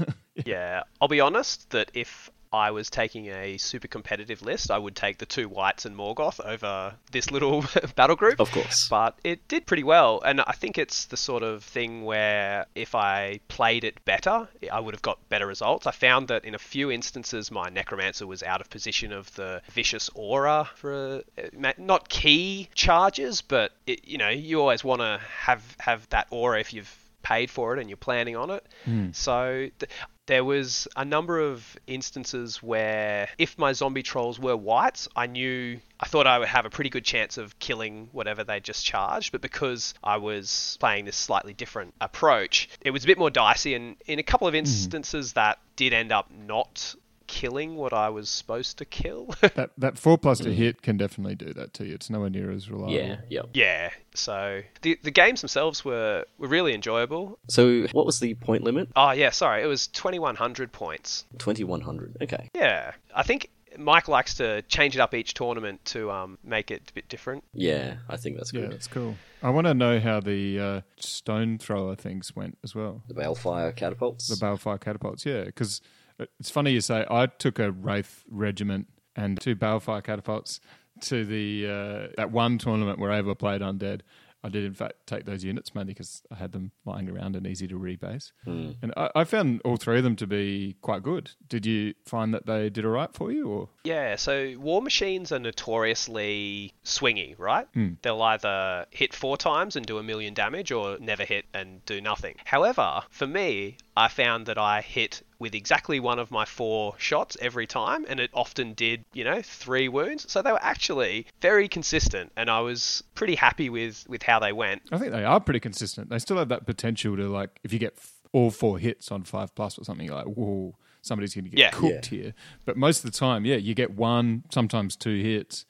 Yeah, 0.46 0.82
I'll 1.00 1.08
be 1.08 1.20
honest 1.20 1.70
that 1.70 1.90
if 1.94 2.30
I 2.52 2.70
was 2.70 2.90
taking 2.90 3.26
a 3.26 3.56
super 3.58 3.88
competitive 3.88 4.42
list, 4.42 4.70
I 4.70 4.78
would 4.78 4.96
take 4.96 5.18
the 5.18 5.26
two 5.26 5.48
wights 5.48 5.84
and 5.84 5.96
Mhorgoth 5.96 6.40
over 6.44 6.94
this 7.10 7.30
little 7.30 7.64
battle 7.96 8.16
group. 8.16 8.40
Of 8.40 8.50
course. 8.50 8.88
But 8.88 9.18
it 9.24 9.46
did 9.48 9.66
pretty 9.66 9.82
well, 9.82 10.20
and 10.24 10.40
I 10.40 10.52
think 10.52 10.78
it's 10.78 11.06
the 11.06 11.16
sort 11.16 11.42
of 11.42 11.62
thing 11.62 12.04
where 12.04 12.66
if 12.74 12.94
I 12.94 13.40
played 13.48 13.84
it 13.84 14.04
better, 14.04 14.48
I 14.70 14.80
would 14.80 14.94
have 14.94 15.02
got 15.02 15.28
better 15.28 15.46
results. 15.46 15.86
I 15.86 15.92
found 15.92 16.28
that 16.28 16.44
in 16.44 16.54
a 16.54 16.58
few 16.58 16.90
instances, 16.90 17.50
my 17.50 17.68
Necromancer 17.68 18.26
was 18.26 18.42
out 18.42 18.60
of 18.60 18.70
position 18.70 19.12
of 19.12 19.34
the 19.34 19.62
Vicious 19.70 20.10
Aura 20.14 20.68
for 20.74 21.22
uh, 21.36 21.72
not 21.78 22.08
key 22.08 22.68
charges, 22.74 23.42
but 23.42 23.72
it, 23.86 24.06
you 24.06 24.18
know 24.18 24.28
you 24.28 24.60
always 24.60 24.82
want 24.84 25.00
to 25.00 25.20
have 25.40 25.62
have 25.78 26.08
that 26.10 26.26
aura 26.30 26.60
if 26.60 26.72
you've 26.72 26.94
paid 27.22 27.50
for 27.50 27.76
it 27.76 27.80
and 27.80 27.90
you're 27.90 27.96
planning 27.96 28.36
on 28.36 28.50
it. 28.50 28.64
So 29.12 29.68
th- 29.78 29.90
there 30.28 30.44
was 30.44 30.86
a 30.94 31.04
number 31.04 31.40
of 31.40 31.76
instances 31.86 32.62
where 32.62 33.28
if 33.38 33.58
my 33.58 33.72
zombie 33.72 34.02
trolls 34.02 34.38
were 34.38 34.56
wights, 34.56 35.08
I 35.16 35.26
knew 35.26 35.80
I 35.98 36.06
thought 36.06 36.26
I 36.26 36.38
would 36.38 36.48
have 36.48 36.66
a 36.66 36.70
pretty 36.70 36.90
good 36.90 37.04
chance 37.04 37.38
of 37.38 37.58
killing 37.58 38.10
whatever 38.12 38.44
they 38.44 38.60
just 38.60 38.84
charged, 38.84 39.32
but 39.32 39.40
because 39.40 39.94
I 40.04 40.18
was 40.18 40.76
playing 40.80 41.06
this 41.06 41.16
slightly 41.16 41.54
different 41.54 41.94
approach, 42.00 42.68
it 42.82 42.90
was 42.90 43.04
a 43.04 43.06
bit 43.06 43.18
more 43.18 43.30
dicey. 43.30 43.74
And 43.74 43.96
in 44.06 44.18
a 44.18 44.22
couple 44.22 44.46
of 44.46 44.52
hmm. 44.52 44.58
instances 44.58 45.32
that 45.32 45.58
did 45.76 45.94
end 45.94 46.12
up 46.12 46.30
not 46.30 46.94
killing 47.28 47.76
what 47.76 47.92
I 47.92 48.08
was 48.08 48.28
supposed 48.28 48.78
to 48.78 48.84
kill. 48.84 49.28
That 49.54 49.70
that 49.78 49.96
four 49.98 50.18
plus 50.18 50.40
to 50.40 50.52
hit 50.52 50.82
can 50.82 50.96
definitely 50.96 51.34
do 51.36 51.52
that 51.54 51.72
to 51.74 51.86
you. 51.86 51.94
It's 51.94 52.10
nowhere 52.10 52.30
near 52.30 52.50
as 52.50 52.68
reliable. 52.70 52.94
Yeah, 52.94 53.16
yep. 53.30 53.48
yeah, 53.54 53.90
so 54.14 54.62
the 54.82 54.98
the 55.02 55.10
games 55.12 55.40
themselves 55.40 55.84
were 55.84 56.24
were 56.38 56.48
really 56.48 56.74
enjoyable. 56.74 57.38
So, 57.48 57.86
what 57.92 58.04
was 58.06 58.18
the 58.20 58.34
point 58.34 58.64
limit? 58.64 58.88
Oh 58.96 59.12
yeah, 59.12 59.30
sorry, 59.30 59.62
it 59.62 59.66
was 59.66 59.86
2100 59.88 60.72
points. 60.72 61.24
2100. 61.38 62.16
Okay. 62.22 62.50
Yeah, 62.54 62.92
I 63.14 63.22
think 63.22 63.50
Mike 63.76 64.08
likes 64.08 64.34
to 64.34 64.62
change 64.62 64.96
it 64.96 65.00
up 65.00 65.14
each 65.14 65.34
tournament 65.34 65.84
to 65.86 66.10
um, 66.10 66.38
make 66.42 66.70
it 66.70 66.82
a 66.90 66.92
bit 66.92 67.08
different. 67.08 67.44
Yeah, 67.54 67.96
I 68.08 68.16
think 68.16 68.36
that's 68.36 68.52
Yeah, 68.52 68.62
good. 68.62 68.72
that's 68.72 68.88
cool. 68.88 69.14
I 69.42 69.50
want 69.50 69.66
to 69.66 69.74
know 69.74 70.00
how 70.00 70.20
the 70.20 70.58
uh, 70.60 70.80
stone 70.96 71.58
thrower 71.58 71.94
things 71.94 72.34
went 72.34 72.58
as 72.64 72.74
well. 72.74 73.02
The 73.08 73.14
Balefire 73.14 73.74
catapults. 73.74 74.26
The 74.28 74.44
balefire 74.44 74.80
catapults, 74.80 75.24
yeah. 75.24 75.44
Because 75.44 75.80
it's 76.18 76.50
funny 76.50 76.72
you 76.72 76.80
say 76.80 77.06
I 77.10 77.26
took 77.26 77.58
a 77.58 77.70
wraith 77.70 78.24
regiment 78.30 78.88
and 79.16 79.40
two 79.40 79.56
balefire 79.56 80.02
catapults 80.02 80.60
to 81.02 81.24
the 81.24 81.66
uh, 81.66 82.12
that 82.16 82.30
one 82.30 82.58
tournament 82.58 82.98
where 82.98 83.10
I 83.10 83.18
ever 83.18 83.34
played 83.34 83.60
undead. 83.60 84.00
I 84.44 84.48
did 84.50 84.64
in 84.64 84.72
fact 84.72 85.04
take 85.04 85.24
those 85.24 85.42
units 85.42 85.74
mainly 85.74 85.94
because 85.94 86.22
I 86.30 86.36
had 86.36 86.52
them 86.52 86.70
lying 86.84 87.10
around 87.10 87.34
and 87.34 87.44
easy 87.44 87.66
to 87.68 87.74
rebase, 87.74 88.30
and 88.46 88.94
I, 88.96 89.10
I 89.16 89.24
found 89.24 89.60
all 89.64 89.76
three 89.76 89.98
of 89.98 90.04
them 90.04 90.14
to 90.14 90.28
be 90.28 90.76
quite 90.80 91.02
good. 91.02 91.32
Did 91.48 91.66
you 91.66 91.94
find 92.06 92.32
that 92.34 92.46
they 92.46 92.70
did 92.70 92.84
all 92.84 92.92
right 92.92 93.12
for 93.12 93.32
you, 93.32 93.48
or 93.48 93.68
Yeah, 93.82 94.14
so 94.14 94.54
war 94.58 94.80
machines 94.80 95.32
are 95.32 95.40
notoriously 95.40 96.72
swingy, 96.84 97.36
right? 97.36 97.66
They'll 98.02 98.22
either 98.22 98.86
hit 98.90 99.12
four 99.12 99.36
times 99.36 99.74
and 99.74 99.84
do 99.84 99.98
a 99.98 100.04
million 100.04 100.34
damage 100.34 100.70
or 100.70 100.98
never 101.00 101.24
hit 101.24 101.46
and 101.52 101.84
do 101.84 102.00
nothing. 102.00 102.36
However, 102.44 103.02
for 103.10 103.26
me, 103.26 103.76
I 103.96 104.06
found 104.06 104.46
that 104.46 104.56
I 104.58 104.82
hit 104.82 105.22
with 105.40 105.54
exactly 105.54 106.00
one 106.00 106.18
of 106.18 106.30
my 106.30 106.44
four 106.44 106.94
shots 106.98 107.36
every 107.40 107.66
time, 107.66 108.04
and 108.08 108.18
it 108.18 108.30
often 108.34 108.72
did, 108.72 109.04
you 109.12 109.22
know, 109.22 109.40
three 109.42 109.88
wounds. 109.88 110.30
So 110.30 110.42
they 110.42 110.50
were 110.50 110.62
actually 110.62 111.26
very 111.40 111.68
consistent, 111.68 112.32
and 112.36 112.50
I 112.50 112.60
was 112.60 113.04
pretty 113.14 113.36
happy 113.36 113.70
with, 113.70 114.04
with 114.08 114.22
how 114.24 114.40
they 114.40 114.52
went. 114.52 114.82
I 114.90 114.98
think 114.98 115.12
they 115.12 115.24
are 115.24 115.40
pretty 115.40 115.60
consistent. 115.60 116.10
They 116.10 116.18
still 116.18 116.38
have 116.38 116.48
that 116.48 116.66
potential 116.66 117.16
to 117.16 117.28
like 117.28 117.60
if 117.62 117.72
you 117.72 117.78
get 117.78 117.96
all 118.32 118.50
four 118.50 118.78
hits 118.78 119.10
on 119.12 119.22
five 119.22 119.54
plus 119.54 119.78
or 119.78 119.84
something, 119.84 120.06
you're 120.06 120.14
like 120.16 120.26
whoa, 120.26 120.74
somebody's 121.02 121.34
going 121.34 121.44
to 121.44 121.50
get 121.50 121.58
Yeah. 121.60 121.70
cooked 121.70 122.06
here. 122.06 122.34
But 122.64 122.76
most 122.76 123.04
of 123.04 123.10
the 123.10 123.16
time, 123.16 123.44
yeah, 123.44 123.56
you 123.56 123.74
get 123.74 123.92
one, 123.92 124.42
sometimes 124.50 124.96
two 124.96 125.22
hits, 125.22 125.64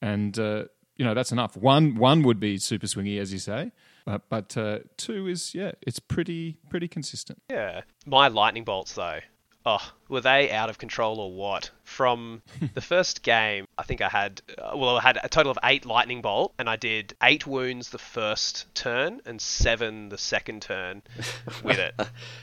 and 0.00 0.36
uh, 0.38 0.64
you 0.96 1.04
know 1.04 1.14
that's 1.14 1.32
enough. 1.32 1.56
One 1.56 1.94
one 1.94 2.22
would 2.22 2.40
be 2.40 2.58
super 2.58 2.86
swingy, 2.86 3.18
as 3.20 3.32
you 3.32 3.38
say, 3.38 3.70
but 4.04 4.28
but 4.28 4.56
uh, 4.56 4.80
two 4.96 5.26
is 5.28 5.54
yeah, 5.54 5.72
it's 5.82 5.98
pretty 5.98 6.58
pretty 6.68 6.88
consistent. 6.88 7.42
Yeah. 7.50 7.82
My 8.06 8.28
lightning 8.28 8.64
bolts, 8.64 8.94
though. 8.94 9.20
Oh, 9.64 9.92
were 10.12 10.20
they 10.20 10.50
out 10.50 10.68
of 10.68 10.76
control 10.76 11.18
or 11.18 11.32
what? 11.32 11.70
From 11.84 12.42
the 12.74 12.80
first 12.82 13.22
game, 13.22 13.66
I 13.78 13.82
think 13.82 14.02
I 14.02 14.08
had, 14.08 14.42
uh, 14.58 14.76
well, 14.76 14.98
I 14.98 15.00
had 15.00 15.18
a 15.22 15.28
total 15.28 15.50
of 15.50 15.58
eight 15.64 15.86
lightning 15.86 16.20
bolt, 16.20 16.52
and 16.58 16.68
I 16.68 16.76
did 16.76 17.16
eight 17.22 17.46
wounds 17.46 17.88
the 17.88 17.98
first 17.98 18.72
turn 18.74 19.20
and 19.24 19.40
seven 19.40 20.10
the 20.10 20.18
second 20.18 20.62
turn 20.62 21.02
with 21.64 21.78
it. 21.78 21.94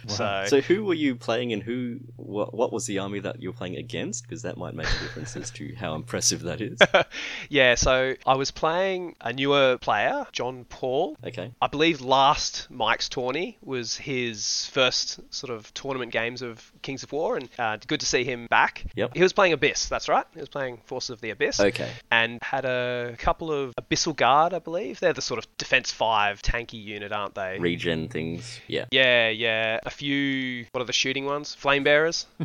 So, 0.07 0.45
So, 0.47 0.61
who 0.61 0.83
were 0.83 0.95
you 0.95 1.15
playing, 1.15 1.53
and 1.53 1.61
who? 1.61 1.99
What, 2.15 2.53
what 2.53 2.73
was 2.73 2.87
the 2.87 2.99
army 2.99 3.19
that 3.19 3.41
you 3.41 3.49
were 3.49 3.57
playing 3.57 3.77
against? 3.77 4.23
Because 4.23 4.41
that 4.41 4.57
might 4.57 4.73
make 4.73 4.87
a 4.87 4.99
difference 5.03 5.35
as 5.35 5.51
to 5.51 5.75
how 5.75 5.93
impressive 5.93 6.41
that 6.41 6.61
is. 6.61 6.79
yeah, 7.49 7.75
so 7.75 8.15
I 8.25 8.35
was 8.35 8.49
playing 8.49 9.15
a 9.21 9.31
newer 9.31 9.77
player, 9.77 10.25
John 10.31 10.65
Paul. 10.65 11.17
Okay. 11.23 11.51
I 11.61 11.67
believe 11.67 12.01
last 12.01 12.67
Mike's 12.71 13.09
tourney 13.09 13.57
was 13.61 13.95
his 13.97 14.65
first 14.71 15.19
sort 15.31 15.51
of 15.51 15.71
tournament 15.75 16.11
games 16.11 16.41
of 16.41 16.71
Kings 16.81 17.03
of 17.03 17.11
War, 17.11 17.37
and 17.37 17.47
uh, 17.59 17.77
good 17.85 17.99
to 17.99 18.05
see 18.05 18.23
him 18.23 18.47
back. 18.49 18.85
Yep. 18.95 19.15
He 19.15 19.21
was 19.21 19.33
playing 19.33 19.53
Abyss, 19.53 19.87
that's 19.87 20.07
right. 20.07 20.25
He 20.33 20.39
was 20.39 20.49
playing 20.49 20.79
Forces 20.85 21.11
of 21.11 21.21
the 21.21 21.31
Abyss. 21.31 21.59
Okay. 21.59 21.91
And 22.09 22.39
had 22.41 22.65
a 22.65 23.15
couple 23.17 23.51
of 23.51 23.73
Abyssal 23.75 24.15
Guard, 24.15 24.53
I 24.53 24.59
believe. 24.59 24.99
They're 24.99 25.13
the 25.13 25.21
sort 25.21 25.37
of 25.37 25.57
Defense 25.57 25.91
5 25.91 26.41
tanky 26.41 26.81
unit, 26.81 27.11
aren't 27.11 27.35
they? 27.35 27.57
Regen 27.59 28.07
things. 28.07 28.59
Yeah. 28.67 28.85
yeah, 28.91 29.29
yeah. 29.29 29.79
A 29.85 29.89
few, 29.89 30.65
what 30.71 30.81
are 30.81 30.85
the 30.85 30.93
shooting 30.93 31.25
ones? 31.25 31.53
Flame 31.53 31.83
Bearers? 31.83 32.25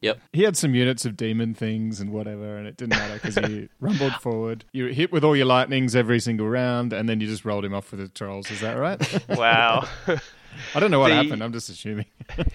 Yep. 0.00 0.20
He 0.32 0.42
had 0.42 0.56
some 0.56 0.74
units 0.74 1.04
of 1.04 1.16
demon 1.16 1.54
things 1.54 2.00
and 2.00 2.10
whatever, 2.10 2.56
and 2.56 2.66
it 2.66 2.76
didn't 2.76 2.96
matter 2.98 3.14
because 3.14 3.36
he 3.36 3.68
rumbled 3.80 4.14
forward. 4.14 4.64
You 4.72 4.86
hit 4.86 5.12
with 5.12 5.24
all 5.24 5.36
your 5.36 5.46
lightnings 5.46 5.94
every 5.94 6.20
single 6.20 6.48
round, 6.48 6.92
and 6.92 7.08
then 7.08 7.20
you 7.20 7.26
just 7.26 7.44
rolled 7.44 7.64
him 7.64 7.74
off 7.74 7.90
with 7.90 8.00
the 8.00 8.08
trolls. 8.08 8.50
Is 8.50 8.60
that 8.60 8.74
right? 8.74 9.00
wow. 9.28 9.86
I 10.74 10.80
don't 10.80 10.90
know 10.90 11.00
what 11.00 11.08
The- 11.08 11.14
happened. 11.16 11.42
I'm 11.42 11.52
just 11.52 11.68
assuming. 11.68 12.06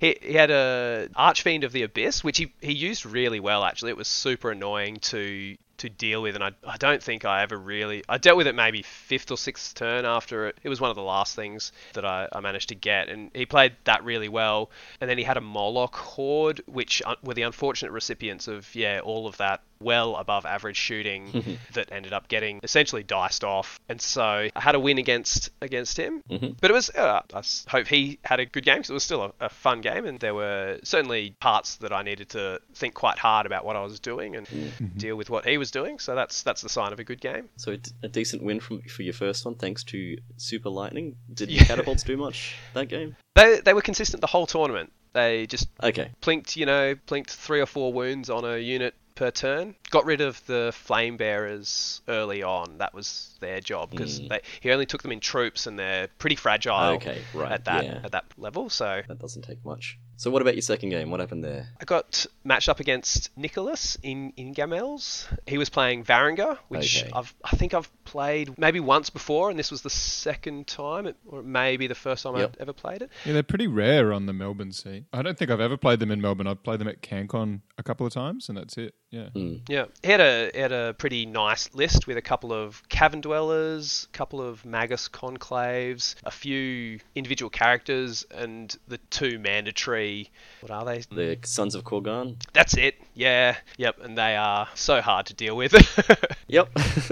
he, 0.00 0.16
he 0.20 0.32
had 0.34 0.50
a 0.50 1.08
Archfiend 1.16 1.64
of 1.64 1.72
the 1.72 1.82
Abyss, 1.82 2.22
which 2.24 2.38
he, 2.38 2.52
he 2.60 2.72
used 2.72 3.04
really 3.06 3.40
well. 3.40 3.64
Actually, 3.64 3.90
it 3.90 3.96
was 3.96 4.08
super 4.08 4.50
annoying 4.50 4.96
to 5.00 5.56
to 5.78 5.88
deal 5.88 6.20
with, 6.20 6.34
and 6.34 6.44
I, 6.44 6.50
I 6.66 6.76
don't 6.76 7.02
think 7.02 7.24
I 7.24 7.40
ever 7.42 7.56
really 7.56 8.04
I 8.06 8.18
dealt 8.18 8.36
with 8.36 8.46
it 8.46 8.54
maybe 8.54 8.82
fifth 8.82 9.30
or 9.30 9.38
sixth 9.38 9.74
turn 9.74 10.04
after 10.04 10.46
it. 10.48 10.58
It 10.62 10.68
was 10.68 10.78
one 10.78 10.90
of 10.90 10.96
the 10.96 11.02
last 11.02 11.34
things 11.34 11.72
that 11.94 12.04
I, 12.04 12.28
I 12.32 12.40
managed 12.40 12.68
to 12.68 12.74
get, 12.74 13.08
and 13.08 13.30
he 13.34 13.46
played 13.46 13.72
that 13.84 14.04
really 14.04 14.28
well. 14.28 14.70
And 15.00 15.08
then 15.08 15.16
he 15.16 15.24
had 15.24 15.38
a 15.38 15.40
Moloch 15.40 15.96
Horde, 15.96 16.60
which 16.66 17.00
uh, 17.06 17.14
were 17.22 17.32
the 17.32 17.42
unfortunate 17.42 17.92
recipients 17.92 18.46
of 18.46 18.74
yeah 18.74 19.00
all 19.00 19.26
of 19.26 19.38
that 19.38 19.62
well 19.80 20.16
above 20.16 20.46
average 20.46 20.76
shooting 20.76 21.26
mm-hmm. 21.32 21.54
that 21.74 21.90
ended 21.92 22.12
up 22.12 22.28
getting 22.28 22.60
essentially 22.62 23.02
diced 23.02 23.44
off. 23.44 23.80
And 23.88 24.00
so 24.00 24.22
I 24.22 24.60
had 24.60 24.74
a 24.74 24.80
win 24.80 24.98
against 24.98 25.50
against 25.60 25.98
him, 25.98 26.22
mm-hmm. 26.30 26.52
but 26.60 26.70
it 26.70 26.74
was 26.74 26.90
uh, 26.90 27.22
I 27.32 27.38
s- 27.38 27.64
hope 27.68 27.86
he 27.86 28.18
had 28.24 28.40
a 28.40 28.46
good 28.46 28.64
game 28.64 28.78
because 28.78 28.90
it 28.90 28.94
was 28.94 29.04
still 29.04 29.22
a, 29.22 29.32
a 29.40 29.48
fun 29.48 29.80
game, 29.80 30.04
and 30.06 30.18
there 30.20 30.34
were 30.34 30.78
certainly 30.82 31.34
parts 31.40 31.76
that 31.76 31.92
I 31.92 32.02
needed 32.02 32.30
to 32.30 32.60
think 32.74 32.94
quite 32.94 33.18
hard 33.18 33.46
about 33.46 33.64
what 33.64 33.76
I 33.76 33.82
was 33.82 34.00
doing 34.00 34.36
and 34.36 34.46
mm-hmm. 34.46 34.86
deal 34.98 35.16
with 35.16 35.30
what 35.30 35.46
he 35.46 35.58
was 35.58 35.70
doing. 35.70 35.98
So 35.98 36.14
that's 36.14 36.42
that's 36.42 36.62
the 36.62 36.68
sign 36.68 36.92
of 36.92 37.00
a 37.00 37.04
good 37.04 37.20
game. 37.20 37.48
So 37.56 37.76
a 38.02 38.08
decent 38.08 38.42
win 38.42 38.60
from 38.60 38.82
for 38.82 39.02
your 39.02 39.14
first 39.14 39.44
one, 39.44 39.54
thanks 39.54 39.84
to 39.84 40.16
Super 40.36 40.70
Lightning. 40.70 41.16
Did 41.32 41.50
Yeah. 41.50 41.64
catapults 41.64 42.02
do 42.02 42.16
much 42.16 42.56
that 42.74 42.88
game? 42.88 43.16
They 43.34 43.60
they 43.60 43.74
were 43.74 43.82
consistent 43.82 44.20
the 44.20 44.26
whole 44.26 44.46
tournament. 44.46 44.92
They 45.12 45.46
just 45.46 45.68
Okay. 45.82 46.10
plinked, 46.20 46.56
you 46.56 46.66
know, 46.66 46.94
plinked 47.06 47.30
three 47.30 47.60
or 47.60 47.66
four 47.66 47.92
wounds 47.92 48.30
on 48.30 48.44
a 48.44 48.58
unit 48.58 48.94
per 49.20 49.30
turn. 49.30 49.74
Got 49.90 50.06
rid 50.06 50.22
of 50.22 50.44
the 50.46 50.72
flame 50.74 51.18
bearers 51.18 52.00
early 52.08 52.42
on. 52.42 52.78
That 52.78 52.94
was 52.94 53.36
their 53.40 53.60
job 53.60 53.90
because 53.90 54.18
mm. 54.18 54.30
they 54.30 54.40
he 54.60 54.70
only 54.70 54.86
took 54.86 55.02
them 55.02 55.12
in 55.12 55.20
troops 55.20 55.66
and 55.66 55.78
they're 55.78 56.08
pretty 56.18 56.36
fragile. 56.36 56.94
Okay, 56.96 57.20
right, 57.34 57.52
At 57.52 57.66
that 57.66 57.84
yeah. 57.84 58.00
at 58.02 58.12
that 58.12 58.24
level, 58.38 58.70
so 58.70 59.02
That 59.06 59.18
doesn't 59.18 59.42
take 59.42 59.62
much. 59.62 59.98
So 60.16 60.30
what 60.30 60.42
about 60.42 60.54
your 60.54 60.62
second 60.62 60.90
game? 60.90 61.10
What 61.10 61.20
happened 61.20 61.44
there? 61.44 61.68
I 61.80 61.84
got 61.84 62.26
matched 62.44 62.68
up 62.70 62.80
against 62.80 63.36
Nicholas 63.36 63.98
in 64.02 64.32
in 64.38 64.54
Gamels. 64.54 65.26
He 65.46 65.58
was 65.58 65.68
playing 65.68 66.04
Varangur, 66.04 66.56
which 66.68 67.02
Okay. 67.02 67.10
I've 67.14 67.34
I 67.44 67.56
think 67.56 67.74
I've 67.74 67.90
played 68.04 68.58
maybe 68.58 68.80
once 68.80 69.10
before, 69.10 69.50
and 69.50 69.58
this 69.58 69.70
was 69.70 69.82
the 69.82 69.90
second 69.90 70.66
time, 70.66 71.06
it- 71.06 71.16
or 71.26 71.42
maybe 71.42 71.88
the 71.88 71.94
first 71.94 72.22
time 72.22 72.36
Yep. 72.36 72.54
I'd 72.56 72.60
ever 72.62 72.72
played 72.72 73.02
it. 73.02 73.10
Yeah, 73.26 73.34
they're 73.34 73.42
pretty 73.42 73.66
rare 73.66 74.14
on 74.14 74.24
the 74.24 74.32
Melbourne 74.32 74.72
scene. 74.72 75.06
I 75.12 75.20
don't 75.20 75.36
think 75.36 75.50
I've 75.50 75.60
ever 75.60 75.76
played 75.76 76.00
them 76.00 76.10
in 76.10 76.20
Melbourne. 76.22 76.46
I've 76.46 76.62
played 76.62 76.80
them 76.80 76.88
at 76.88 77.02
CanCon 77.02 77.60
a 77.76 77.82
couple 77.82 78.06
of 78.06 78.12
times, 78.12 78.48
and 78.48 78.56
that's 78.56 78.78
it. 78.78 78.94
Yeah. 79.10 79.28
Yeah, 79.68 79.84
he 80.02 80.10
had 80.10 80.20
a 80.20 80.50
he 80.54 80.60
had 80.60 80.72
a 80.72 80.94
pretty 80.94 81.26
nice 81.26 81.74
list 81.74 82.06
with 82.06 82.16
a 82.16 82.22
couple 82.22 82.52
of 82.52 82.88
cavern 82.88 83.20
dwellers, 83.20 84.06
a 84.12 84.16
couple 84.16 84.40
of 84.40 84.64
magus 84.64 85.08
conclaves, 85.08 86.14
a 86.24 86.30
few 86.30 87.00
individual 87.16 87.50
characters, 87.50 88.24
and 88.30 88.76
the 88.86 88.98
two 89.10 89.38
mandatory. 89.40 90.30
What 90.60 90.70
are 90.70 90.84
they? 90.84 91.02
The 91.10 91.38
Sons 91.44 91.74
of 91.74 91.82
Korgan. 91.84 92.36
That's 92.52 92.74
it. 92.74 92.96
Yeah, 93.14 93.56
yep. 93.76 93.98
And 94.00 94.16
they 94.16 94.36
are 94.36 94.68
so 94.74 95.00
hard 95.00 95.26
to 95.26 95.34
deal 95.34 95.56
with. 95.56 95.74
Yep. 96.50 96.68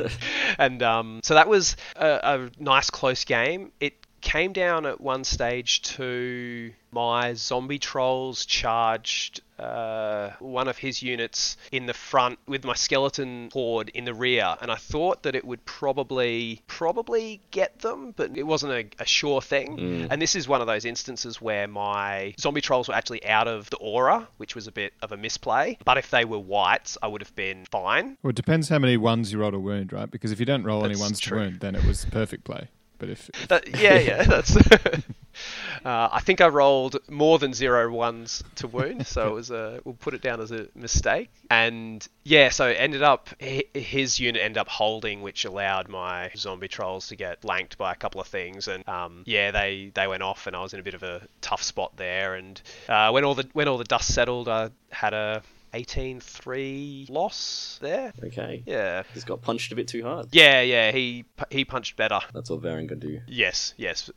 and 0.58 0.82
um, 0.82 1.20
so 1.22 1.34
that 1.34 1.48
was 1.48 1.76
a, 1.94 2.08
a 2.22 2.50
nice 2.58 2.90
close 2.90 3.24
game. 3.24 3.70
It 3.78 3.94
came 4.20 4.52
down 4.52 4.87
at 4.87 5.00
one 5.00 5.24
stage 5.24 5.83
to 5.83 6.72
my 6.90 7.35
zombie 7.35 7.78
trolls 7.78 8.46
charged 8.46 9.42
uh, 9.59 10.31
one 10.38 10.68
of 10.68 10.78
his 10.78 11.02
units 11.02 11.57
in 11.72 11.87
the 11.87 11.92
front 11.92 12.38
with 12.46 12.64
my 12.64 12.74
skeleton 12.74 13.50
horde 13.52 13.90
in 13.90 14.04
the 14.04 14.14
rear, 14.14 14.57
and 14.61 14.70
I 14.70 14.76
thought 14.76 15.24
that 15.24 15.35
it 15.35 15.44
would 15.44 15.64
probably 15.64 16.62
probably 16.66 17.40
get 17.50 17.81
them, 17.81 18.14
but 18.16 18.37
it 18.37 18.44
wasn't 18.44 18.72
a, 18.72 18.87
a 19.02 19.07
sure 19.07 19.42
thing. 19.42 20.07
And 20.11 20.22
this 20.22 20.35
is 20.35 20.46
one 20.46 20.61
of 20.61 20.66
those 20.66 20.85
instances 20.85 21.40
where 21.40 21.66
my 21.66 22.35
zombie 22.38 22.61
trolls 22.61 22.88
were 22.88 22.94
actually 22.94 23.24
out 23.26 23.48
of 23.48 23.68
the 23.70 23.76
aura, 23.78 24.28
which 24.37 24.54
was 24.54 24.66
a 24.66 24.72
bit 24.72 24.94
of 25.02 25.12
a 25.12 25.16
misplay. 25.16 25.76
But 25.85 25.98
if 25.98 26.11
they 26.11 26.24
were 26.24 26.38
wights, 26.38 26.96
I 27.02 27.09
would 27.09 27.20
have 27.20 27.35
been 27.35 27.64
fine. 27.70 28.16
Well, 28.22 28.31
it 28.31 28.37
depends 28.37 28.68
how 28.68 28.78
many 28.78 28.96
ones 28.96 29.33
you 29.33 29.40
roll 29.40 29.50
to 29.50 29.59
wound, 29.59 29.92
right? 29.92 30.11
Because 30.11 30.31
if 30.33 30.40
you 30.40 30.46
don't 30.46 30.64
roll 30.64 30.85
any 30.85 30.96
ones 30.96 31.18
true. 31.18 31.38
to 31.38 31.44
wound, 31.44 31.61
then 31.61 31.74
it 31.74 31.85
was 31.85 32.04
perfect 32.07 32.44
play. 32.44 32.68
But 32.98 33.11
if, 33.11 33.30
if 33.30 33.48
That, 33.48 33.80
yeah, 33.80 33.98
yeah, 33.98 34.22
that's 34.24 34.56
Uh, 35.84 36.08
I 36.11 36.20
think 36.20 36.40
I 36.40 36.48
rolled 36.48 36.96
more 37.08 37.38
than 37.38 37.54
zero 37.54 37.90
ones 37.90 38.42
to 38.56 38.66
wound, 38.66 39.06
so 39.06 39.28
it 39.28 39.34
was 39.34 39.50
a. 39.50 39.80
We'll 39.84 39.94
put 39.94 40.14
it 40.14 40.22
down 40.22 40.40
as 40.40 40.50
a 40.50 40.66
mistake. 40.74 41.30
And 41.50 42.06
yeah, 42.24 42.48
so 42.50 42.66
ended 42.66 43.02
up 43.02 43.28
his 43.40 44.18
unit 44.18 44.42
ended 44.42 44.58
up 44.58 44.68
holding, 44.68 45.22
which 45.22 45.44
allowed 45.44 45.88
my 45.88 46.30
zombie 46.37 46.68
trolls 46.68 47.08
to 47.08 47.16
get 47.16 47.40
blanked 47.40 47.78
by 47.78 47.92
a 47.92 47.94
couple 47.94 48.20
of 48.20 48.26
things. 48.26 48.68
And 48.68 48.87
um, 48.88 49.22
yeah, 49.26 49.50
they 49.50 49.92
they 49.94 50.06
went 50.06 50.22
off, 50.22 50.46
and 50.46 50.56
I 50.56 50.62
was 50.62 50.74
in 50.74 50.80
a 50.80 50.82
bit 50.82 50.94
of 50.94 51.02
a 51.02 51.22
tough 51.40 51.62
spot 51.62 51.96
there. 51.96 52.34
And 52.34 52.61
uh, 52.88 53.11
when 53.11 53.24
all 53.24 53.34
the 53.34 53.48
when 53.52 53.68
all 53.68 53.78
the 53.78 53.84
dust 53.84 54.12
settled, 54.12 54.48
I 54.48 54.70
had 54.90 55.14
a 55.14 55.42
18-3 55.74 57.11
loss 57.11 57.78
there. 57.81 58.12
Okay. 58.22 58.62
Yeah. 58.66 59.02
He's 59.14 59.24
got 59.24 59.42
punched 59.42 59.72
a 59.72 59.76
bit 59.76 59.88
too 59.88 60.02
hard. 60.02 60.28
Yeah, 60.33 60.61
yeah, 60.62 60.90
he 60.92 61.24
he 61.50 61.64
punched 61.64 61.96
better. 61.96 62.20
That's 62.35 62.50
what 62.50 62.62
Varen 62.62 62.88
can 62.88 62.98
do. 62.98 63.20
Yes, 63.26 63.74
yes. 63.76 64.11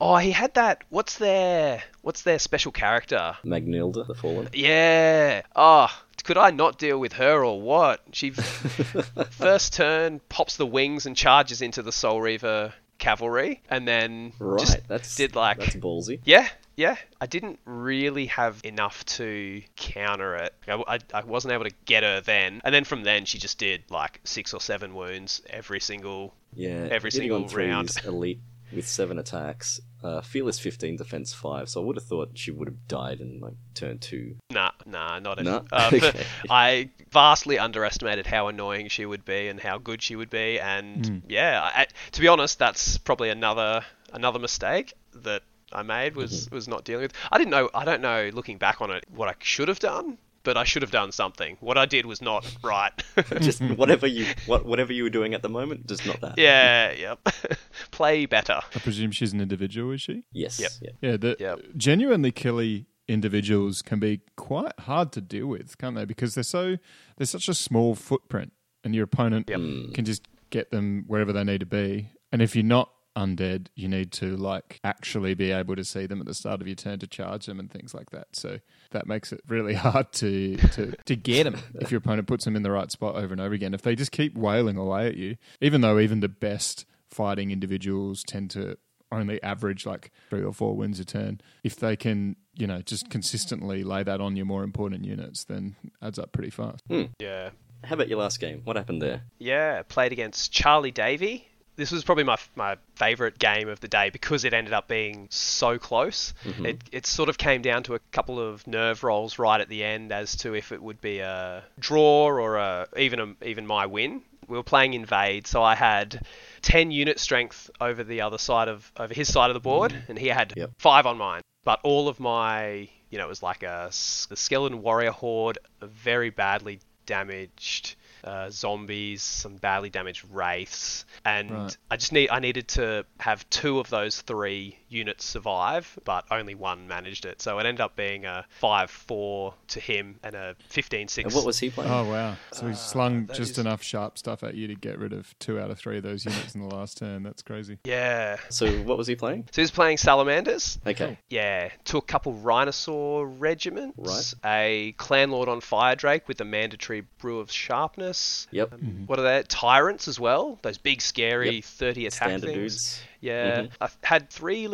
Oh, 0.00 0.16
he 0.16 0.30
had 0.30 0.54
that. 0.54 0.84
What's 0.90 1.18
their 1.18 1.82
What's 2.02 2.22
their 2.22 2.38
special 2.38 2.72
character? 2.72 3.36
Magnilda, 3.44 4.06
the 4.06 4.14
Fallen. 4.14 4.48
Yeah. 4.52 5.42
Oh, 5.56 5.88
could 6.24 6.38
I 6.38 6.50
not 6.50 6.78
deal 6.78 6.98
with 6.98 7.14
her 7.14 7.44
or 7.44 7.60
what? 7.60 8.00
She 8.12 8.30
first 9.30 9.72
turn 9.74 10.20
pops 10.28 10.56
the 10.56 10.66
wings 10.66 11.06
and 11.06 11.16
charges 11.16 11.62
into 11.62 11.82
the 11.82 11.92
Soul 11.92 12.20
Reaver 12.20 12.72
cavalry, 12.98 13.60
and 13.68 13.86
then 13.88 14.32
Right. 14.38 14.60
just 14.60 14.86
that's 14.86 15.16
did 15.16 15.34
like 15.34 15.58
that's 15.58 15.74
ballsy. 15.74 16.20
yeah, 16.24 16.48
yeah. 16.76 16.96
I 17.20 17.26
didn't 17.26 17.58
really 17.64 18.26
have 18.26 18.60
enough 18.64 19.04
to 19.06 19.62
counter 19.76 20.34
it. 20.36 20.54
I, 20.68 20.82
I, 20.86 20.98
I 21.14 21.24
wasn't 21.24 21.52
able 21.54 21.64
to 21.64 21.74
get 21.84 22.02
her 22.02 22.20
then, 22.20 22.60
and 22.64 22.74
then 22.74 22.84
from 22.84 23.02
then 23.02 23.24
she 23.24 23.38
just 23.38 23.58
did 23.58 23.84
like 23.90 24.20
six 24.24 24.52
or 24.54 24.60
seven 24.60 24.94
wounds 24.94 25.42
every 25.48 25.80
single 25.80 26.34
Yeah. 26.54 26.88
Every 26.90 27.10
single 27.10 27.44
on 27.44 27.48
round. 27.54 27.94
elite 28.04 28.40
with 28.74 28.86
seven 28.88 29.18
attacks. 29.18 29.80
Uh, 30.02 30.20
Fearless 30.20 30.58
15 30.58 30.96
defense 30.96 31.32
5, 31.32 31.68
so 31.68 31.80
I 31.80 31.84
would 31.84 31.94
have 31.94 32.04
thought 32.04 32.30
she 32.34 32.50
would 32.50 32.66
have 32.66 32.88
died 32.88 33.20
in 33.20 33.38
like 33.38 33.54
turn 33.74 33.98
2. 33.98 34.34
Nah, 34.50 34.72
nah, 34.84 35.20
not 35.20 35.38
at 35.38 35.44
Nah? 35.44 35.62
Uh, 35.72 35.90
Okay. 35.92 36.24
I 36.50 36.88
vastly 37.12 37.56
underestimated 37.58 38.26
how 38.26 38.48
annoying 38.48 38.88
she 38.88 39.06
would 39.06 39.24
be 39.24 39.46
and 39.46 39.60
how 39.60 39.78
good 39.78 40.02
she 40.02 40.16
would 40.16 40.30
be, 40.30 40.58
and 40.58 41.22
yeah, 41.28 41.70
I, 41.72 41.86
to 42.12 42.20
be 42.20 42.26
honest, 42.26 42.58
that's 42.58 42.98
probably 42.98 43.28
another 43.30 43.84
another 44.12 44.40
mistake 44.40 44.92
that 45.14 45.42
I 45.74 45.82
made 45.82 46.16
was 46.16 46.46
mm-hmm. 46.46 46.54
was 46.54 46.68
not 46.68 46.84
dealing 46.84 47.02
with. 47.02 47.12
I 47.30 47.38
didn't 47.38 47.50
know. 47.50 47.70
I 47.74 47.84
don't 47.84 48.00
know. 48.02 48.30
Looking 48.32 48.58
back 48.58 48.80
on 48.80 48.90
it, 48.90 49.04
what 49.14 49.28
I 49.28 49.34
should 49.40 49.68
have 49.68 49.78
done, 49.78 50.18
but 50.42 50.56
I 50.56 50.64
should 50.64 50.82
have 50.82 50.90
done 50.90 51.12
something. 51.12 51.56
What 51.60 51.78
I 51.78 51.86
did 51.86 52.06
was 52.06 52.20
not 52.20 52.46
right. 52.62 52.92
just 53.40 53.62
whatever 53.62 54.06
you 54.06 54.26
what 54.46 54.64
whatever 54.64 54.92
you 54.92 55.04
were 55.04 55.10
doing 55.10 55.34
at 55.34 55.42
the 55.42 55.48
moment, 55.48 55.86
just 55.86 56.06
not 56.06 56.20
that. 56.20 56.38
yeah, 56.38 56.92
yep. 56.92 57.28
Play 57.90 58.26
better. 58.26 58.60
I 58.74 58.78
presume 58.78 59.10
she's 59.10 59.32
an 59.32 59.40
individual, 59.40 59.92
is 59.92 60.02
she? 60.02 60.24
Yes. 60.32 60.60
Yep. 60.60 60.70
Yeah. 60.80 61.10
Yeah, 61.10 61.16
the 61.16 61.36
Yep. 61.38 61.60
genuinely 61.76 62.32
killy 62.32 62.86
individuals 63.08 63.82
can 63.82 63.98
be 63.98 64.20
quite 64.36 64.78
hard 64.80 65.12
to 65.12 65.20
deal 65.20 65.46
with, 65.46 65.76
can't 65.78 65.96
they? 65.96 66.04
Because 66.04 66.34
they're 66.34 66.44
so 66.44 66.76
they're 67.16 67.26
such 67.26 67.48
a 67.48 67.54
small 67.54 67.94
footprint, 67.94 68.52
and 68.84 68.94
your 68.94 69.04
opponent 69.04 69.48
Yep. 69.48 69.60
Mm. 69.60 69.94
can 69.94 70.04
just 70.04 70.26
get 70.50 70.70
them 70.70 71.04
wherever 71.06 71.32
they 71.32 71.44
need 71.44 71.60
to 71.60 71.66
be. 71.66 72.10
And 72.30 72.42
if 72.42 72.54
you're 72.56 72.64
not 72.64 72.90
undead, 73.16 73.66
you 73.74 73.88
need 73.88 74.12
to 74.12 74.36
like 74.36 74.80
actually 74.84 75.34
be 75.34 75.50
able 75.50 75.76
to 75.76 75.84
see 75.84 76.06
them 76.06 76.20
at 76.20 76.26
the 76.26 76.34
start 76.34 76.60
of 76.60 76.66
your 76.66 76.76
turn 76.76 76.98
to 77.00 77.06
charge 77.06 77.46
them 77.46 77.58
and 77.58 77.70
things 77.70 77.94
like 77.94 78.10
that. 78.10 78.28
So 78.32 78.58
that 78.90 79.06
makes 79.06 79.32
it 79.32 79.40
really 79.48 79.74
hard 79.86 80.12
to 80.14 80.56
to, 80.56 80.92
to 81.04 81.16
get 81.16 81.44
them 81.44 81.58
if 81.80 81.90
your 81.90 81.98
opponent 81.98 82.26
puts 82.28 82.44
them 82.44 82.56
in 82.56 82.62
the 82.62 82.70
right 82.70 82.90
spot 82.90 83.16
over 83.16 83.32
and 83.32 83.40
over 83.40 83.54
again. 83.54 83.74
If 83.74 83.82
they 83.82 83.94
just 83.94 84.12
keep 84.12 84.36
wailing 84.36 84.76
away 84.76 85.06
at 85.06 85.16
you, 85.16 85.36
even 85.60 85.80
though 85.80 85.98
even 85.98 86.20
the 86.20 86.28
best 86.28 86.84
fighting 87.10 87.50
individuals 87.50 88.22
tend 88.24 88.50
to 88.50 88.78
only 89.12 89.42
average 89.42 89.84
like 89.86 90.10
three 90.30 90.42
or 90.42 90.52
four 90.52 90.74
wins 90.74 90.98
a 90.98 91.04
turn. 91.04 91.40
If 91.62 91.76
they 91.76 91.96
can, 91.96 92.36
you 92.56 92.66
know, 92.66 92.80
just 92.80 93.10
consistently 93.10 93.84
lay 93.84 94.02
that 94.02 94.20
on 94.20 94.36
your 94.36 94.46
more 94.46 94.64
important 94.64 95.04
units, 95.04 95.44
then 95.44 95.76
adds 96.00 96.18
up 96.18 96.32
pretty 96.32 96.50
fast. 96.50 96.82
Hmm. 96.88 97.04
Yeah. 97.20 97.50
How 97.84 97.94
about 97.94 98.08
your 98.08 98.18
last 98.18 98.40
game? 98.40 98.62
What 98.64 98.76
happened 98.76 99.02
there? 99.02 99.22
Yeah, 99.38 99.82
played 99.82 100.12
against 100.12 100.52
Charlie 100.52 100.92
Davy. 100.92 101.48
This 101.82 101.90
was 101.90 102.04
probably 102.04 102.22
my 102.22 102.36
my 102.54 102.76
favorite 102.94 103.40
game 103.40 103.68
of 103.68 103.80
the 103.80 103.88
day 103.88 104.10
because 104.10 104.44
it 104.44 104.54
ended 104.54 104.72
up 104.72 104.86
being 104.86 105.26
so 105.30 105.78
close. 105.78 106.32
Mm-hmm. 106.44 106.66
It 106.66 106.82
it 106.92 107.06
sort 107.06 107.28
of 107.28 107.38
came 107.38 107.60
down 107.60 107.82
to 107.84 107.94
a 107.94 107.98
couple 108.12 108.38
of 108.38 108.64
nerve 108.68 109.02
rolls 109.02 109.36
right 109.36 109.60
at 109.60 109.68
the 109.68 109.82
end 109.82 110.12
as 110.12 110.36
to 110.36 110.54
if 110.54 110.70
it 110.70 110.80
would 110.80 111.00
be 111.00 111.18
a 111.18 111.64
draw 111.80 112.26
or 112.26 112.56
a 112.56 112.86
even 112.96 113.18
a, 113.18 113.44
even 113.44 113.66
my 113.66 113.86
win. 113.86 114.22
We 114.46 114.56
were 114.56 114.62
playing 114.62 114.94
invade, 114.94 115.48
so 115.48 115.60
I 115.64 115.74
had 115.74 116.24
10 116.62 116.92
unit 116.92 117.18
strength 117.18 117.68
over 117.80 118.04
the 118.04 118.20
other 118.20 118.38
side 118.38 118.68
of 118.68 118.92
over 118.96 119.12
his 119.12 119.32
side 119.32 119.50
of 119.50 119.54
the 119.54 119.60
board 119.60 119.90
mm-hmm. 119.90 120.10
and 120.10 120.18
he 120.18 120.28
had 120.28 120.52
Yep. 120.56 120.70
5 120.78 121.06
on 121.06 121.18
mine. 121.18 121.42
But 121.64 121.80
all 121.82 122.06
of 122.08 122.20
my, 122.20 122.88
you 123.10 123.18
know, 123.18 123.24
it 123.24 123.28
was 123.28 123.42
like 123.42 123.64
a 123.64 123.88
the 124.28 124.36
skeleton 124.36 124.82
warrior 124.82 125.10
horde, 125.10 125.58
a 125.80 125.88
very 125.88 126.30
badly 126.30 126.78
damaged 127.06 127.96
uh, 128.24 128.50
zombies, 128.50 129.22
some 129.22 129.56
badly 129.56 129.90
damaged 129.90 130.24
wraiths, 130.30 131.04
and 131.24 131.50
Right. 131.50 131.76
I 131.90 131.96
just 131.96 132.12
need 132.12 132.30
I 132.30 132.38
needed 132.38 132.68
to 132.68 133.04
have 133.20 133.48
two 133.50 133.78
of 133.80 133.90
those 133.90 134.20
three 134.22 134.78
units 134.88 135.24
survive, 135.24 135.98
but 136.04 136.24
only 136.30 136.54
one 136.54 136.86
managed 136.86 137.24
it. 137.26 137.40
So 137.42 137.58
it 137.58 137.66
ended 137.66 137.80
up 137.80 137.96
being 137.96 138.24
a 138.26 138.44
five-four 138.60 139.54
to 139.68 139.80
him 139.80 140.18
and 140.22 140.34
a 140.34 140.54
15-6. 140.72 141.24
And 141.24 141.34
what 141.34 141.44
was 141.46 141.58
he 141.58 141.70
playing? 141.70 141.90
Oh 141.90 142.04
wow! 142.10 142.36
So 142.52 142.68
he 142.68 142.74
slung 142.74 143.26
just 143.28 143.52
is- 143.52 143.58
enough 143.58 143.82
sharp 143.82 144.18
stuff 144.18 144.42
at 144.42 144.54
you 144.54 144.66
to 144.68 144.74
get 144.74 144.98
rid 144.98 145.12
of 145.12 145.36
two 145.38 145.58
out 145.58 145.70
of 145.70 145.78
three 145.78 145.96
of 145.96 146.02
those 146.02 146.24
units 146.24 146.54
in 146.54 146.60
the 146.66 146.74
last 146.74 146.98
turn. 146.98 147.22
That's 147.22 147.42
crazy. 147.42 147.78
yeah. 147.84 148.36
So 148.50 148.70
what 148.82 148.98
was 148.98 149.06
he 149.06 149.14
playing? 149.16 149.48
So 149.52 149.60
he 149.60 149.64
was 149.64 149.70
playing 149.70 149.96
salamanders. 149.98 150.78
Okay. 150.86 151.18
Yeah, 151.30 151.70
took 151.84 152.04
a 152.04 152.06
couple 152.06 152.32
Rhinosaur 152.34 153.26
regiments, 153.26 154.34
Right. 154.44 154.50
a 154.50 154.92
Clan 154.98 155.30
Lord 155.30 155.48
on 155.48 155.60
Fire 155.60 155.96
Drake 155.96 156.28
with 156.28 156.40
a 156.40 156.44
mandatory 156.44 157.02
Brew 157.18 157.38
of 157.40 157.50
Sharpness. 157.50 158.11
Yep. 158.50 158.74
What 159.06 159.18
are 159.18 159.22
they? 159.22 159.42
Tyrants 159.48 160.08
as 160.08 160.18
well. 160.20 160.58
Those 160.62 160.78
big, 160.78 161.00
scary 161.00 161.56
Yep. 161.56 161.64
30 161.64 162.06
attack 162.06 162.16
Standard 162.28 162.46
things. 162.46 162.56
dudes. 162.56 163.02
Yeah, 163.20 163.60
Mhm. 163.62 163.70
I 163.80 163.88
had 164.02 164.30
three 164.30 164.66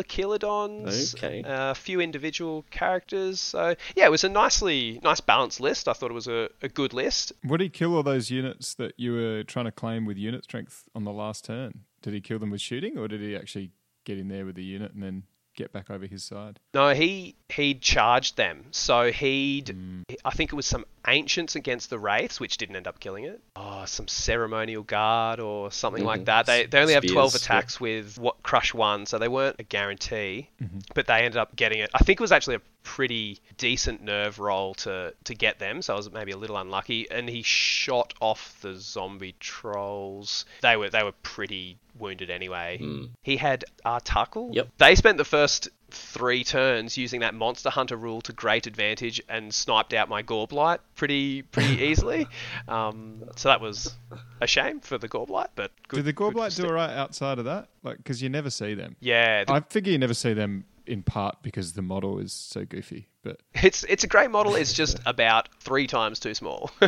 Lachilodons, 0.42 1.14
Okay. 1.14 1.42
a 1.46 1.74
few 1.74 2.01
individual 2.01 2.64
characters. 2.70 3.40
So 3.40 3.74
yeah, 3.96 4.07
it 4.07 4.11
was 4.11 4.24
a 4.24 4.29
nicely 4.29 5.01
nice 5.03 5.20
balanced 5.20 5.61
list. 5.61 5.88
I 5.88 5.92
thought 5.92 6.11
it 6.11 6.14
was 6.14 6.29
a, 6.29 6.48
a 6.62 6.68
good 6.68 6.92
list. 6.92 7.33
Would 7.44 7.61
he 7.61 7.68
kill 7.68 7.94
all 7.94 8.03
those 8.03 8.31
units 8.31 8.74
that 8.74 8.94
you 8.96 9.12
were 9.12 9.42
trying 9.44 9.66
to 9.66 9.72
claim 9.72 10.05
with 10.07 10.16
unit 10.16 10.44
strength 10.44 10.85
on 10.94 11.05
the 11.05 11.12
last 11.12 11.44
turn? 11.44 11.85
Did 12.03 12.14
he 12.14 12.20
kill 12.20 12.38
them 12.38 12.51
with 12.51 12.61
shooting, 12.61 12.96
or 12.96 13.09
did 13.09 13.20
he 13.20 13.37
actually 13.37 13.70
get 14.05 14.18
in 14.18 14.29
there 14.29 14.46
with 14.46 14.55
the 14.55 14.64
unit 14.64 14.92
and 14.94 15.03
then 15.03 15.24
get 15.59 15.73
back 15.73 15.90
over 15.90 16.07
his 16.07 16.23
side? 16.25 16.59
No, 16.73 16.94
he 16.94 17.35
he'd 17.51 17.81
charged 17.83 18.37
them. 18.37 18.66
So 18.71 19.11
he'd 19.11 19.75
I 20.25 20.31
think 20.31 20.53
it 20.53 20.57
was 20.57 20.66
some 20.66 20.85
ancients 21.07 21.57
against 21.57 21.90
the 21.90 21.99
wraiths, 21.99 22.38
which 22.38 22.57
didn't 22.59 22.77
end 22.77 22.87
up 22.87 23.01
killing 23.01 23.25
it. 23.25 23.40
Oh, 23.57 23.85
some 23.87 24.07
ceremonial 24.09 24.83
guard 24.85 25.40
or 25.40 25.71
something 25.73 26.05
like 26.05 26.23
Mhm. 26.23 26.27
that. 26.27 26.47
They 26.47 26.66
they 26.66 26.81
only 26.81 26.94
have 26.94 27.05
twelve 27.07 27.31
Spears, 27.31 27.42
attacks 27.42 27.81
with 27.81 28.18
what 28.18 28.42
crush 28.42 28.73
one, 28.73 29.07
so 29.07 29.18
they 29.18 29.29
weren't 29.29 29.57
a 29.59 29.64
guarantee. 29.64 30.49
But 30.94 31.07
they 31.07 31.25
ended 31.25 31.37
up 31.38 31.57
getting 31.57 31.81
it. 31.81 31.90
I 31.94 31.99
think 31.99 32.21
it 32.21 32.23
was 32.23 32.33
actually 32.33 32.57
a 32.57 32.61
pretty 32.88 33.38
decent 33.59 34.03
nerve 34.03 34.38
roll 34.38 34.72
to 34.74 35.12
to 35.24 35.35
get 35.35 35.59
them, 35.59 35.83
so 35.83 35.92
I 35.92 35.96
was 35.96 36.11
maybe 36.11 36.33
a 36.33 36.37
little 36.38 36.57
unlucky. 36.57 37.07
And 37.11 37.29
he 37.29 37.42
shot 37.42 38.14
off 38.20 38.57
the 38.62 38.74
zombie 38.77 39.35
trolls. 39.40 40.46
They 40.62 40.77
were 40.77 40.88
they 40.90 41.03
were 41.03 41.12
pretty 41.22 41.77
wounded 41.98 42.31
anyway. 42.31 42.81
He 43.22 43.37
had 43.37 43.64
Artuckle. 43.85 44.55
Yep. 44.55 44.68
They 44.79 44.94
spent 44.94 45.18
the 45.18 45.24
first 45.24 45.68
three 45.90 46.44
turns 46.44 46.96
using 46.96 47.20
that 47.20 47.35
monster 47.35 47.70
hunter 47.70 47.96
rule 47.96 48.20
to 48.22 48.33
great 48.33 48.66
advantage 48.66 49.20
and 49.29 49.53
sniped 49.53 49.92
out 49.94 50.09
my 50.09 50.22
Goreblight 50.22 50.79
pretty 50.96 51.42
pretty 51.42 51.83
easily. 51.90 52.27
Um, 52.68 53.24
so 53.37 53.48
that 53.48 53.61
was 53.61 53.94
a 54.40 54.46
shame 54.46 54.81
for 54.81 54.96
the 54.98 55.09
Goreblight, 55.09 55.48
but 55.57 55.72
good. 55.88 55.96
Did 55.98 56.05
the 56.07 56.12
good 56.12 56.35
Goreblight 56.35 56.57
do 56.57 56.62
Ste- 56.62 56.66
all 56.66 56.72
right 56.72 56.90
outside 56.90 57.38
of 57.38 57.44
that? 57.46 57.68
Like, 57.83 57.98
because 57.98 58.22
you 58.22 58.29
never 58.29 58.51
see 58.51 58.74
them. 58.74 58.96
Yeah, 59.01 59.44
the- 59.44 59.53
I 59.55 59.61
figure 59.61 59.92
you 59.92 59.98
never 59.98 60.14
see 60.14 60.33
them 60.33 60.64
in 60.88 61.03
part 61.03 61.42
because 61.42 61.74
the 61.74 61.83
model 61.83 62.18
is 62.18 62.33
so 62.33 62.64
goofy. 62.64 63.09
But 63.22 63.40
it's 63.55 63.85
it's 63.85 64.05
a 64.05 64.07
great 64.07 64.31
model. 64.31 64.55
It's 64.55 64.72
just 64.72 64.98
about 65.07 65.48
three 65.61 65.87
times 65.87 66.18
too 66.20 66.35
small. 66.35 66.70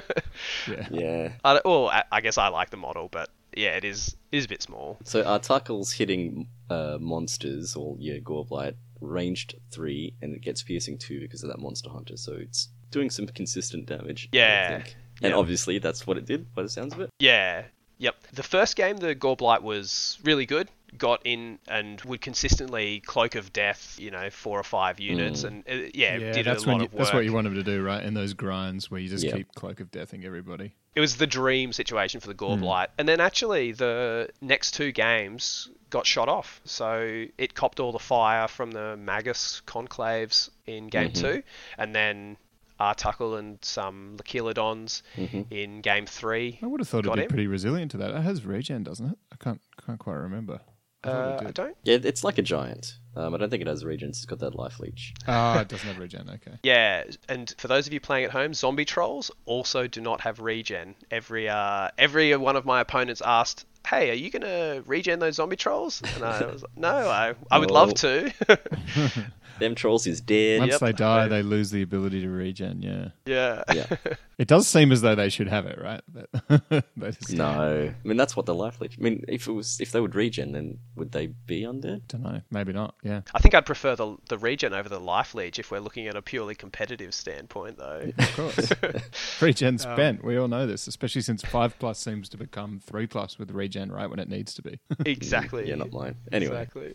yeah, 0.68 0.88
Yeah. 0.90 1.32
I, 1.44 1.60
well, 1.64 1.88
I, 1.88 2.04
I 2.10 2.20
guess 2.20 2.38
I 2.38 2.48
like 2.48 2.70
the 2.70 2.76
model, 2.76 3.08
but 3.10 3.28
yeah, 3.56 3.76
it 3.76 3.84
is 3.84 4.16
is 4.32 4.44
a 4.44 4.48
bit 4.48 4.62
small. 4.62 4.98
So 5.04 5.22
Artuckle's 5.24 5.92
hitting 5.92 6.48
uh, 6.68 6.98
monsters, 7.00 7.76
or 7.76 7.96
yeah, 7.98 8.18
Goreblight, 8.18 8.74
ranged 9.00 9.54
three, 9.70 10.14
and 10.22 10.34
it 10.34 10.40
gets 10.42 10.62
piercing 10.62 10.98
two 10.98 11.20
because 11.20 11.42
of 11.42 11.50
that 11.50 11.58
monster 11.58 11.90
hunter. 11.90 12.16
So 12.16 12.34
it's 12.34 12.68
doing 12.90 13.10
some 13.10 13.26
consistent 13.26 13.86
damage. 13.86 14.28
I 14.32 14.36
Yeah. 14.36 14.68
think. 14.82 14.96
And 15.22 15.30
Yeah. 15.32 15.36
obviously 15.38 15.78
that's 15.78 16.06
what 16.06 16.16
it 16.16 16.26
did 16.26 16.54
by 16.54 16.62
the 16.62 16.68
sounds 16.68 16.94
of 16.94 17.00
it. 17.00 17.10
Yeah. 17.18 17.64
Yep. 17.98 18.14
The 18.32 18.42
first 18.42 18.76
game, 18.76 18.96
the 18.96 19.14
Goreblight 19.14 19.60
was 19.62 20.18
really 20.24 20.46
good. 20.46 20.68
Got 20.96 21.22
in 21.24 21.59
and 21.68 22.00
would 22.03 22.20
consistently 22.20 23.00
cloak 23.00 23.35
of 23.35 23.53
death, 23.53 23.96
you 23.98 24.11
know, 24.11 24.31
four 24.31 24.59
or 24.59 24.64
five 24.64 24.96
hmm. 24.98 25.05
units, 25.05 25.44
and 25.44 25.64
uh, 25.68 25.74
yeah, 25.94 26.16
yeah, 26.16 26.33
did 26.33 26.46
that's 26.46 26.64
a 26.64 26.68
lot 26.68 26.79
you, 26.79 26.87
of 26.87 26.92
work. 26.92 26.98
that's 26.98 27.14
what 27.14 27.24
you 27.24 27.33
want 27.33 27.46
him 27.46 27.55
to 27.55 27.62
do, 27.62 27.83
right? 27.83 28.03
In 28.03 28.14
those 28.14 28.35
grinds 28.35 28.90
where 28.90 29.00
you 29.00 29.09
just 29.09 29.24
Yeah. 29.24 29.37
keep 29.37 29.55
cloak 29.55 29.81
of 29.81 29.90
deathing 29.90 30.24
everybody. 30.24 30.74
It 30.94 31.00
was 31.00 31.16
the 31.16 31.26
dream 31.26 31.72
situation 31.72 32.20
for 32.20 32.26
the 32.26 32.35
Goreblight. 32.35 32.87
Hmm. 32.87 32.94
And 32.98 33.09
then 33.09 33.20
actually, 33.20 33.72
the 33.72 34.31
next 34.40 34.72
two 34.72 34.92
games 34.92 35.68
got 35.90 36.07
shot 36.07 36.29
off. 36.29 36.61
So 36.64 37.26
it 37.37 37.55
copped 37.55 37.81
all 37.81 37.92
the 37.92 37.98
fire 37.98 38.48
from 38.48 38.70
the 38.70 38.96
Magus 38.96 39.62
conclaves 39.66 40.50
in 40.66 40.88
game 40.88 41.11
mm-hmm. 41.11 41.20
two, 41.20 41.42
and 41.76 41.94
then 41.94 42.37
Artuckle 42.81 43.38
and 43.38 43.59
some 43.62 44.16
Lacheladons 44.16 45.03
mm-hmm. 45.16 45.42
in 45.50 45.83
game 45.83 46.07
three. 46.07 46.59
I 46.62 46.66
would 46.66 46.81
have 46.81 46.88
thought 46.88 47.05
it'd 47.05 47.14
be 47.14 47.22
him. 47.22 47.29
pretty 47.29 47.46
resilient 47.46 47.90
to 47.92 47.98
that. 47.98 48.11
It 48.11 48.22
has 48.22 48.46
regen, 48.46 48.83
doesn't 48.83 49.07
it? 49.07 49.18
I 49.33 49.37
can't 49.37 49.61
can't 49.85 49.98
quite 49.98 50.14
remember. 50.14 50.61
I 51.04 51.08
Uh, 51.08 51.38
it 51.42 51.46
I 51.46 51.50
don't. 51.52 51.76
Yeah, 51.84 51.98
it's 52.02 52.24
like 52.24 52.38
a 52.38 52.42
giant. 52.42 52.94
Um, 53.16 53.34
I 53.34 53.38
don't 53.38 53.50
think 53.50 53.62
it 53.62 53.66
has 53.66 53.84
regents. 53.84 54.18
It's 54.18 54.26
got 54.26 54.38
that 54.40 54.54
life 54.54 54.78
leech. 54.80 55.14
Ah, 55.26 55.60
it 55.60 55.68
doesn't 55.72 55.86
have 55.88 55.98
regen. 55.98 56.28
Okay. 56.28 56.58
Yeah, 56.62 57.04
and 57.28 57.52
for 57.58 57.68
those 57.68 57.86
of 57.86 57.92
you 57.92 58.00
playing 58.00 58.26
at 58.26 58.30
home, 58.30 58.54
zombie 58.54 58.84
trolls 58.84 59.30
also 59.46 59.86
do 59.86 60.00
not 60.00 60.20
have 60.20 60.40
regen. 60.40 60.94
Every 61.10 61.48
uh, 61.48 61.88
every 61.98 62.36
one 62.36 62.56
of 62.56 62.64
my 62.64 62.80
opponents 62.80 63.22
asked, 63.24 63.66
"Hey, 63.86 64.10
are 64.10 64.14
you 64.14 64.30
gonna 64.30 64.82
regen 64.86 65.18
those 65.18 65.36
zombie 65.36 65.56
trolls?" 65.56 66.02
And 66.14 66.24
I 66.24 66.46
was 66.46 66.62
like, 66.62 66.76
"No, 66.76 67.08
I 67.08 67.34
I 67.50 67.58
would 67.58 67.70
love 67.70 67.94
to." 67.94 68.32
Them 69.61 69.75
trolls 69.75 70.07
is 70.07 70.20
dead. 70.20 70.59
Once 70.61 70.73
Yep. 70.73 70.81
they 70.81 70.92
die, 70.92 71.29
they 71.29 71.42
lose 71.42 71.70
the 71.70 71.83
ability 71.83 72.23
to 72.23 72.29
regen. 72.29 72.83
Yeah. 72.83 73.09
yeah. 73.27 73.62
Yeah. 73.75 73.87
It 74.40 74.49
does 74.49 74.66
seem 74.66 74.90
as 74.90 75.03
though 75.03 75.14
they 75.14 75.29
should 75.29 75.49
have 75.49 75.66
it, 75.66 75.79
right? 75.79 76.01
But 76.09 76.31
they 76.96 77.11
just 77.11 77.31
No, 77.35 77.92
I 77.92 78.09
mean 78.09 78.16
that's 78.16 78.35
what 78.35 78.46
the 78.46 78.55
life 78.55 78.81
leech. 78.81 78.96
I 78.99 79.03
mean, 79.03 79.23
if 79.29 79.46
it 79.46 79.53
was, 79.53 79.79
if 79.83 79.92
they 79.92 80.01
would 80.01 80.14
regen, 80.14 80.53
then 80.53 80.79
would 80.96 81.12
they 81.12 81.27
be 81.27 81.61
undead? 81.64 82.09
don't 82.09 82.23
know. 82.23 82.40
Maybe 82.51 82.73
not. 82.73 82.94
Yeah. 83.03 83.20
I 83.35 83.38
think 83.40 83.55
I'd 83.55 83.66
prefer 83.66 83.96
the 83.96 84.16
the 84.31 84.38
regen 84.38 84.73
over 84.73 84.88
the 84.88 84.99
life 84.99 85.35
leech 85.35 85.59
if 85.59 85.70
we're 85.70 85.81
looking 85.81 86.07
at 86.07 86.16
a 86.16 86.23
purely 86.23 86.55
competitive 86.55 87.12
standpoint, 87.12 87.77
though. 87.77 88.12
Of 88.16 88.35
course. 88.35 88.73
Regen's 89.42 89.85
um, 89.85 89.94
spent. 89.94 90.25
We 90.25 90.38
all 90.38 90.49
know 90.49 90.66
this, 90.66 90.87
especially 90.87 91.20
since 91.20 91.42
five 91.42 91.79
plus 91.79 91.99
seems 91.99 92.31
to 92.31 92.38
become 92.38 92.81
three 92.83 93.07
plus 93.07 93.38
with 93.38 93.51
regen 93.51 93.92
right 93.92 94.09
when 94.09 94.20
it 94.20 94.31
needs 94.31 94.55
to 94.55 94.62
be. 94.62 94.81
exactly. 95.05 95.68
Yeah, 95.68 95.75
not 95.75 95.92
mine. 95.92 96.16
Anyway, 96.33 96.62
Exactly. 96.62 96.94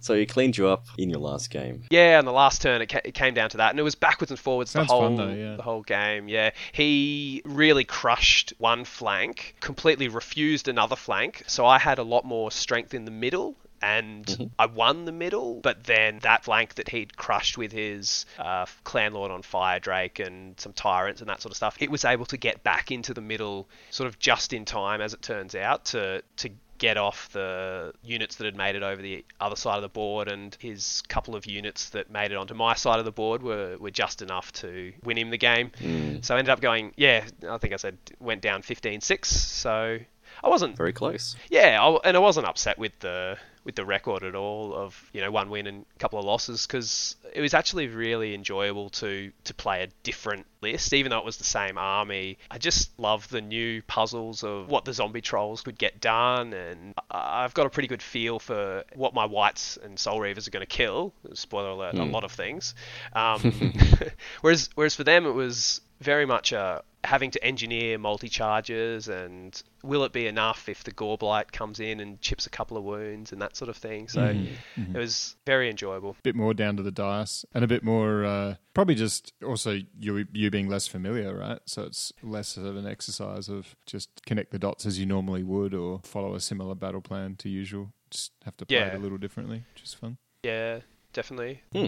So 0.00 0.14
he 0.14 0.26
cleaned 0.26 0.56
you 0.56 0.68
up 0.68 0.86
in 0.98 1.10
your 1.10 1.20
last 1.20 1.50
game. 1.50 1.84
Yeah, 1.90 2.18
on 2.18 2.24
the 2.24 2.32
last 2.32 2.62
turn, 2.62 2.82
it, 2.82 2.88
ca- 2.88 3.00
it 3.04 3.14
came 3.14 3.34
down 3.34 3.50
to 3.50 3.56
that, 3.58 3.70
and 3.70 3.78
it 3.78 3.82
was 3.82 3.94
backwards 3.94 4.30
and 4.30 4.38
forwards 4.38 4.70
Sounds 4.70 4.88
the 4.88 4.94
whole 4.94 5.16
though, 5.16 5.32
yeah. 5.32 5.56
the 5.56 5.62
whole 5.62 5.82
game. 5.82 6.28
Yeah, 6.28 6.50
he 6.72 7.42
really 7.44 7.84
crushed 7.84 8.52
one 8.58 8.84
flank, 8.84 9.56
completely 9.60 10.08
refused 10.08 10.68
another 10.68 10.96
flank. 10.96 11.44
So 11.46 11.66
I 11.66 11.78
had 11.78 11.98
a 11.98 12.02
lot 12.04 12.24
more 12.24 12.50
strength 12.50 12.94
in 12.94 13.04
the 13.04 13.10
middle. 13.10 13.56
And 13.82 14.50
I 14.58 14.66
won 14.66 15.04
the 15.04 15.12
middle, 15.12 15.60
but 15.60 15.84
then 15.84 16.18
that 16.20 16.44
flank 16.44 16.76
that 16.76 16.88
he'd 16.88 17.14
crushed 17.14 17.58
with 17.58 17.72
his 17.72 18.24
uh, 18.38 18.64
clan 18.84 19.12
lord 19.12 19.30
on 19.30 19.42
Fire 19.42 19.78
Drake 19.78 20.18
and 20.18 20.58
some 20.58 20.72
tyrants 20.72 21.20
and 21.20 21.28
that 21.28 21.42
sort 21.42 21.52
of 21.52 21.56
stuff, 21.58 21.76
it 21.78 21.90
was 21.90 22.06
able 22.06 22.24
to 22.26 22.38
get 22.38 22.64
back 22.64 22.90
into 22.90 23.12
the 23.12 23.20
middle, 23.20 23.68
sort 23.90 24.08
of 24.08 24.18
just 24.18 24.54
in 24.54 24.64
time, 24.64 25.02
as 25.02 25.12
it 25.12 25.20
turns 25.20 25.54
out, 25.54 25.84
to 25.86 26.22
to 26.38 26.50
get 26.78 26.96
off 26.96 27.28
the 27.32 27.92
units 28.02 28.36
that 28.36 28.44
had 28.44 28.56
made 28.56 28.76
it 28.76 28.82
over 28.82 29.00
the 29.00 29.24
other 29.40 29.56
side 29.56 29.76
of 29.76 29.82
the 29.82 29.88
board 29.88 30.28
and 30.28 30.56
his 30.60 31.02
couple 31.08 31.34
of 31.34 31.46
units 31.46 31.90
that 31.90 32.10
made 32.10 32.30
it 32.32 32.36
onto 32.36 32.54
my 32.54 32.74
side 32.74 32.98
of 32.98 33.04
the 33.04 33.12
board 33.12 33.42
were, 33.42 33.76
were 33.78 33.90
just 33.90 34.22
enough 34.22 34.52
to 34.52 34.92
win 35.04 35.18
him 35.18 35.30
the 35.30 35.38
game. 35.38 35.70
Hmm. 35.78 36.16
So 36.22 36.34
I 36.34 36.38
ended 36.38 36.50
up 36.52 36.60
going, 36.60 36.92
yeah, 36.96 37.24
I 37.48 37.58
think 37.58 37.72
I 37.72 37.76
said 37.76 37.98
went 38.20 38.42
down 38.42 38.62
15-6. 38.62 39.24
So 39.26 39.98
I 40.44 40.48
wasn't 40.48 40.76
Very 40.76 40.92
close. 40.92 41.36
yeah, 41.50 41.78
I, 41.82 42.08
and 42.08 42.16
I 42.16 42.20
wasn't 42.20 42.46
upset 42.46 42.78
with 42.78 42.98
the 43.00 43.38
with 43.66 43.74
the 43.74 43.84
record 43.84 44.22
at 44.22 44.36
all 44.36 44.72
of 44.72 45.10
you 45.12 45.20
know 45.20 45.30
one 45.30 45.50
win 45.50 45.66
and 45.66 45.84
a 45.96 45.98
couple 45.98 46.20
of 46.20 46.24
losses 46.24 46.66
because 46.66 47.16
it 47.34 47.40
was 47.40 47.52
actually 47.52 47.88
really 47.88 48.32
enjoyable 48.32 48.88
to 48.88 49.32
to 49.42 49.52
play 49.52 49.82
a 49.82 49.88
different 50.04 50.46
list, 50.62 50.92
even 50.94 51.10
though 51.10 51.18
it 51.18 51.24
was 51.24 51.36
the 51.36 51.44
same 51.44 51.76
army. 51.76 52.38
I 52.48 52.58
just 52.58 52.96
love 52.98 53.28
the 53.28 53.40
new 53.40 53.82
puzzles 53.82 54.44
of 54.44 54.68
what 54.68 54.84
the 54.84 54.92
zombie 54.92 55.20
trolls 55.20 55.62
could 55.62 55.76
get 55.76 56.00
done, 56.00 56.52
and 56.54 56.94
I've 57.10 57.54
got 57.54 57.66
a 57.66 57.70
pretty 57.70 57.88
good 57.88 58.02
feel 58.02 58.38
for 58.38 58.84
what 58.94 59.14
my 59.14 59.26
wights 59.26 59.78
and 59.82 59.98
soul 59.98 60.20
reavers 60.20 60.46
are 60.46 60.52
going 60.52 60.64
to 60.64 60.66
kill. 60.66 61.12
Spoiler 61.34 61.70
alert: 61.70 61.96
a 61.96 62.04
lot 62.04 62.24
of 62.24 62.32
things. 62.32 62.74
Um, 63.12 63.72
whereas 64.42 64.68
whereas 64.74 64.94
for 64.94 65.02
them 65.02 65.26
it 65.26 65.32
was 65.32 65.80
very 66.00 66.26
much 66.26 66.52
a 66.52 66.82
having 67.06 67.30
to 67.30 67.42
engineer 67.42 67.98
multi 67.98 68.28
charges 68.28 69.08
and 69.08 69.62
will 69.84 70.02
it 70.02 70.12
be 70.12 70.26
enough 70.26 70.68
if 70.68 70.82
the 70.82 70.90
Goreblight 70.90 71.52
comes 71.52 71.78
in 71.78 72.00
and 72.00 72.20
chips 72.20 72.46
a 72.46 72.50
couple 72.50 72.76
of 72.76 72.82
wounds 72.82 73.32
and 73.32 73.40
that 73.40 73.56
sort 73.56 73.68
of 73.68 73.76
thing. 73.76 74.08
So 74.08 74.20
mm-hmm. 74.20 74.80
Mm-hmm. 74.80 74.96
it 74.96 74.98
was 74.98 75.36
very 75.46 75.70
enjoyable. 75.70 76.16
bit 76.24 76.34
more 76.34 76.52
down 76.52 76.76
to 76.76 76.82
the 76.82 76.90
dice 76.90 77.44
and 77.54 77.64
a 77.64 77.68
bit 77.68 77.84
more 77.84 78.24
uh, 78.24 78.54
probably 78.74 78.96
just 78.96 79.32
also 79.44 79.78
you 79.98 80.26
you 80.32 80.50
being 80.50 80.68
less 80.68 80.88
familiar 80.88 81.34
right? 81.34 81.60
So 81.64 81.82
it's 81.82 82.12
less 82.22 82.56
of 82.56 82.76
an 82.76 82.86
exercise 82.86 83.48
of 83.48 83.76
just 83.86 84.24
connect 84.26 84.50
the 84.50 84.58
dots 84.58 84.84
as 84.84 84.98
you 84.98 85.06
normally 85.06 85.44
would 85.44 85.74
or 85.74 86.00
follow 86.02 86.34
a 86.34 86.40
similar 86.40 86.74
battle 86.74 87.00
plan 87.00 87.36
to 87.36 87.48
usual. 87.48 87.92
Just 88.10 88.32
have 88.44 88.56
to 88.58 88.66
play 88.66 88.78
it 88.78 88.94
a 88.94 88.98
little 88.98 89.18
differently 89.18 89.64
which 89.72 89.84
is 89.84 89.94
fun. 89.94 90.18
Yeah, 90.42 90.80
definitely. 91.12 91.62
Hmm. 91.72 91.86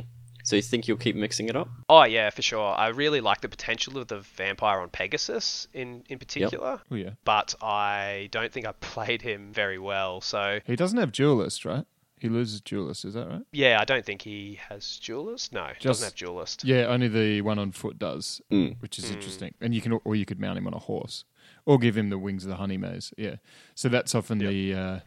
So 0.49 0.57
you 0.57 0.63
think 0.63 0.89
you'll 0.89 0.97
keep 0.97 1.15
mixing 1.15 1.49
it 1.49 1.57
up? 1.57 1.69
Oh 1.91 2.05
yeah, 2.05 2.31
for 2.31 2.41
sure. 2.43 2.75
I 2.75 2.89
really 2.89 3.21
like 3.21 3.43
the 3.43 3.49
potential 3.51 3.99
of 3.99 4.09
the 4.09 4.21
vampire 4.21 4.81
on 4.81 4.89
Pegasus 4.89 5.69
in 5.75 6.05
in 6.09 6.19
particular. 6.19 6.81
oh 6.91 6.95
yeah 6.95 7.11
But 7.25 7.55
I 7.63 8.29
don't 8.31 8.51
think 8.53 8.67
I 8.67 8.73
played 8.81 9.21
him 9.23 9.53
very 9.53 9.79
well. 9.79 10.21
So 10.23 10.61
he 10.65 10.75
doesn't 10.77 10.99
have 10.99 11.13
duelist 11.13 11.65
right 11.65 11.85
he 12.21 12.29
loses 12.29 12.61
duelist 12.61 13.05
is 13.05 13.15
that 13.15 13.29
right 13.29 13.43
yeah, 13.53 13.79
I 13.81 13.85
don't 13.85 14.05
think 14.05 14.23
he 14.23 14.59
has 14.69 14.99
duelist. 15.05 15.53
No, 15.53 15.67
Just- 15.75 15.83
doesn't 15.85 16.05
have 16.07 16.15
duelist. 16.17 16.65
yeah 16.65 16.87
only 16.87 17.09
the 17.09 17.43
one 17.43 17.59
on 17.59 17.71
foot 17.71 17.99
does 17.99 18.41
Mm. 18.51 18.77
which 18.81 18.99
is 18.99 19.11
interesting 19.11 19.53
and 19.61 19.75
you 19.75 19.81
can 19.81 19.93
or 20.05 20.17
you 20.17 20.25
could 20.25 20.41
mount 20.41 20.57
him 20.59 20.67
on 20.67 20.75
a 20.75 20.79
horse 20.81 21.25
or 21.67 21.79
give 21.79 21.97
him 21.97 22.09
the 22.11 22.19
wings 22.19 22.45
of 22.45 22.51
the 22.51 22.57
Honeymaze 22.57 23.13
yeah 23.17 23.37
so 23.75 23.89
that's 23.89 24.15
often 24.15 24.39
the 24.39 24.75
uh, 24.75 24.99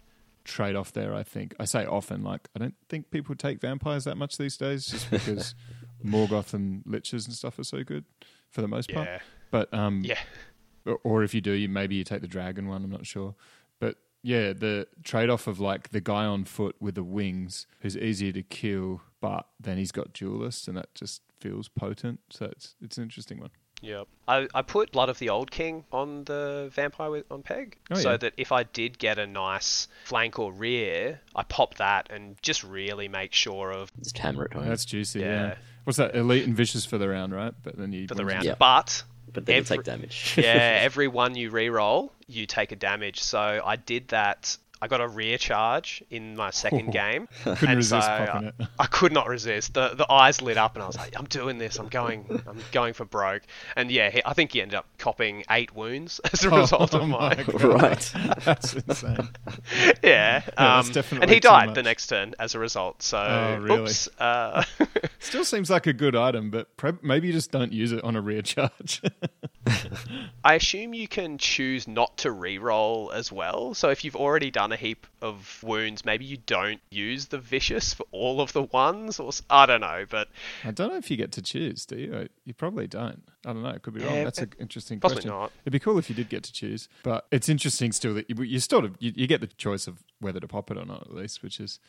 trade 0.52 0.76
off 0.76 0.92
there 0.94 1.14
i 1.16 1.24
think. 1.24 1.56
I 1.60 1.66
say 1.66 1.86
often 1.86 2.24
like 2.24 2.48
i 2.56 2.60
don't 2.60 2.76
think 2.90 3.10
people 3.12 3.36
take 3.36 3.62
vampires 3.62 4.04
that 4.04 4.16
much 4.18 4.38
these 4.38 4.58
days 4.58 4.86
just 4.86 5.10
because 5.10 5.56
Mhorgoth 6.06 6.54
and 6.54 6.84
liches 6.86 7.26
and 7.28 7.34
stuff 7.36 7.60
are 7.60 7.64
so 7.64 7.84
good 7.84 8.06
for 8.50 8.62
the 8.62 8.68
most 8.68 8.92
part. 8.92 9.08
Yeah. 9.08 9.20
but 9.52 9.74
um 9.74 10.04
Yeah. 10.04 10.20
or, 10.86 11.00
or 11.04 11.24
if 11.24 11.34
you 11.34 11.42
do 11.42 11.52
you 11.52 11.70
maybe 11.70 11.96
you 11.96 12.04
take 12.04 12.22
the 12.22 12.28
dragon 12.28 12.68
one 12.68 12.84
i'm 12.84 12.90
not 12.92 13.06
sure. 13.06 13.36
But 13.80 13.98
yeah 14.24 14.54
the 14.54 14.88
trade-off 15.04 15.48
of 15.48 15.60
like 15.60 15.90
the 15.90 16.02
guy 16.02 16.26
on 16.26 16.44
foot 16.46 16.76
with 16.80 16.96
the 16.96 17.04
wings 17.04 17.68
who's 17.82 17.96
easier 17.98 18.32
to 18.34 18.44
kill 18.44 19.02
but 19.22 19.48
then 19.60 19.78
he's 19.78 19.92
got 19.92 20.12
duelist 20.14 20.68
and 20.68 20.76
that 20.78 20.94
just 20.96 21.22
feels 21.40 21.68
potent. 21.70 22.20
So 22.30 22.46
it's 22.48 22.76
it's 22.82 22.98
an 22.98 23.04
interesting 23.04 23.40
one 23.40 23.52
Yep. 23.82 24.08
I, 24.28 24.48
I 24.54 24.62
put 24.62 24.91
Blood 24.91 25.10
of 25.10 25.20
the 25.20 25.30
Old 25.30 25.50
King 25.52 25.84
on 25.91 26.24
the 26.26 26.70
vampire 26.74 27.10
with, 27.10 27.32
on 27.32 27.41
Peg, 27.41 27.78
Oh, 27.89 27.96
so 27.96 28.12
yeah. 28.12 28.17
that 28.17 28.34
if 28.38 28.52
I 28.52 28.63
did 28.63 28.98
get 29.00 29.17
a 29.20 29.26
nice 29.28 29.88
flank 30.06 30.38
or 30.39 30.52
rear, 30.54 31.20
I 31.36 31.44
pop 31.44 31.76
that 31.76 32.08
and 32.12 32.36
just 32.41 32.63
really 32.63 33.08
make 33.08 33.34
sure 33.34 33.72
of 33.72 33.91
Just 34.02 34.17
hammer 34.20 34.46
it 34.46 34.54
home. 34.54 34.67
That's 34.67 34.86
juicy. 34.86 35.20
Yeah. 35.22 35.26
Yeah. 35.48 35.56
What's 35.84 35.98
that? 35.98 36.15
Elite 36.15 36.46
and 36.46 36.56
vicious 36.56 36.86
for 36.86 36.98
the 37.00 37.10
round, 37.10 37.34
right? 37.34 37.54
But 37.63 37.76
then 37.78 37.91
you 37.91 38.08
for 38.08 38.13
the 38.15 38.24
round. 38.26 38.44
Yeah. 38.46 38.56
But 38.60 39.04
but 39.34 39.46
then 39.46 39.58
every- 39.58 39.78
take 39.78 39.86
damage. 39.86 40.36
yeah, 40.38 40.44
every 40.84 41.08
one 41.08 41.36
you 41.36 41.50
re-roll, 41.50 42.13
you 42.28 42.46
take 42.46 42.72
a 42.72 42.76
damage. 42.76 43.22
So 43.22 43.39
I 43.65 43.78
did 43.78 44.10
that. 44.10 44.58
I 44.82 44.88
got 44.88 45.00
a 45.02 45.08
rear 45.08 45.38
charge 45.38 46.04
in 46.10 46.36
my 46.36 46.50
second 46.50 46.89
Oh, 46.89 46.91
game. 46.91 47.28
Couldn't 47.44 47.67
and 47.67 47.78
resist 47.78 48.08
so 48.08 48.26
popping 48.26 48.48
it. 48.48 48.56
I 48.80 48.86
could 48.88 49.12
not 49.13 49.28
resist. 49.28 49.74
The 49.76 49.89
the 49.89 50.12
eyes 50.12 50.41
lit 50.41 50.58
up, 50.58 50.76
and 50.76 50.84
I 50.84 50.88
was 50.88 50.98
like, 50.98 51.13
"I'm 51.17 51.26
doing 51.26 51.58
this. 51.60 51.78
I'm 51.80 51.88
going. 51.88 52.26
I'm 52.48 52.58
going 52.72 52.94
for 52.94 53.06
broke." 53.06 53.44
And 53.76 53.91
yeah, 53.91 54.10
he, 54.10 54.22
I 54.26 54.34
think 54.34 54.54
he 54.54 54.62
ended 54.62 54.76
up 54.76 54.88
copping 54.98 55.44
eight 55.52 55.76
wounds 55.76 56.20
as 56.34 56.44
a 56.44 56.50
result 56.50 56.94
Oh 56.96 57.02
of 57.02 57.08
my 57.10 57.36
mine. 57.36 57.46
God. 57.58 57.63
right. 57.63 58.13
That's 58.44 58.74
insane. 58.74 59.30
yeah, 60.04 60.41
that's 60.58 60.88
um, 60.88 60.94
definitely 60.94 61.24
and 61.26 61.32
he 61.32 61.39
died 61.39 61.67
much. 61.67 61.76
the 61.76 61.84
next 61.84 62.08
turn 62.08 62.34
as 62.39 62.56
a 62.56 62.60
result. 62.60 63.04
So, 63.04 63.17
Oh, 63.20 63.58
really? 63.62 63.82
oops. 63.84 64.10
Uh, 64.20 64.63
Still 65.20 65.46
seems 65.46 65.70
like 65.70 65.86
a 65.88 65.94
good 65.94 66.15
item, 66.15 66.50
but 66.50 66.76
prob- 66.78 67.04
maybe 67.04 67.28
you 67.28 67.34
just 67.34 67.52
don't 67.52 67.72
use 67.72 67.91
it 67.91 68.04
on 68.04 68.15
a 68.15 68.22
rear 68.22 68.41
charge. 68.41 69.02
I 70.44 70.56
assume 70.56 70.94
you 70.94 71.08
can 71.08 71.38
choose 71.38 71.88
not 71.88 72.17
to 72.20 72.32
re-roll 72.32 73.12
as 73.13 73.32
well. 73.32 73.74
So 73.74 73.89
if 73.89 74.04
you've 74.04 74.15
already 74.15 74.50
done 74.50 74.71
a 74.72 74.78
heap 74.78 75.08
of 75.22 75.62
wounds, 75.64 76.06
maybe 76.06 76.26
you 76.26 76.38
don't 76.38 76.82
use 76.90 77.28
the 77.28 77.38
vicious 77.38 77.94
for 77.94 78.06
all 78.12 78.42
of 78.42 78.54
the 78.54 78.64
ones, 78.64 79.20
or 79.20 79.32
I 79.50 79.66
don't 79.66 79.82
know. 79.82 80.06
But 80.10 80.30
I 80.64 80.72
don't 80.72 80.90
know 80.90 80.98
if 80.98 81.10
you 81.12 81.18
get 81.18 81.32
to 81.34 81.42
choose, 81.42 81.86
do 81.86 81.98
you? 81.98 82.30
You 82.46 82.54
probably 82.54 82.88
don't. 82.88 83.24
I 83.46 83.54
don't 83.54 83.64
know. 83.64 83.70
It 83.70 83.82
could 83.82 83.94
be 83.94 84.02
wrong. 84.02 84.14
Yeah, 84.14 84.24
That's 84.26 84.40
an 84.40 84.54
eh, 84.58 84.62
interesting 84.62 85.00
possibly 85.00 85.24
question. 85.24 85.32
not. 85.32 85.52
It'd 85.64 85.74
be 85.74 85.80
cool 85.80 85.98
if 85.98 86.10
you 86.10 86.16
did 86.16 86.30
get 86.30 86.44
to 86.44 86.54
choose, 86.54 86.90
but 87.04 87.28
it's 87.32 87.50
interesting 87.50 87.92
still 87.92 88.14
that 88.16 88.30
you, 88.30 88.44
you 88.44 88.60
sort 88.60 88.86
of 88.86 88.96
you, 89.00 89.12
you 89.16 89.28
get 89.28 89.42
the 89.42 89.48
choice 89.48 89.88
of 89.88 90.04
whether 90.20 90.40
to 90.40 90.48
pop 90.48 90.72
it 90.72 90.78
or 90.78 90.86
not, 90.86 91.02
at 91.02 91.14
least, 91.14 91.44
which 91.44 91.60
is 91.60 91.80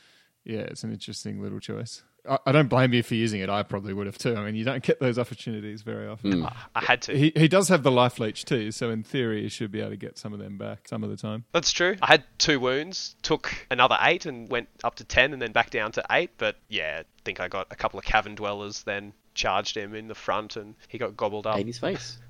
yeah, 0.45 0.61
it's 0.61 0.83
an 0.85 0.93
interesting 0.93 1.41
little 1.41 1.61
choice. 1.61 2.03
I, 2.29 2.39
I 2.47 2.53
don't 2.53 2.69
blame 2.69 2.93
you 2.93 3.03
for 3.03 3.15
using 3.15 3.41
it. 3.41 3.51
I 3.51 3.63
probably 3.63 3.93
would 3.93 4.07
have 4.07 4.19
too. 4.19 4.37
I 4.37 4.45
mean, 4.45 4.55
you 4.55 4.65
don't 4.65 4.83
get 4.83 5.01
those 5.01 5.19
opportunities 5.19 5.83
very 5.83 6.07
often. 6.07 6.43
Hmm. 6.43 6.47
I 6.75 6.81
had 6.81 7.03
to. 7.03 7.17
He 7.17 7.33
he 7.35 7.49
does 7.49 7.69
have 7.69 7.83
the 7.83 7.91
life 7.91 8.19
leech 8.19 8.45
too, 8.45 8.73
so 8.73 8.91
in 8.91 9.03
theory 9.03 9.43
he 9.43 9.49
should 9.49 9.73
be 9.73 9.81
able 9.81 9.91
to 9.91 9.97
get 9.97 10.19
some 10.19 10.33
of 10.33 10.39
them 10.39 10.59
back 10.59 10.89
some 10.89 11.03
of 11.05 11.11
the 11.11 11.17
time. 11.17 11.45
That's 11.53 11.73
true. 11.73 11.97
I 12.03 12.07
had 12.07 12.25
two 12.39 12.61
wounds, 12.61 13.17
took 13.23 13.67
another 13.71 13.97
eight, 14.01 14.27
and 14.27 14.49
went 14.49 14.69
up 14.85 14.97
to 14.97 15.05
ten, 15.05 15.33
and 15.33 15.41
then 15.41 15.53
back 15.53 15.71
down 15.71 15.93
to 15.93 16.05
eight. 16.11 16.31
But 16.39 16.57
yeah, 16.69 17.03
I 17.03 17.05
think 17.25 17.41
I 17.41 17.49
got 17.49 17.67
a 17.71 17.77
couple 17.77 17.99
of 17.99 18.05
cavern 18.05 18.35
dwellers 18.35 18.83
then 18.85 19.13
charged 19.35 19.77
him 19.77 19.95
in 19.95 20.09
the 20.09 20.15
front 20.15 20.57
and 20.57 20.75
he 20.89 20.99
got 20.99 21.17
gobbled 21.17 21.47
up. 21.47 21.59
Ate 21.59 21.67
his 21.67 21.79
face. 21.79 22.19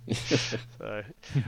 So, 0.78 1.04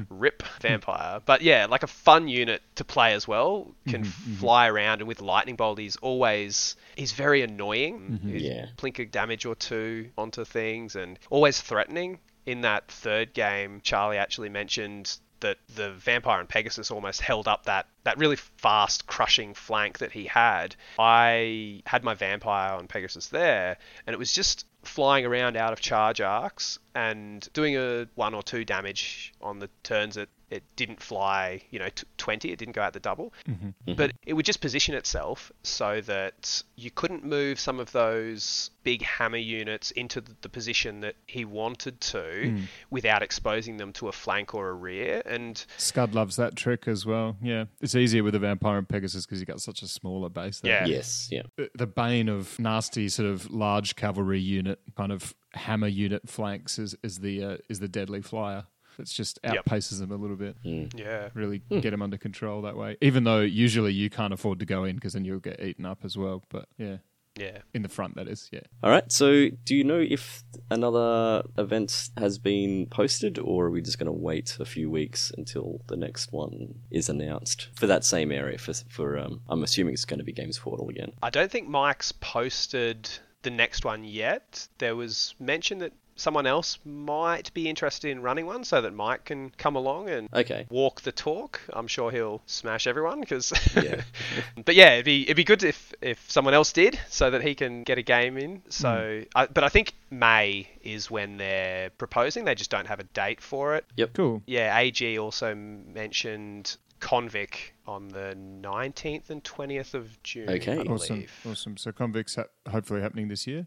rip 0.09 0.44
vampire. 0.61 1.20
But 1.24 1.42
yeah, 1.42 1.66
like 1.66 1.82
a 1.82 1.88
fun 1.88 2.28
unit 2.28 2.62
to 2.76 2.84
play 2.84 3.12
as 3.14 3.26
well. 3.26 3.74
Can 3.88 4.02
mm-hmm, 4.02 4.30
mm-hmm. 4.30 4.34
fly 4.34 4.68
around 4.68 5.00
and 5.00 5.09
with 5.09 5.20
lightning 5.20 5.57
bolt, 5.57 5.78
he's 5.78 5.96
always 5.96 6.76
he's 6.96 7.12
very 7.12 7.42
annoying. 7.42 7.98
Mm-hmm. 8.12 8.28
He's 8.28 8.42
Yeah. 8.42 8.66
plink 8.76 9.00
a 9.00 9.07
damage 9.07 9.44
or 9.44 9.57
two 9.57 10.11
onto 10.16 10.44
things 10.44 10.94
and 10.94 11.18
always 11.30 11.61
threatening. 11.61 12.20
In 12.46 12.61
that 12.61 12.88
third 12.88 13.32
game, 13.32 13.80
Charlie 13.82 14.18
actually 14.18 14.50
mentioned 14.50 15.16
that 15.40 15.59
the 15.74 15.92
vampire 15.92 16.40
and 16.40 16.48
Pegasus 16.48 16.90
almost 16.90 17.20
held 17.20 17.46
up 17.46 17.66
that 17.66 17.86
that 18.05 18.16
really 18.16 18.36
fast 18.36 19.07
crushing 19.07 19.52
flank 19.52 19.98
that 19.98 20.12
he 20.12 20.24
had. 20.24 20.74
I 20.98 21.82
had 21.86 22.02
my 22.02 22.14
vampire 22.14 22.72
on 22.72 22.86
Pegasus 22.86 23.28
there, 23.28 23.76
and 24.07 24.14
it 24.14 24.18
was 24.18 24.32
just 24.32 24.64
flying 24.85 25.26
around 25.26 25.57
out 25.57 25.72
of 25.72 25.80
charge 25.80 26.20
arcs 26.20 26.78
and 26.95 27.49
doing 27.53 27.76
a 27.76 28.07
one 28.14 28.35
or 28.35 28.43
two 28.43 28.64
damage 28.64 29.32
on 29.41 29.59
the 29.59 29.68
turns 29.82 30.14
that 30.14 30.28
it 30.51 30.62
didn't 30.76 31.01
fly, 31.01 31.62
you 31.70 31.78
know, 31.78 31.88
t- 31.88 32.07
20, 32.18 32.51
it 32.51 32.59
didn't 32.59 32.74
go 32.74 32.82
out 32.82 32.92
the 32.92 33.01
double. 33.01 33.32
Mm-hmm. 33.49 33.66
Mm-hmm. 33.66 33.95
But 33.95 34.12
it 34.26 34.34
would 34.34 34.47
just 34.47 34.61
position 34.61 34.95
itself 34.95 35.53
so 35.62 36.01
that 36.03 36.62
you 36.76 36.90
couldn't 36.90 37.24
move 37.24 37.59
some 37.59 37.80
of 37.80 37.92
those 37.92 38.70
big 38.82 39.03
hammer 39.03 39.38
units 39.38 39.90
into 39.92 40.20
the, 40.20 40.34
the 40.42 40.49
position 40.49 41.01
that 41.01 41.16
he 41.26 41.45
wanted 41.45 42.01
to 42.01 42.18
mm. 42.18 42.62
without 42.90 43.22
exposing 43.22 43.78
them 43.78 43.92
to 43.95 44.09
a 44.09 44.12
flank 44.12 44.55
or 44.55 44.68
a 44.68 44.74
rear. 44.74 45.22
And 45.24 45.64
Scud 45.78 46.14
loves 46.14 46.36
that 46.36 46.57
trick 46.57 46.86
as 46.86 47.05
well. 47.05 47.36
Yeah, 47.42 47.64
it's 47.80 47.95
easier 47.95 48.22
with 48.22 48.34
a 48.34 48.38
vampire 48.38 48.78
and 48.78 48.88
Pegasus 48.88 49.26
because 49.26 49.40
you 49.40 49.47
got 49.47 49.61
such 49.61 49.82
a 49.82 49.88
smaller 49.88 50.28
base. 50.28 50.61
There. 50.61 50.72
Yeah. 50.72 50.86
yes, 50.86 51.28
yeah. 51.30 51.42
The- 51.57 51.70
the 51.74 51.86
bane 51.86 52.28
of 52.28 52.59
nasty 52.59 53.09
sort 53.09 53.28
of 53.28 53.51
large 53.51 53.97
cavalry 53.97 54.40
unit 54.40 54.80
kind 54.97 55.12
of 55.12 55.34
hammer 55.55 55.88
unit 55.88 56.28
flanks 56.28 56.78
is 56.78 56.97
is 57.03 57.18
the 57.18 57.45
uh, 57.45 57.57
is 57.68 57.80
the 57.80 57.88
deadly 57.88 58.22
flyer. 58.22 58.64
It's 58.99 59.12
just 59.12 59.38
Yep. 59.45 59.64
outpaces 59.66 59.99
them 60.01 60.11
a 60.12 60.16
little 60.16 60.36
bit. 60.36 60.57
yeah. 60.62 61.28
Really 61.34 61.59
get 61.70 61.90
them 61.90 62.03
under 62.03 62.16
control 62.18 62.62
that 62.62 62.76
way. 62.76 62.97
Even 63.01 63.24
though 63.24 63.40
usually 63.40 63.92
you 63.92 64.11
can't 64.11 64.32
afford 64.32 64.59
to 64.61 64.66
go 64.66 64.84
in 64.84 64.95
because 64.97 65.12
then 65.14 65.24
you'll 65.24 65.38
get 65.40 65.61
eaten 65.62 65.84
up 65.86 66.01
as 66.05 66.16
well. 66.16 66.42
But 66.49 66.68
yeah, 66.78 66.99
Yeah. 67.38 67.59
in 67.72 67.82
the 67.82 67.88
front 67.88 68.14
that 68.16 68.28
is. 68.28 68.49
Yeah. 68.53 68.61
All 68.82 68.90
right. 68.90 69.11
So, 69.11 69.49
do 69.64 69.74
you 69.74 69.82
know 69.84 69.99
if 69.99 70.45
another 70.70 71.42
event 71.59 72.11
has 72.16 72.38
been 72.38 72.86
posted, 72.86 73.38
or 73.38 73.66
are 73.66 73.70
we 73.70 73.80
just 73.82 73.99
going 73.99 74.07
to 74.07 74.12
wait 74.12 74.57
a 74.61 74.64
few 74.64 74.88
weeks 74.90 75.32
until 75.36 75.80
the 75.88 75.97
next 75.97 76.32
one 76.32 76.74
is 76.90 77.09
announced 77.09 77.68
for 77.74 77.86
that 77.86 78.05
same 78.05 78.30
area? 78.30 78.59
For, 78.59 78.72
for 78.88 79.18
um, 79.18 79.40
I'm 79.49 79.62
assuming 79.64 79.95
it's 79.95 80.05
going 80.05 80.18
to 80.18 80.24
be 80.24 80.32
Games 80.32 80.59
Portal 80.59 80.88
again. 80.88 81.12
I 81.22 81.30
don't 81.30 81.51
think 81.51 81.68
Mike's 81.68 82.12
posted 82.12 83.09
the 83.42 83.51
next 83.51 83.84
one 83.84 84.05
yet. 84.05 84.68
There 84.78 84.97
was 84.97 85.34
mention 85.38 85.78
that 85.78 85.92
someone 86.17 86.47
else 86.47 86.79
might 86.85 87.53
be 87.55 87.69
interested 87.69 88.11
in 88.11 88.23
running 88.23 88.47
one 88.47 88.65
so 88.65 88.81
that 88.81 88.95
Mike 88.95 89.25
can 89.25 89.51
come 89.51 89.75
along 89.77 90.09
and 90.09 90.29
Okay. 90.33 90.67
walk 90.71 91.01
the 91.03 91.12
talk. 91.12 91.61
I'm 91.73 91.87
sure 91.89 92.11
he'll 92.11 92.43
smash 92.47 92.87
everyone 92.87 93.21
because 93.21 93.53
Yeah. 93.75 94.03
but 94.65 94.75
yeah, 94.75 94.93
it'd 94.95 95.05
be 95.05 95.23
it'd 95.25 95.37
be 95.37 95.45
good 95.45 95.62
if 95.65 95.93
if 96.01 96.31
someone 96.31 96.55
else 96.55 96.73
did 96.73 96.99
so 97.09 97.31
that 97.31 97.43
he 97.43 97.55
can 97.55 97.83
get 97.83 97.99
a 97.99 98.03
game 98.03 98.39
in. 98.39 98.62
So, 98.69 99.23
hmm. 99.23 99.29
I, 99.35 99.47
but 99.47 99.65
I 99.65 99.69
think 99.69 99.93
May 100.11 100.69
is 100.83 101.11
when 101.11 101.37
they're 101.37 101.91
proposing. 101.91 102.45
They 102.45 102.55
just 102.55 102.71
don't 102.71 102.87
have 102.87 103.01
a 103.01 103.05
date 103.05 103.41
for 103.41 103.75
it. 103.75 103.85
Yep. 103.97 104.12
Cool. 104.15 104.43
Yeah, 104.47 104.77
AG 104.79 105.19
also 105.19 105.55
mentioned 105.55 106.77
Convic 107.01 107.73
on 107.87 108.09
the 108.09 108.35
19th 108.62 109.31
and 109.31 109.43
20th 109.45 109.95
of 109.95 110.23
June. 110.23 110.49
Okay. 110.49 110.79
I 110.79 110.83
Awesome. 110.83 111.27
Awesome. 111.49 111.77
So 111.77 111.93
Convicts 111.93 112.37
ha- 112.37 112.45
hopefully 112.71 113.01
happening 113.03 113.29
this 113.29 113.47
year. 113.47 113.67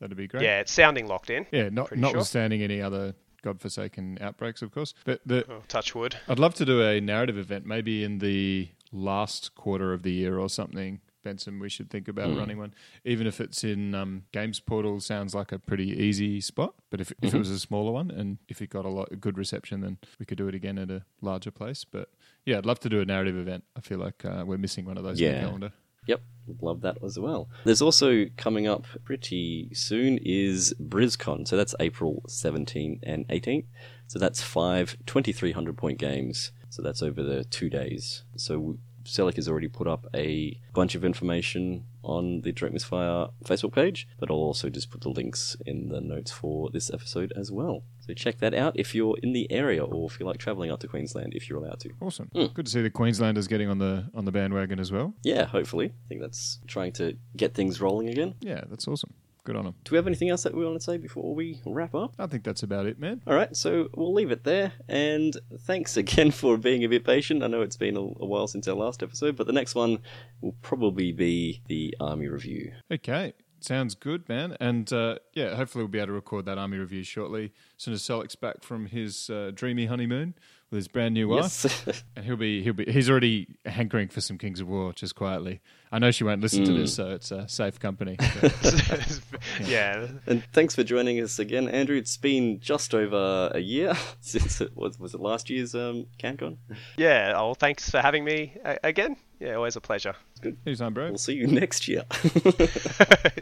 That'd 0.00 0.16
be 0.16 0.26
great. 0.26 0.42
Yeah, 0.42 0.60
it's 0.60 0.72
sounding 0.72 1.06
locked 1.06 1.30
in. 1.30 1.46
Yeah. 1.50 1.68
Not 1.70 1.88
Pretty 1.88 2.02
sure. 2.02 2.10
notwithstanding 2.10 2.62
any 2.62 2.80
other 2.82 3.14
godforsaken 3.42 4.18
outbreaks, 4.20 4.60
of 4.62 4.70
course. 4.72 4.92
But 5.04 5.20
the 5.24 5.44
Oh, 5.50 5.62
touch 5.68 5.94
wood. 5.94 6.16
I'd 6.28 6.38
love 6.38 6.54
to 6.54 6.64
do 6.64 6.82
a 6.82 7.00
narrative 7.00 7.38
event, 7.38 7.64
maybe 7.66 8.04
in 8.04 8.18
the 8.18 8.68
last 8.92 9.54
quarter 9.54 9.92
of 9.92 10.02
the 10.02 10.12
year 10.12 10.38
or 10.38 10.48
something. 10.48 11.00
Benson, 11.22 11.58
we 11.58 11.68
should 11.68 11.90
think 11.90 12.06
about 12.06 12.36
running 12.36 12.56
one, 12.56 12.72
even 13.04 13.26
if 13.26 13.40
it's 13.40 13.64
in 13.64 13.96
um, 13.96 14.22
Games 14.30 14.60
Portal. 14.60 15.00
Sounds 15.00 15.34
like 15.34 15.50
a 15.50 15.58
pretty 15.58 15.88
easy 15.90 16.40
spot, 16.40 16.74
but 16.88 17.00
if, 17.00 17.12
if 17.20 17.34
it 17.34 17.38
was 17.38 17.50
a 17.50 17.58
smaller 17.58 17.90
one 17.90 18.12
and 18.12 18.38
if 18.48 18.62
it 18.62 18.70
got 18.70 18.84
a 18.84 18.88
lot 18.88 19.08
good 19.20 19.36
reception, 19.36 19.80
then 19.80 19.98
we 20.20 20.24
could 20.26 20.38
do 20.38 20.46
it 20.46 20.54
again 20.54 20.78
at 20.78 20.88
a 20.88 21.04
larger 21.20 21.50
place. 21.50 21.82
But 21.84 22.10
yeah, 22.44 22.58
I'd 22.58 22.66
love 22.66 22.78
to 22.78 22.88
do 22.88 23.00
a 23.00 23.04
narrative 23.04 23.36
event. 23.36 23.64
I 23.76 23.80
feel 23.80 23.98
like 23.98 24.24
uh, 24.24 24.44
we're 24.46 24.56
missing 24.58 24.84
one 24.84 24.98
of 24.98 25.02
those 25.02 25.20
in 25.20 25.34
the 25.34 25.40
calendar. 25.40 25.72
Yep, 26.06 26.22
love 26.60 26.80
that 26.82 26.98
as 27.04 27.18
well. 27.18 27.48
There's 27.64 27.82
also 27.82 28.26
coming 28.36 28.66
up 28.66 28.86
pretty 29.04 29.70
soon 29.72 30.18
is 30.22 30.74
BrizCon, 30.80 31.46
so 31.46 31.56
that's 31.56 31.74
April 31.80 32.22
17 32.28 33.00
and 33.02 33.24
18. 33.28 33.64
So 34.06 34.18
that's 34.18 34.42
five 34.42 34.96
2300 35.06 35.76
point 35.76 35.98
games. 35.98 36.52
So 36.68 36.82
that's 36.82 37.02
over 37.02 37.22
the 37.22 37.44
two 37.44 37.70
days. 37.70 38.24
So 38.36 38.78
Selic 39.04 39.36
has 39.36 39.48
already 39.48 39.68
put 39.68 39.86
up 39.86 40.06
a 40.14 40.60
bunch 40.74 40.94
of 40.94 41.04
information 41.04 41.84
on 42.06 42.40
the 42.42 42.52
Direct 42.52 42.72
Misfire 42.72 43.28
Facebook 43.44 43.72
page, 43.72 44.06
but 44.18 44.30
I'll 44.30 44.36
also 44.36 44.68
just 44.70 44.90
put 44.90 45.02
the 45.02 45.10
links 45.10 45.56
in 45.66 45.88
the 45.88 46.00
notes 46.00 46.30
for 46.30 46.70
this 46.70 46.90
episode 46.92 47.32
as 47.36 47.50
well. 47.50 47.82
So 48.00 48.14
check 48.14 48.38
that 48.38 48.54
out 48.54 48.78
if 48.78 48.94
you're 48.94 49.16
in 49.22 49.32
the 49.32 49.50
area 49.50 49.84
or 49.84 50.08
if 50.08 50.20
you 50.20 50.26
like 50.26 50.38
traveling 50.38 50.70
up 50.70 50.80
to 50.80 50.88
Queensland 50.88 51.34
if 51.34 51.48
you're 51.48 51.58
allowed 51.58 51.80
to. 51.80 51.90
Awesome. 52.00 52.30
Hmm. 52.32 52.46
Good 52.54 52.66
to 52.66 52.72
see 52.72 52.82
the 52.82 52.90
Queenslanders 52.90 53.48
getting 53.48 53.68
on 53.68 53.78
the 53.78 54.08
on 54.14 54.24
the 54.24 54.32
bandwagon 54.32 54.78
as 54.78 54.92
well. 54.92 55.14
Yeah, 55.22 55.44
hopefully. 55.44 55.86
I 55.86 56.08
think 56.08 56.20
that's 56.20 56.60
trying 56.66 56.92
to 56.92 57.16
get 57.36 57.54
things 57.54 57.80
rolling 57.80 58.08
again. 58.08 58.34
Yeah, 58.40 58.62
that's 58.68 58.86
awesome. 58.86 59.12
Good 59.46 59.54
on 59.54 59.64
them. 59.64 59.76
Do 59.84 59.92
we 59.92 59.96
have 59.96 60.08
anything 60.08 60.28
else 60.28 60.42
that 60.42 60.56
we 60.56 60.64
want 60.64 60.76
to 60.76 60.84
say 60.84 60.96
before 60.96 61.32
we 61.32 61.60
wrap 61.64 61.94
up? 61.94 62.16
I 62.18 62.26
think 62.26 62.42
that's 62.42 62.64
about 62.64 62.86
it, 62.86 62.98
man. 62.98 63.22
All 63.28 63.34
right, 63.34 63.54
so 63.54 63.88
we'll 63.94 64.12
leave 64.12 64.32
it 64.32 64.42
there. 64.42 64.72
And 64.88 65.36
thanks 65.60 65.96
again 65.96 66.32
for 66.32 66.58
being 66.58 66.82
a 66.82 66.88
bit 66.88 67.04
patient. 67.04 67.44
I 67.44 67.46
know 67.46 67.62
it's 67.62 67.76
been 67.76 67.96
a, 67.96 68.00
a 68.00 68.26
while 68.26 68.48
since 68.48 68.66
our 68.66 68.74
last 68.74 69.04
episode, 69.04 69.36
but 69.36 69.46
the 69.46 69.52
next 69.52 69.76
one 69.76 70.00
will 70.40 70.56
probably 70.62 71.12
be 71.12 71.62
the 71.68 71.94
Army 72.00 72.26
Review. 72.26 72.72
Okay. 72.90 73.34
Sounds 73.60 73.94
good, 73.94 74.28
man. 74.28 74.56
And 74.60 74.92
uh, 74.92 75.18
yeah, 75.32 75.54
hopefully 75.54 75.84
we'll 75.84 75.90
be 75.90 75.98
able 75.98 76.08
to 76.08 76.12
record 76.12 76.44
that 76.46 76.58
army 76.58 76.78
review 76.78 77.02
shortly. 77.02 77.52
As 77.76 77.84
soon 77.84 77.94
as 77.94 78.02
Selic's 78.02 78.36
back 78.36 78.62
from 78.62 78.86
his 78.86 79.30
uh, 79.30 79.50
dreamy 79.54 79.86
honeymoon 79.86 80.34
with 80.70 80.78
his 80.78 80.88
brand 80.88 81.14
new 81.14 81.28
wife, 81.28 81.42
Yes. 81.64 82.02
and 82.16 82.24
he'll 82.24 82.36
be 82.36 82.62
he'll 82.62 82.72
be 82.72 82.84
he's 82.90 83.08
already 83.08 83.46
hankering 83.64 84.08
for 84.08 84.20
some 84.20 84.36
Kings 84.38 84.60
of 84.60 84.68
War 84.68 84.92
just 84.92 85.14
quietly. 85.14 85.60
I 85.92 86.00
know 86.00 86.10
she 86.10 86.24
won't 86.24 86.40
listen 86.40 86.64
to 86.64 86.72
this, 86.72 86.94
so 86.94 87.10
it's 87.10 87.30
a 87.30 87.48
safe 87.48 87.78
company. 87.78 88.16
But 88.40 89.20
yeah. 89.64 90.08
and 90.26 90.42
thanks 90.52 90.74
for 90.74 90.82
joining 90.82 91.20
us 91.20 91.38
again, 91.38 91.68
Andrew. 91.68 91.96
It's 91.96 92.16
been 92.16 92.58
just 92.60 92.94
over 92.94 93.50
a 93.54 93.60
year 93.60 93.94
since 94.20 94.60
it 94.60 94.76
was, 94.76 94.98
was 94.98 95.14
it 95.14 95.20
last 95.20 95.48
year's 95.48 95.74
um, 95.74 96.06
CanCon? 96.18 96.56
Yeah. 96.96 97.34
Oh, 97.36 97.54
thanks 97.54 97.88
for 97.88 98.00
having 98.00 98.24
me 98.24 98.54
again. 98.82 99.16
Yeah, 99.38 99.54
always 99.54 99.76
a 99.76 99.80
pleasure. 99.80 100.14
It's 100.32 100.40
good. 100.40 100.56
Anytime, 100.66 100.94
bro. 100.94 101.08
We'll 101.08 101.18
see 101.18 101.34
you 101.34 101.46
next 101.46 101.86
year. 101.86 102.02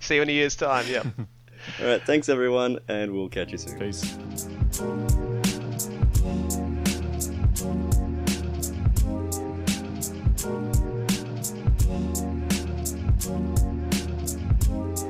See 0.01 0.17
you 0.17 0.23
in 0.23 0.29
a 0.29 0.33
year's 0.33 0.57
time. 0.57 0.85
Yeah. 0.89 1.05
All 1.81 1.87
right, 1.87 2.03
thanks 2.03 2.29
everyone, 2.29 2.79
and 2.89 3.13
we'll 3.13 3.31
catch 3.31 3.53
you 3.53 3.59
soon. 3.59 3.79
Peace. 3.79 5.23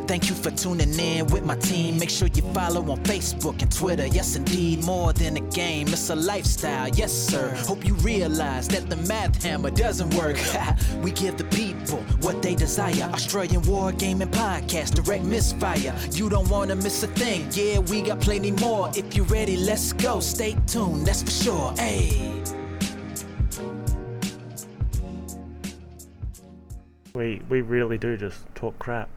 Thank 0.07 0.29
you 0.29 0.35
for 0.35 0.51
tuning 0.51 0.93
in 0.99 1.27
with 1.29 1.47
my 1.47 1.57
team. 1.57 1.99
Make 1.99 2.11
sure 2.11 2.29
you 2.29 2.43
follow 2.53 2.83
on 2.91 3.03
Facebook 3.05 3.63
and 3.63 3.73
Twitter. 3.73 4.07
Yes, 4.07 4.37
indeed, 4.37 4.85
more 4.85 5.15
than 5.15 5.39
a 5.39 5.41
game, 5.41 5.89
it's 5.89 6.11
a 6.11 6.15
lifestyle. 6.15 6.89
Yes, 6.91 7.11
sir. 7.11 7.55
Hope 7.67 7.87
you 7.87 7.95
realize 7.95 8.69
that 8.69 8.91
the 8.91 8.97
math 9.09 9.43
hammer 9.43 9.71
doesn't 9.71 10.13
work. 10.15 10.37
we 11.03 11.11
give 11.11 11.39
the 11.39 11.45
people 11.45 11.99
what 12.21 12.43
they 12.43 12.55
desire. 12.55 13.11
Australian 13.15 13.63
War 13.63 13.93
Gaming 13.93 14.29
Podcast, 14.29 15.03
direct 15.03 15.25
misfire. 15.25 15.95
You 16.13 16.29
don't 16.29 16.49
want 16.51 16.69
to 16.71 16.77
miss 16.77 17.03
a 17.03 17.09
thing. 17.09 17.49
Yeah, 17.53 17.79
we 17.79 18.03
got 18.03 18.21
plenty 18.21 18.51
more. 18.51 18.91
If 18.95 19.17
you're 19.17 19.27
ready, 19.27 19.57
let's 19.57 19.95
go. 19.95 20.21
Stay 20.21 20.55
tuned, 20.67 21.07
that's 21.07 21.23
for 21.23 21.31
sure. 21.31 21.73
Hey. 21.79 22.43
We 27.15 27.41
we 27.49 27.63
really 27.63 27.97
do 27.97 28.17
just 28.17 28.45
talk 28.55 28.79
crap. 28.79 29.09